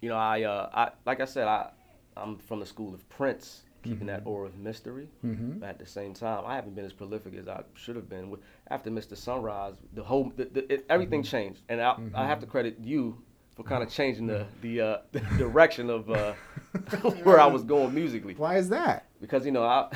you 0.00 0.08
know, 0.08 0.16
I 0.16 0.42
uh, 0.42 0.70
I 0.72 0.90
like 1.04 1.20
I 1.20 1.24
said, 1.24 1.48
I 1.48 1.70
I'm 2.16 2.38
from 2.38 2.60
the 2.60 2.66
school 2.66 2.94
of 2.94 3.08
Prince, 3.08 3.62
keeping 3.82 4.06
that 4.08 4.22
aura 4.24 4.48
of 4.48 4.58
mystery. 4.58 5.08
Mm-hmm. 5.24 5.58
But 5.58 5.68
at 5.68 5.78
the 5.78 5.86
same 5.86 6.14
time, 6.14 6.44
I 6.46 6.56
haven't 6.56 6.74
been 6.74 6.84
as 6.84 6.92
prolific 6.92 7.34
as 7.34 7.48
I 7.48 7.62
should 7.74 7.96
have 7.96 8.08
been. 8.08 8.36
After 8.68 8.90
Mr. 8.90 9.16
Sunrise, 9.16 9.74
the 9.94 10.02
whole 10.02 10.32
the, 10.36 10.46
the, 10.46 10.72
it, 10.72 10.86
everything 10.88 11.22
changed, 11.22 11.62
and 11.68 11.80
I, 11.80 11.96
I 12.14 12.26
have 12.26 12.40
to 12.40 12.46
credit 12.46 12.78
you 12.82 13.22
for 13.54 13.62
kind 13.62 13.82
of 13.82 13.90
changing 14.00 14.26
the 14.26 14.46
the, 14.62 14.80
uh, 14.80 14.98
the 15.12 15.20
direction 15.38 15.90
of 15.90 16.10
uh, 16.10 16.32
where 17.22 17.40
I 17.40 17.46
was 17.46 17.62
going 17.62 17.94
musically. 17.94 18.34
Why 18.34 18.56
is 18.56 18.68
that? 18.70 19.06
Because 19.20 19.46
you 19.46 19.52
know 19.52 19.62
I 19.62 19.88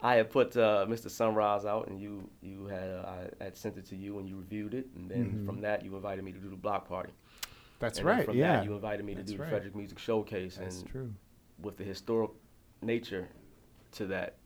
I 0.00 0.14
had 0.14 0.30
put 0.30 0.56
uh, 0.56 0.86
Mr. 0.88 1.10
Sunrise 1.10 1.64
out, 1.64 1.88
and 1.88 2.00
you 2.00 2.28
you 2.40 2.66
had 2.66 2.90
uh, 2.90 3.28
I 3.40 3.44
had 3.44 3.56
sent 3.56 3.76
it 3.78 3.86
to 3.86 3.96
you, 3.96 4.18
and 4.18 4.28
you 4.28 4.36
reviewed 4.36 4.74
it, 4.74 4.86
and 4.96 5.10
then 5.10 5.44
from 5.46 5.60
that 5.62 5.84
you 5.84 5.94
invited 5.96 6.24
me 6.24 6.32
to 6.32 6.38
do 6.38 6.50
the 6.50 6.56
block 6.56 6.88
party. 6.88 7.12
That's 7.78 7.98
and 7.98 8.06
right. 8.06 8.24
From 8.24 8.36
yeah. 8.36 8.56
that 8.56 8.64
you 8.64 8.74
invited 8.74 9.04
me 9.04 9.14
to 9.14 9.18
That's 9.20 9.30
do 9.30 9.36
the 9.36 9.42
right. 9.44 9.50
Frederick 9.50 9.76
Music 9.76 9.98
Showcase, 9.98 10.56
That's 10.56 10.80
and 10.80 10.90
true. 10.90 11.14
with 11.62 11.76
the 11.76 11.84
historic 11.84 12.30
nature 12.82 13.28
to 13.92 14.06
that, 14.06 14.36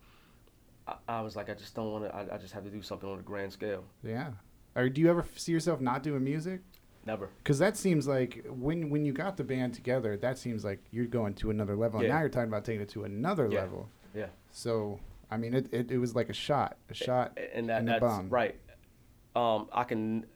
I, 0.87 0.95
I 1.07 1.21
was 1.21 1.35
like, 1.35 1.49
I 1.49 1.53
just 1.53 1.73
don't 1.75 1.91
want 1.91 2.05
to. 2.05 2.15
I, 2.15 2.35
I 2.35 2.37
just 2.37 2.53
have 2.53 2.63
to 2.63 2.69
do 2.69 2.81
something 2.81 3.09
on 3.09 3.19
a 3.19 3.23
grand 3.23 3.51
scale. 3.51 3.83
Yeah. 4.03 4.31
Or 4.75 4.89
do 4.89 5.01
you 5.01 5.09
ever 5.09 5.25
see 5.35 5.51
yourself 5.51 5.81
not 5.81 6.03
doing 6.03 6.23
music? 6.23 6.61
Never. 7.05 7.29
Because 7.43 7.59
that 7.59 7.75
seems 7.75 8.07
like 8.07 8.45
when 8.49 8.89
when 8.89 9.03
you 9.05 9.13
got 9.13 9.35
the 9.37 9.43
band 9.43 9.73
together, 9.73 10.15
that 10.17 10.37
seems 10.37 10.63
like 10.63 10.79
you're 10.91 11.05
going 11.05 11.33
to 11.35 11.49
another 11.49 11.75
level. 11.75 11.99
And 11.99 12.07
Yeah. 12.07 12.15
now 12.15 12.19
you're 12.21 12.29
talking 12.29 12.47
about 12.49 12.65
taking 12.65 12.81
it 12.81 12.89
to 12.89 13.03
another 13.03 13.49
Yeah. 13.51 13.61
level. 13.61 13.89
Yeah. 14.15 14.27
So 14.51 14.99
I 15.29 15.37
mean, 15.37 15.53
it, 15.55 15.67
it, 15.73 15.91
it 15.91 15.97
was 15.97 16.15
like 16.15 16.29
a 16.29 16.33
shot, 16.33 16.77
a 16.89 16.93
shot. 16.93 17.37
and 17.53 17.67
that, 17.69 17.85
the 17.85 17.91
that's 17.93 18.01
bum. 18.01 18.29
right. 18.29 18.55
Um, 19.35 19.67
I 19.73 19.83
can, 19.83 20.27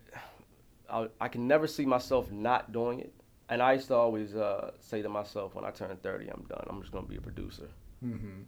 I, 0.90 1.08
I 1.20 1.28
can 1.28 1.48
never 1.48 1.68
see 1.68 1.86
myself 1.86 2.32
not 2.32 2.72
doing 2.72 3.00
it. 3.00 3.14
And 3.50 3.62
I 3.62 3.74
used 3.74 3.88
to 3.88 3.96
always 3.96 4.36
uh, 4.36 4.72
say 4.80 5.02
to 5.02 5.10
myself, 5.10 5.56
when 5.56 5.64
I 5.64 5.72
turn 5.72 5.96
30, 5.96 6.28
I'm 6.28 6.46
done. 6.50 6.66
I'm 6.70 6.82
just 6.82 6.92
gonna 6.92 7.08
be 7.08 7.16
a 7.16 7.22
producer. 7.22 7.70
Mm-hmm. 8.06 8.42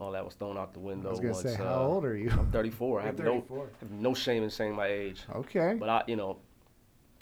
All 0.00 0.12
that 0.12 0.24
was 0.24 0.34
thrown 0.34 0.56
out 0.56 0.72
the 0.72 0.80
window. 0.80 1.08
I 1.08 1.10
was 1.10 1.20
gonna 1.20 1.32
once, 1.32 1.44
say, 1.44 1.54
uh, 1.54 1.64
how 1.64 1.82
old 1.82 2.04
are 2.04 2.16
you? 2.16 2.30
I'm 2.30 2.50
34. 2.50 3.00
I 3.00 3.02
You're 3.02 3.06
have 3.06 3.18
no, 3.18 3.68
have 3.80 3.90
no 3.90 4.14
shame 4.14 4.42
in 4.42 4.50
saying 4.50 4.74
my 4.74 4.86
age. 4.86 5.22
Okay. 5.34 5.76
But 5.78 5.88
I, 5.88 6.02
you 6.06 6.16
know, 6.16 6.38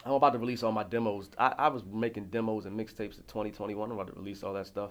I'm 0.04 0.12
about 0.12 0.32
to 0.34 0.38
release 0.38 0.62
all 0.62 0.72
my 0.72 0.84
demos. 0.84 1.30
I, 1.38 1.54
I 1.58 1.68
was 1.68 1.84
making 1.84 2.26
demos 2.26 2.66
and 2.66 2.78
mixtapes 2.78 3.18
in 3.18 3.24
2021. 3.24 3.90
I'm 3.90 3.98
about 3.98 4.12
to 4.12 4.18
release 4.18 4.42
all 4.42 4.54
that 4.54 4.66
stuff. 4.66 4.90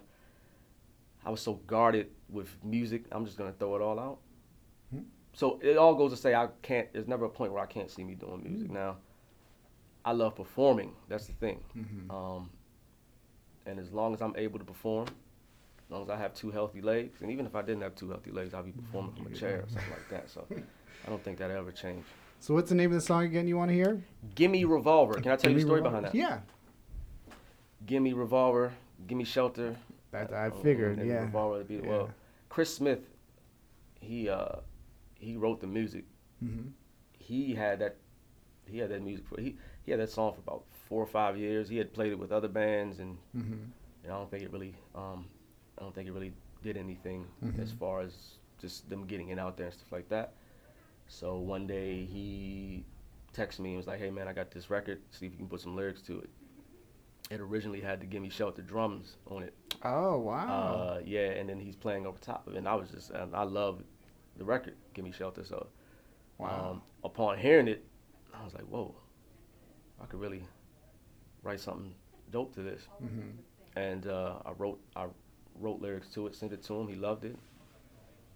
I 1.26 1.30
was 1.30 1.42
so 1.42 1.56
guarded 1.68 2.08
with 2.30 2.50
music. 2.64 3.06
I'm 3.12 3.26
just 3.26 3.38
gonna 3.38 3.54
throw 3.54 3.76
it 3.76 3.82
all 3.82 4.00
out. 4.00 4.20
Hmm. 4.92 5.04
So 5.34 5.60
it 5.62 5.78
all 5.78 5.96
goes 5.96 6.12
to 6.12 6.18
say 6.18 6.34
I 6.34 6.48
can't. 6.62 6.92
There's 6.94 7.08
never 7.08 7.26
a 7.26 7.30
point 7.30 7.54
where 7.54 7.62
I 7.62 7.68
can't 7.68 7.90
see 7.90 8.04
me 8.04 8.16
doing 8.16 8.44
music. 8.44 8.68
Hmm. 8.68 8.74
Now, 8.74 8.98
I 10.10 10.12
love 10.12 10.36
performing. 10.36 10.92
That's 11.08 11.28
the 11.28 11.34
thing. 11.34 11.60
Mhm. 11.78 12.10
Um, 12.12 12.50
and 13.68 13.80
as 13.80 13.92
long 13.92 14.16
as 14.16 14.22
I'm 14.24 14.36
able 14.38 14.58
to 14.58 14.66
perform, 14.66 15.08
as 15.08 15.92
long 15.92 16.02
as 16.02 16.10
I 16.10 16.18
have 16.18 16.34
two 16.34 16.50
healthy 16.50 16.82
legs, 16.82 17.22
and 17.22 17.30
even 17.30 17.46
if 17.46 17.54
I 17.56 17.62
didn't 17.62 17.82
have 17.84 17.94
two 17.94 18.10
healthy 18.10 18.32
legs, 18.32 18.56
I'd 18.56 18.66
be 18.66 18.72
performing 18.72 19.14
from 19.14 19.28
a 19.32 19.36
chair 19.36 19.58
or 19.62 19.70
something 19.70 19.92
like 19.92 20.10
that. 20.10 20.28
So 20.32 20.48
I 21.06 21.10
don't 21.12 21.24
think 21.24 21.38
that 21.38 21.52
ever 21.52 21.72
changed. 21.72 22.08
So 22.40 22.56
what's 22.56 22.70
the 22.70 22.76
name 22.76 22.90
of 22.90 22.96
the 22.96 23.02
song 23.02 23.24
again? 23.26 23.48
You 23.48 23.56
want 23.58 23.70
to 23.70 23.76
hear? 23.76 24.02
Gimme 24.34 24.66
Revolver. 24.66 25.14
Can 25.22 25.32
I 25.32 25.36
tell 25.36 25.52
you 25.52 25.58
Gimme 25.58 25.62
a 25.62 25.66
story 25.68 25.82
Revolver. 25.82 25.98
behind 26.02 26.06
that? 26.08 26.16
Yeah. 26.16 26.40
Gimme 27.86 28.14
Revolver, 28.14 28.74
Gimme 29.06 29.24
Shelter. 29.26 29.76
That 30.12 30.34
I 30.34 30.48
uh, 30.48 30.52
figured. 30.64 30.98
and 30.98 31.08
Yeah. 31.08 31.20
Revolver 31.26 31.64
be 31.64 31.76
Yeah. 31.76 31.88
well. 31.88 32.10
Chris 32.50 32.74
Smith, 32.74 33.02
he 34.00 34.28
uh, 34.28 34.56
he 35.20 35.38
wrote 35.38 35.62
the 35.62 35.68
music. 35.68 36.06
Mm-hmm. 36.44 36.70
He 37.20 37.54
had 37.54 37.78
that 37.80 37.98
he 38.66 38.80
had 38.80 38.90
that 38.90 39.04
music 39.04 39.28
for 39.28 39.40
he 39.40 39.56
he 39.86 39.92
had 39.92 40.00
that 40.00 40.10
song 40.10 40.34
for 40.34 40.40
about 40.42 40.64
four 40.88 41.02
or 41.02 41.08
five 41.08 41.38
years. 41.38 41.70
He 41.70 41.78
had 41.78 41.94
played 41.94 42.12
it 42.12 42.20
with 42.20 42.32
other 42.32 42.48
bands, 42.48 43.00
and, 43.00 43.18
Mm-hmm. 43.36 43.54
and 44.04 44.12
I 44.14 44.18
don't 44.18 44.30
think 44.30 44.44
it 44.44 44.52
really 44.52 44.76
um, 44.96 45.26
I 45.78 45.82
don't 45.84 45.94
think 45.96 46.08
it 46.08 46.14
really 46.14 46.34
did 46.62 46.78
anything 46.78 47.26
Mhm. 47.44 47.62
as 47.62 47.72
far 47.72 48.02
as 48.02 48.36
just 48.60 48.90
them 48.90 49.06
getting 49.06 49.30
it 49.30 49.40
out 49.40 49.56
there 49.58 49.68
and 49.68 49.74
stuff 49.76 49.92
like 49.92 50.10
that. 50.10 50.34
So 51.08 51.38
one 51.38 51.66
day 51.68 52.06
he 52.06 52.84
texted 53.34 53.60
me 53.60 53.70
and 53.70 53.78
was 53.78 53.88
like, 53.88 54.00
"Hey 54.00 54.12
man, 54.12 54.28
I 54.28 54.34
got 54.34 54.52
this 54.52 54.70
record. 54.70 55.00
See 55.12 55.26
if 55.28 55.32
you 55.34 55.38
can 55.38 55.48
put 55.48 55.62
some 55.62 55.76
lyrics 55.76 56.02
to 56.04 56.20
it." 56.20 56.30
It 57.32 57.40
originally 57.40 57.80
had 57.82 58.02
the 58.02 58.06
"Gimme 58.08 58.30
Shelter" 58.30 58.62
drums 58.62 59.18
on 59.28 59.44
it. 59.44 59.54
Oh 59.84 60.18
wow. 60.20 60.48
Uh, 60.48 61.02
yeah, 61.06 61.30
and 61.32 61.48
then 61.48 61.60
he's 61.60 61.76
playing 61.76 62.06
over 62.06 62.18
top 62.20 62.46
of 62.48 62.54
it. 62.56 62.58
And 62.58 62.68
I 62.68 62.76
was 62.76 62.90
just, 62.90 63.12
and 63.12 63.36
I 63.36 63.44
love 63.44 63.82
the 64.38 64.44
record, 64.44 64.76
"Give 64.94 65.06
Me 65.06 65.12
Shelter." 65.12 65.44
So, 65.44 65.68
wow. 66.38 66.72
um, 66.72 66.82
upon 67.04 67.38
hearing 67.38 67.68
it, 67.68 67.86
I 68.34 68.44
was 68.44 68.54
like, 68.54 68.64
"Whoa, 68.66 68.94
I 70.02 70.06
could 70.06 70.20
really 70.20 70.44
write 71.44 71.60
something 71.60 71.94
dope 72.32 72.54
to 72.56 72.62
this." 72.62 72.88
mm-hmm. 73.04 73.30
And 73.76 74.08
uh, 74.08 74.36
I 74.46 74.52
wrote, 74.58 74.80
I 74.96 75.06
wrote 75.60 75.82
lyrics 75.82 76.08
to 76.10 76.28
it, 76.28 76.36
sent 76.36 76.52
it 76.52 76.64
to 76.64 76.74
him. 76.80 76.88
He 76.88 76.96
loved 76.96 77.24
it, 77.24 77.38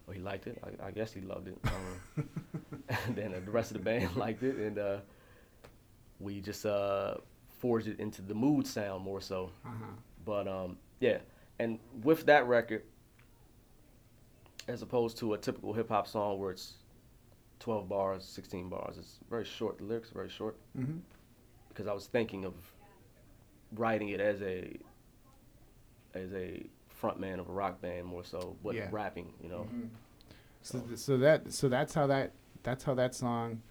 or 0.08 0.14
he 0.14 0.20
liked 0.20 0.48
it. 0.48 0.62
I, 0.64 0.88
I 0.88 0.92
guess 0.92 1.12
he 1.12 1.22
loved 1.22 1.48
it. 1.48 1.58
Um, 1.66 2.30
and 2.90 3.16
then 3.16 3.34
uh, 3.34 3.40
the 3.44 3.52
rest 3.52 3.72
of 3.72 3.78
the 3.78 3.84
band 3.84 4.16
liked 4.16 4.44
it, 4.44 4.56
and 4.56 4.78
uh, 4.78 4.98
we 6.20 6.40
just 6.40 6.66
uh, 6.66 7.16
forged 7.60 7.88
it 7.88 8.00
into 8.00 8.22
DaMood 8.22 8.68
sound 8.68 9.04
more 9.04 9.22
so. 9.22 9.50
uh-huh. 9.66 9.86
But 10.26 10.48
um, 10.48 10.78
yeah, 11.00 11.18
and 11.60 11.80
with 12.04 12.26
that 12.28 12.48
record, 12.48 12.84
as 14.68 14.82
opposed 14.82 15.18
to 15.18 15.34
a 15.34 15.38
typical 15.38 15.74
hip 15.74 15.90
hop 15.90 16.08
song 16.08 16.40
where 16.40 16.52
it's 16.52 16.76
12 17.60 17.90
bars, 17.90 18.26
16 18.26 18.70
bars, 18.70 18.98
it's 18.98 19.20
very 19.30 19.46
short. 19.46 19.78
The 19.78 19.84
lyrics 19.84 20.12
are 20.12 20.16
very 20.16 20.30
short 20.30 20.58
Mm-hmm. 20.78 20.98
Because 21.74 21.88
I 21.88 21.94
was 21.94 22.08
thinking 22.08 22.46
of 22.46 22.54
writing 23.76 24.10
it 24.10 24.20
as 24.20 24.42
a 24.42 24.78
as 26.14 26.32
a 26.34 26.66
front 26.88 27.20
man 27.20 27.40
of 27.40 27.50
a 27.50 27.52
rock 27.52 27.82
band 27.82 28.06
more 28.06 28.24
so, 28.24 28.56
but 28.64 28.76
Yeah. 28.76 28.88
rapping, 28.92 29.34
you 29.42 29.50
know. 29.50 29.68
So, 30.62 30.80
th- 30.80 31.00
so 31.00 31.18
that 31.18 31.52
so 31.52 31.68
that's 31.70 31.94
how 31.94 32.08
that 32.08 32.32
that's 32.62 32.84
how 32.84 32.94
that 32.96 33.14
song 33.16 33.62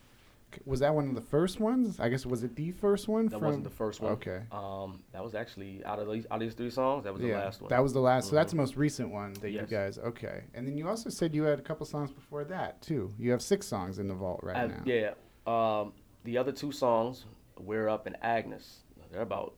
was 0.66 0.80
that 0.80 0.94
one 0.94 1.08
of 1.08 1.14
the 1.14 1.20
first 1.22 1.60
ones? 1.60 1.98
I 1.98 2.10
guess 2.10 2.26
was 2.26 2.42
it 2.44 2.54
the 2.56 2.72
first 2.72 3.08
one 3.08 3.24
That 3.28 3.38
from 3.38 3.46
wasn't 3.46 3.64
the 3.64 3.70
first 3.70 4.02
one. 4.02 4.12
Okay. 4.12 4.42
Um, 4.52 5.00
that 5.12 5.24
was 5.24 5.34
actually 5.34 5.82
out 5.86 5.98
of 5.98 6.10
these 6.12 6.26
out 6.30 6.34
of 6.34 6.40
these 6.40 6.52
three 6.52 6.68
songs. 6.68 7.04
That 7.04 7.14
was 7.14 7.22
the 7.22 7.32
last 7.32 7.62
one. 7.62 7.70
that 7.70 7.82
was 7.82 7.94
the 7.94 8.00
last. 8.00 8.28
So 8.28 8.34
that's 8.34 8.52
the 8.52 8.58
most 8.58 8.76
recent 8.76 9.10
one 9.10 9.32
that 9.34 9.50
you 9.50 9.62
guys. 9.62 9.96
Okay, 9.98 10.42
and 10.52 10.66
then 10.66 10.76
you 10.76 10.88
also 10.88 11.08
said 11.08 11.34
you 11.34 11.44
had 11.44 11.58
a 11.58 11.62
couple 11.62 11.86
songs 11.86 12.10
before 12.10 12.44
that 12.44 12.82
too. 12.82 13.14
You 13.18 13.30
have 13.30 13.40
six 13.40 13.66
songs 13.66 13.98
in 13.98 14.08
the 14.08 14.14
vault 14.14 14.40
right 14.42 14.56
I- 14.56 14.66
now. 14.66 14.82
Yeah. 14.84 15.14
Um, 15.46 15.94
the 16.24 16.36
other 16.36 16.52
two 16.52 16.70
songs, 16.70 17.24
We're 17.58 17.88
Up 17.88 18.06
and 18.06 18.16
Agnes, 18.22 18.80
they're 19.10 19.22
about 19.22 19.54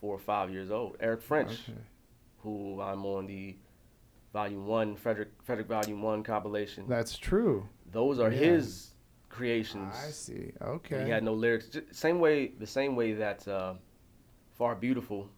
four 0.00 0.14
or 0.14 0.18
five 0.18 0.50
years 0.50 0.70
old. 0.70 0.96
Eric 1.00 1.22
French, 1.22 1.52
Okay. 1.68 1.78
who 2.38 2.80
I'm 2.80 3.04
on 3.06 3.26
the 3.26 3.56
Volume 4.32 4.66
One, 4.66 4.96
Frederick 4.96 5.30
Frederick 5.44 5.68
Volume 5.68 6.02
One 6.02 6.22
compilation. 6.22 6.84
That's 6.88 7.16
true. 7.16 7.68
Those 7.90 8.18
are 8.18 8.30
Yeah. 8.30 8.38
his 8.38 8.94
creations. 9.28 9.94
I 9.96 10.10
see. 10.10 10.52
Okay. 10.60 11.04
He 11.04 11.10
had 11.10 11.24
no 11.24 11.32
lyrics. 11.34 11.68
Ju- 11.68 11.86
Same 11.92 12.20
way, 12.20 12.48
the 12.48 12.66
same 12.66 12.96
way 12.96 13.14
that 13.14 13.46
uh, 13.48 13.74
Far 14.52 14.74
Beautiful. 14.74 15.30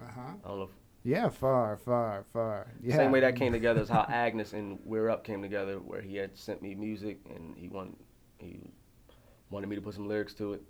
uh 0.00 0.04
huh. 0.08 0.20
I 0.44 0.48
don't 0.48 0.58
know. 0.60 0.70
Yeah, 1.06 1.28
far, 1.28 1.76
far, 1.76 2.24
far. 2.32 2.66
Yeah. 2.80 2.96
Same 2.96 3.10
way 3.12 3.20
that 3.20 3.36
came 3.36 3.52
together 3.52 3.82
is 3.82 3.88
how 3.90 4.02
Agnes 4.08 4.52
and 4.54 4.78
We're 4.84 5.10
Up 5.10 5.22
came 5.24 5.42
together, 5.42 5.78
where 5.78 6.00
he 6.00 6.16
had 6.16 6.36
sent 6.36 6.62
me 6.62 6.74
music 6.74 7.18
and 7.34 7.56
he 7.56 7.68
wanted 7.68 7.96
he 8.38 8.70
wanted 9.50 9.68
me 9.68 9.76
to 9.76 9.82
put 9.82 9.94
some 9.94 10.08
lyrics 10.08 10.32
to 10.34 10.54
it. 10.54 10.62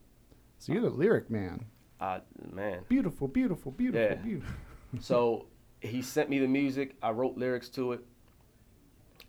So 0.65 0.73
you're 0.73 0.81
the 0.81 0.89
lyric 0.89 1.29
man. 1.29 1.67
I 2.01 2.21
man. 2.51 2.81
Beautiful, 2.89 3.29
beautiful, 3.29 3.71
beautiful, 3.71 4.01
Yeah. 4.03 4.15
beautiful. 4.15 4.55
So 5.01 5.47
he 5.83 6.01
sent 6.01 6.31
me 6.31 6.39
the 6.39 6.47
music. 6.49 6.95
I 7.03 7.11
wrote 7.11 7.37
lyrics 7.37 7.69
to 7.71 7.93
it. 7.93 8.01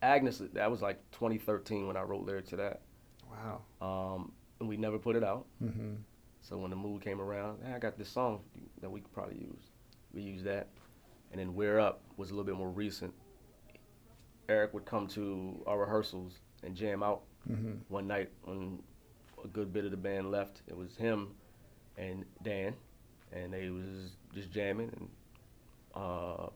Agnes, 0.01 0.41
that 0.53 0.71
was 0.71 0.81
like 0.81 0.99
2013 1.11 1.87
when 1.87 1.97
I 1.97 2.03
wrote 2.03 2.23
lyrics 2.25 2.49
to 2.51 2.55
that. 2.57 2.81
Wow. 3.29 3.61
Um, 3.81 4.31
and 4.61 4.69
we 4.69 4.77
never 4.77 4.97
put 4.97 5.15
it 5.17 5.23
out. 5.25 5.45
Mm-hmm. 5.61 5.95
So 6.41 6.57
when 6.57 6.71
DaMood 6.71 7.01
came 7.01 7.19
around, 7.19 7.59
hey, 7.65 7.73
I 7.73 7.79
got 7.79 7.97
this 7.97 8.07
song 8.07 8.41
that 8.79 8.89
we 8.89 9.01
could 9.01 9.11
probably 9.11 9.39
use. 9.39 9.71
We 10.13 10.21
used 10.21 10.45
that. 10.45 10.69
And 11.31 11.39
then 11.41 11.53
We're 11.53 11.79
Up 11.79 12.01
was 12.15 12.29
a 12.29 12.33
little 12.33 12.45
bit 12.45 12.55
more 12.55 12.69
recent. 12.69 13.13
Eric 14.47 14.73
would 14.73 14.85
come 14.85 15.07
to 15.07 15.61
our 15.67 15.79
rehearsals 15.79 16.39
and 16.63 16.75
jam 16.75 17.03
out 17.03 17.23
Mm-hmm. 17.51 17.73
one 17.89 18.07
night 18.07 18.29
when 18.43 18.79
a 19.45 19.47
good 19.47 19.71
bit 19.71 19.85
of 19.85 19.91
the 19.91 19.97
band 19.97 20.31
left. 20.31 20.61
It 20.67 20.75
was 20.75 20.95
him 20.97 21.29
and 21.97 22.25
Dan, 22.43 22.73
and 23.31 23.53
they 23.53 23.69
was 23.69 24.11
just 24.33 24.51
jamming, 24.51 24.91
and 24.97 25.09
uh, 25.95 26.47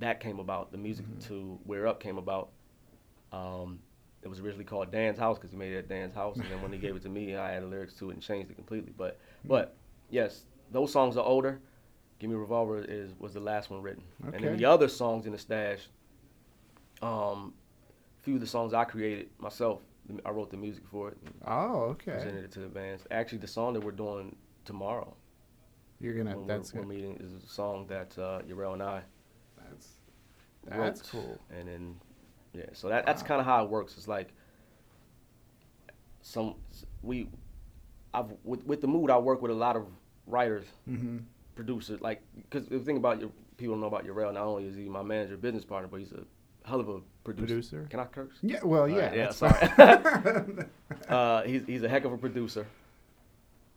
that 0.00 0.20
came 0.20 0.38
about. 0.38 0.70
The 0.70 0.78
music 0.78 1.06
Mhm. 1.06 1.26
to 1.28 1.58
"We're 1.64 1.86
Up" 1.86 2.00
came 2.00 2.18
about. 2.18 2.50
Um, 3.32 3.80
it 4.22 4.28
was 4.28 4.40
originally 4.40 4.64
called 4.64 4.90
Dan's 4.90 5.18
House 5.18 5.38
because 5.38 5.50
he 5.52 5.56
made 5.56 5.72
it 5.72 5.78
at 5.78 5.88
Dan's 5.88 6.14
house, 6.14 6.36
and 6.36 6.50
then 6.50 6.60
when 6.60 6.72
he 6.72 6.78
gave 6.78 6.96
it 6.96 7.02
to 7.02 7.08
me, 7.08 7.36
I 7.36 7.54
added 7.54 7.70
lyrics 7.70 7.94
to 7.94 8.10
it 8.10 8.14
and 8.14 8.22
changed 8.22 8.50
it 8.50 8.54
completely. 8.56 8.92
But, 8.96 9.18
but 9.44 9.76
yes, 10.10 10.44
those 10.72 10.92
songs 10.92 11.16
are 11.16 11.24
older. 11.24 11.60
"Give 12.18 12.28
Me 12.28 12.36
a 12.36 12.38
Revolver" 12.38 12.80
is 12.80 13.12
was 13.18 13.32
the 13.32 13.40
last 13.40 13.70
one 13.70 13.80
written, 13.80 14.02
and 14.34 14.42
then 14.44 14.56
the 14.56 14.64
other 14.64 14.88
songs 14.88 15.24
in 15.26 15.32
the 15.32 15.38
stash. 15.38 15.88
Um, 17.00 17.54
few 18.22 18.34
of 18.34 18.40
the 18.40 18.46
songs 18.46 18.74
I 18.74 18.84
created 18.84 19.30
myself. 19.38 19.80
I 20.24 20.30
wrote 20.30 20.50
the 20.50 20.56
music 20.56 20.84
for 20.90 21.08
it. 21.10 21.18
Oh, 21.46 21.80
okay. 21.90 22.12
Presented 22.12 22.44
it 22.44 22.52
to 22.52 22.60
the 22.60 22.68
bands. 22.68 23.04
Actually, 23.10 23.38
the 23.38 23.46
song 23.46 23.74
that 23.74 23.80
we're 23.84 23.90
doing 23.92 24.34
tomorrow 24.64 25.14
You're 26.00 26.14
gonna. 26.14 26.36
when 26.38 26.46
That's 26.46 26.72
we're, 26.72 26.80
we're 26.82 26.86
good. 26.86 26.94
meeting 26.96 27.16
is 27.20 27.32
a 27.42 27.46
song 27.46 27.86
that 27.88 28.16
uh, 28.18 28.40
Yarel 28.48 28.72
and 28.74 28.82
I 28.82 29.02
That's 29.68 29.88
wrote. 30.66 30.78
that's 30.84 31.02
cool. 31.02 31.38
And 31.56 31.68
then, 31.68 31.96
yeah, 32.52 32.64
so 32.72 32.88
that, 32.88 33.04
that's 33.06 33.22
kind 33.22 33.40
of 33.40 33.46
how 33.46 33.64
it 33.64 33.70
works. 33.70 33.94
It's 33.96 34.08
like 34.08 34.28
some 36.22 36.54
we, 37.02 37.28
I've 38.14 38.32
with, 38.44 38.64
with 38.64 38.80
DaMood. 38.82 39.10
I 39.10 39.18
work 39.18 39.42
with 39.42 39.50
a 39.50 39.54
lot 39.54 39.76
of 39.76 39.86
writers, 40.26 40.64
Mm-hmm. 40.88 41.18
producers. 41.54 42.00
Like, 42.00 42.22
because 42.34 42.66
the 42.68 42.78
thing 42.80 42.96
about 42.96 43.20
your 43.20 43.30
people 43.56 43.76
know 43.76 43.86
about 43.86 44.06
Yarel. 44.06 44.32
Not 44.34 44.44
only 44.44 44.66
is 44.66 44.76
he 44.76 44.84
my 44.88 45.02
manager, 45.02 45.36
business 45.36 45.64
partner, 45.64 45.88
but 45.88 46.00
he's 46.00 46.12
a 46.12 46.22
hell 46.68 46.80
of 46.80 46.88
a 46.88 47.00
producer. 47.24 47.46
Producer. 47.46 47.86
Can 47.90 48.00
I 48.00 48.04
curse? 48.04 48.34
Yeah. 48.42 48.60
Well, 48.62 48.88
yeah. 48.88 49.06
right, 49.06 49.16
yeah, 49.16 49.30
sorry. 49.30 50.64
uh, 51.08 51.42
he's 51.42 51.62
he's 51.66 51.82
a 51.82 51.88
heck 51.88 52.04
of 52.04 52.12
a 52.12 52.18
producer, 52.18 52.66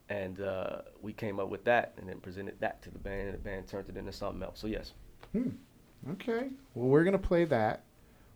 and 0.10 0.40
uh, 0.42 0.82
we 1.02 1.14
came 1.14 1.40
up 1.40 1.50
with 1.50 1.64
that 1.66 1.94
and 1.98 2.08
then 2.08 2.20
presented 2.20 2.60
that 2.60 2.82
to 2.84 2.92
the 2.92 3.00
band, 3.00 3.28
and 3.30 3.34
the 3.34 3.38
band 3.42 3.68
turned 3.68 3.90
it 3.90 3.98
into 3.98 4.12
something 4.12 4.44
else. 4.44 4.60
So 4.60 4.68
yes, 4.68 4.94
Hmm. 5.32 5.50
Okay. 6.12 6.50
Well, 6.76 6.88
we're 6.90 7.04
gonna 7.04 7.18
play 7.18 7.46
that. 7.46 7.84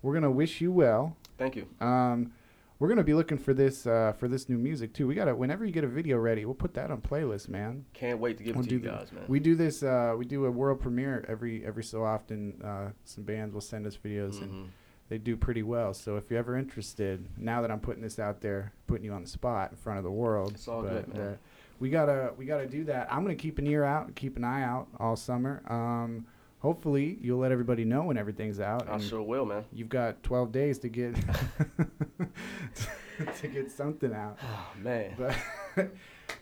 We're 0.02 0.14
gonna 0.14 0.32
wish 0.32 0.62
you 0.62 0.72
well. 0.72 1.16
thank 1.38 1.56
you. 1.56 1.68
Um, 1.82 2.32
we're 2.80 2.90
gonna 2.90 3.04
be 3.04 3.14
looking 3.14 3.38
for 3.38 3.54
this 3.54 3.88
uh, 3.88 4.14
for 4.18 4.28
this 4.28 4.50
new 4.50 4.58
music 4.58 4.94
too. 4.94 5.08
We 5.08 5.16
gotta 5.16 5.36
whenever 5.36 5.66
you 5.66 5.72
get 5.72 5.84
a 5.84 5.88
video 5.88 6.18
ready, 6.18 6.46
we'll 6.46 6.54
put 6.56 6.74
that 6.76 6.92
on 6.92 7.02
playlist, 7.02 7.48
man. 7.50 7.86
Can't 7.94 8.20
wait 8.20 8.38
to 8.38 8.44
give 8.44 8.56
it 8.56 8.58
We'll 8.58 8.64
to 8.64 8.70
do 8.70 8.76
you 8.76 8.82
the- 8.82 8.90
guys, 8.90 9.12
man. 9.12 9.24
We 9.28 9.40
do 9.40 9.56
this. 9.56 9.84
Uh, 9.84 10.16
we 10.18 10.26
do 10.26 10.46
a 10.46 10.52
world 10.52 10.80
premiere 10.82 11.26
every 11.28 11.66
every 11.66 11.84
so 11.84 12.04
often. 12.04 12.62
Uh, 12.64 12.90
some 13.06 13.24
bands 13.24 13.54
will 13.54 13.62
send 13.62 13.86
us 13.88 13.98
videos, 13.98 14.42
and 14.42 14.52
Mhm. 14.52 14.68
they 15.10 15.18
do 15.18 15.38
pretty 15.38 15.64
well. 15.64 15.94
So 15.94 16.18
if 16.18 16.30
you're 16.30 16.40
ever 16.40 16.58
interested, 16.58 17.26
now 17.38 17.62
that 17.62 17.72
I'm 17.72 17.80
putting 17.80 18.04
this 18.04 18.20
out 18.20 18.42
there, 18.42 18.74
putting 18.88 19.06
you 19.06 19.14
on 19.14 19.22
the 19.22 19.30
spot 19.30 19.72
in 19.72 19.78
front 19.78 19.98
of 19.98 20.04
the 20.04 20.12
world, 20.12 20.52
It's 20.56 20.68
all 20.68 20.82
good, 20.82 21.08
man. 21.14 21.22
uh, 21.22 21.36
we 21.80 21.90
gotta 21.90 22.34
we 22.38 22.46
gotta 22.46 22.68
do 22.68 22.84
that. 22.86 23.08
I'm 23.12 23.22
gonna 23.24 23.36
keep 23.36 23.58
an 23.58 23.68
ear 23.68 23.84
out, 23.84 24.16
keep 24.16 24.36
an 24.38 24.44
eye 24.44 24.64
out 24.64 24.88
all 25.00 25.16
summer. 25.16 25.62
Um, 25.72 26.26
hopefully 26.66 27.20
you'll 27.22 27.38
let 27.38 27.52
everybody 27.52 27.86
know 27.86 28.02
when 28.02 28.18
everything's 28.18 28.60
out. 28.60 28.90
I 28.90 28.98
sure 28.98 29.22
will, 29.22 29.46
man. 29.46 29.66
You've 29.72 29.88
got 29.88 30.24
12 30.24 30.52
days 30.52 30.80
to 30.80 30.90
get 30.90 31.16
to 33.40 33.48
get 33.48 33.72
something 33.72 34.12
out. 34.12 34.40
Oh 34.42 34.68
man. 34.82 35.14
But 35.16 35.36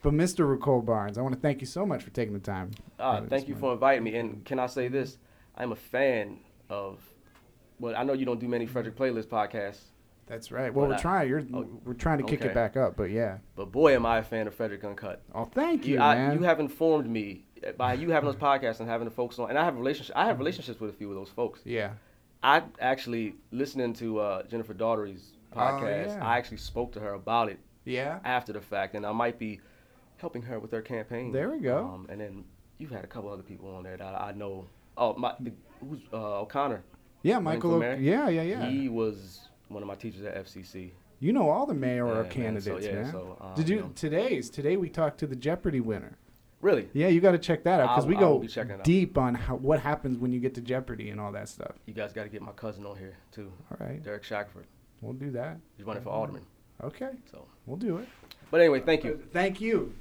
but 0.02 0.14
Mr. 0.14 0.50
Ricole 0.50 0.82
Barnes, 0.82 1.18
I 1.18 1.22
want 1.22 1.36
to 1.36 1.42
thank 1.42 1.60
you 1.60 1.68
so 1.68 1.86
much 1.86 2.04
for 2.04 2.10
taking 2.12 2.34
the 2.34 2.40
time. 2.40 2.72
Uh, 2.98 3.24
thank 3.28 3.50
you 3.50 3.56
for 3.56 3.74
inviting 3.74 4.06
me. 4.06 4.16
And 4.16 4.46
can 4.46 4.60
I 4.60 4.68
say 4.68 4.88
this? 4.88 5.18
I'm 5.58 5.74
a 5.74 5.76
fan 5.76 6.40
of. 6.70 7.02
Well, 7.80 7.94
I 7.98 8.04
know 8.04 8.14
you 8.14 8.26
don't 8.26 8.40
do 8.40 8.48
many 8.48 8.66
Frederick 8.66 8.96
Playlist 8.96 9.26
podcasts, 9.26 9.82
That's 10.26 10.54
right. 10.54 10.74
Well, 10.74 10.88
we're 10.88 10.94
I- 10.94 11.02
trying. 11.02 11.28
You're, 11.28 11.44
oh, 11.54 11.68
we're 11.84 11.96
trying 11.96 12.20
to 12.20 12.24
kick 12.24 12.40
okay. 12.40 12.50
it 12.50 12.54
back 12.54 12.78
up, 12.78 12.96
but 12.96 13.12
yeah. 13.12 13.40
but 13.58 13.74
boy, 13.74 13.94
am 13.94 14.06
I 14.06 14.20
a 14.20 14.24
fan 14.24 14.48
of 14.48 14.56
Frederick 14.56 14.86
Uncut. 14.86 15.22
Oh, 15.36 15.44
thank 15.44 15.86
you, 15.86 15.96
You, 15.96 16.02
I, 16.02 16.16
man. 16.16 16.38
you 16.38 16.44
have 16.44 16.62
informed 16.62 17.10
me 17.10 17.44
by 17.78 17.94
you 17.94 18.10
having 18.12 18.28
those 18.30 18.40
podcasts 18.40 18.80
and 18.80 18.90
having 18.90 19.06
the 19.06 19.12
folks 19.14 19.40
on, 19.40 19.50
and 19.50 19.58
I 19.58 19.64
have 19.66 19.78
relationship. 19.78 20.16
I 20.16 20.26
have 20.26 20.40
relationships 20.40 20.80
with 20.80 20.90
a 20.90 20.94
few 20.94 21.10
of 21.10 21.16
those 21.16 21.30
folks. 21.30 21.62
yeah. 21.66 21.92
I 22.46 22.62
actually 22.82 23.36
listening 23.52 23.94
to 23.94 24.20
uh, 24.20 24.44
Jennifer 24.44 24.74
Dougherty's 24.74 25.32
podcast. 25.56 26.08
Oh, 26.10 26.16
yeah. 26.18 26.26
I 26.28 26.38
actually 26.38 26.58
spoke 26.58 26.92
to 26.92 27.00
her 27.00 27.14
about 27.14 27.48
it 27.48 27.58
Yeah. 27.86 28.20
after 28.26 28.52
the 28.52 28.60
fact, 28.60 28.96
and 28.96 29.06
I 29.06 29.14
might 29.14 29.40
be 29.40 29.62
helping 30.18 30.42
her 30.42 30.60
with 30.60 30.72
her 30.72 30.82
campaign. 30.82 31.32
There 31.32 31.50
we 31.50 31.60
go. 31.60 31.78
Um, 31.86 32.06
and 32.10 32.20
then 32.20 32.44
you've 32.80 32.92
had 32.92 33.06
a 33.06 33.08
couple 33.08 33.32
other 33.32 33.44
people 33.44 33.74
on 33.74 33.84
there 33.84 33.96
that 33.96 34.22
I 34.22 34.34
know. 34.34 34.66
Oh, 34.98 35.14
my, 35.16 35.34
the, 35.40 35.54
who's 35.80 36.00
uh, 36.12 36.42
O'Connor? 36.42 36.84
Yeah, 37.22 37.40
Michael. 37.40 37.76
O- 37.82 37.94
yeah, 37.96 38.28
yeah, 38.28 38.42
yeah. 38.42 38.70
He 38.70 38.90
was 38.90 39.48
one 39.70 39.82
of 39.82 39.88
my 39.88 39.96
teachers 39.96 40.26
at 40.26 40.36
FCC. 40.46 40.92
you 41.22 41.32
know 41.32 41.50
all 41.50 41.66
the 41.66 41.74
mayoral 41.74 42.16
Yeah, 42.18 42.22
man. 42.24 42.30
candidates, 42.32 42.66
So, 42.86 42.92
yeah, 42.92 43.02
man. 43.04 43.12
so, 43.14 43.38
um, 43.40 43.54
Did 43.56 43.70
you, 43.70 43.76
you 43.78 43.82
know. 43.84 43.92
today's 43.96 44.50
today 44.50 44.76
we 44.76 44.90
talked 44.90 45.18
to 45.20 45.28
the 45.28 45.36
Jeopardy 45.38 45.80
winner. 45.80 46.18
Really? 46.64 46.88
Yeah, 46.94 47.10
you 47.10 47.20
got 47.20 47.34
to 47.34 47.38
check 47.38 47.66
that 47.66 47.82
out 47.82 47.94
because 47.96 48.08
we 48.08 48.16
go 48.16 48.40
be 48.40 48.48
checking 48.48 48.72
it 48.72 48.80
out. 48.80 48.84
deep 48.86 49.18
on 49.18 49.36
how, 49.36 49.56
what 49.58 49.82
happens 49.82 50.18
when 50.18 50.32
you 50.32 50.40
get 50.40 50.56
to 50.56 50.62
Jeopardy 50.62 51.10
and 51.10 51.20
all 51.20 51.32
that 51.34 51.50
stuff. 51.50 51.74
You 51.86 51.94
guys 51.94 52.14
got 52.14 52.24
to 52.24 52.30
get 52.30 52.42
my 52.42 52.54
cousin 52.54 52.86
on 52.86 52.98
here 52.98 53.18
too, 53.34 53.52
All 53.70 53.86
right, 53.86 54.02
Derek 54.02 54.24
Shackelford. 54.24 54.66
we'll 55.02 55.12
do 55.14 55.30
that. 55.32 55.58
He's 55.76 55.86
running 55.86 56.02
for 56.04 56.10
alderman. 56.10 56.46
Okay, 56.82 57.10
So, 57.30 57.46
we'll 57.66 57.78
do 57.78 57.98
it. 57.98 58.08
but 58.50 58.62
anyway, 58.62 58.80
thank 58.80 59.04
you. 59.04 59.22
Thank 59.34 59.60
you. 59.60 59.94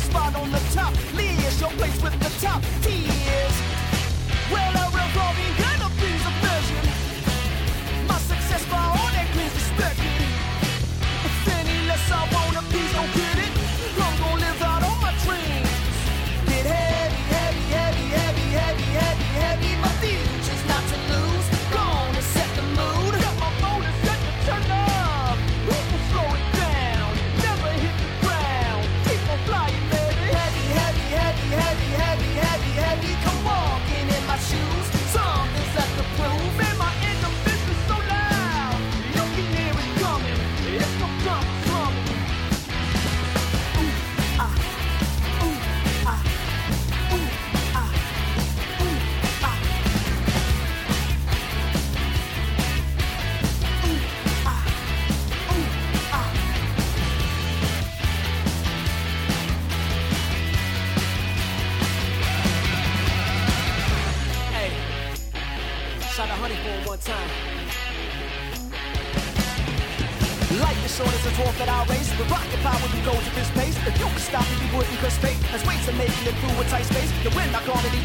Spot 0.00 0.34
on 0.36 0.50
the 0.50 0.60
top. 0.72 0.92
Lee 1.14 1.36
is 1.46 1.60
your 1.60 1.70
place 1.70 2.00
with 2.02 2.18
the 2.20 2.37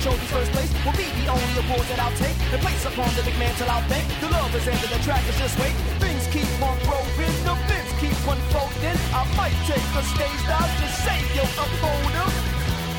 I 0.04 0.12
already 0.12 0.28
first 0.28 0.52
place. 0.52 0.68
Will 0.84 0.92
be 1.00 1.08
the 1.16 1.32
only 1.32 1.56
award 1.64 1.88
that 1.88 2.00
I'll 2.04 2.18
take. 2.20 2.36
The 2.52 2.60
place 2.60 2.84
upon 2.84 3.08
the 3.16 3.24
big 3.24 3.40
man 3.40 3.56
till 3.56 3.72
I'll 3.72 3.88
thank. 3.88 4.04
The 4.20 4.28
love 4.28 4.52
is 4.52 4.68
ended, 4.68 4.92
the 4.92 5.00
track 5.00 5.24
is 5.32 5.38
just 5.40 5.56
wait. 5.56 5.72
Things 6.04 6.28
keep 6.28 6.44
on 6.60 6.76
growing, 6.84 7.36
the 7.48 7.56
bits 7.72 7.88
keep 8.04 8.12
unfolding. 8.28 9.00
I 9.16 9.24
might 9.40 9.56
take 9.64 9.88
the 9.96 10.04
stage 10.04 10.44
dive 10.44 10.74
to 10.76 10.88
save 11.08 11.30
your 11.32 11.48
upholder. 11.56 12.28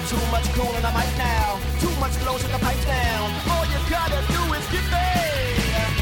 Too 0.08 0.24
much 0.32 0.48
cool 0.56 0.72
and 0.72 0.84
I 0.88 0.92
might 0.96 1.12
now. 1.20 1.60
Too 1.76 1.92
much 2.00 2.16
blows 2.24 2.40
in 2.40 2.48
the 2.56 2.62
pipe 2.64 2.80
down. 2.88 3.28
All 3.52 3.68
you 3.68 3.80
gotta 3.92 4.24
do 4.24 4.40
is 4.56 4.64
get 4.72 4.88
paid. 4.88 5.92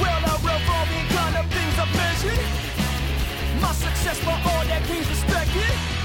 Well, 0.00 0.20
I 0.24 0.34
revolve 0.40 0.88
in 0.88 1.04
kind 1.12 1.36
of 1.36 1.44
things 1.52 1.76
I've. 1.76 2.48
My 3.60 3.76
success 3.76 4.16
for 4.24 4.32
all 4.32 4.64
that 4.72 4.88
means 4.88 5.04
respected. 5.04 6.00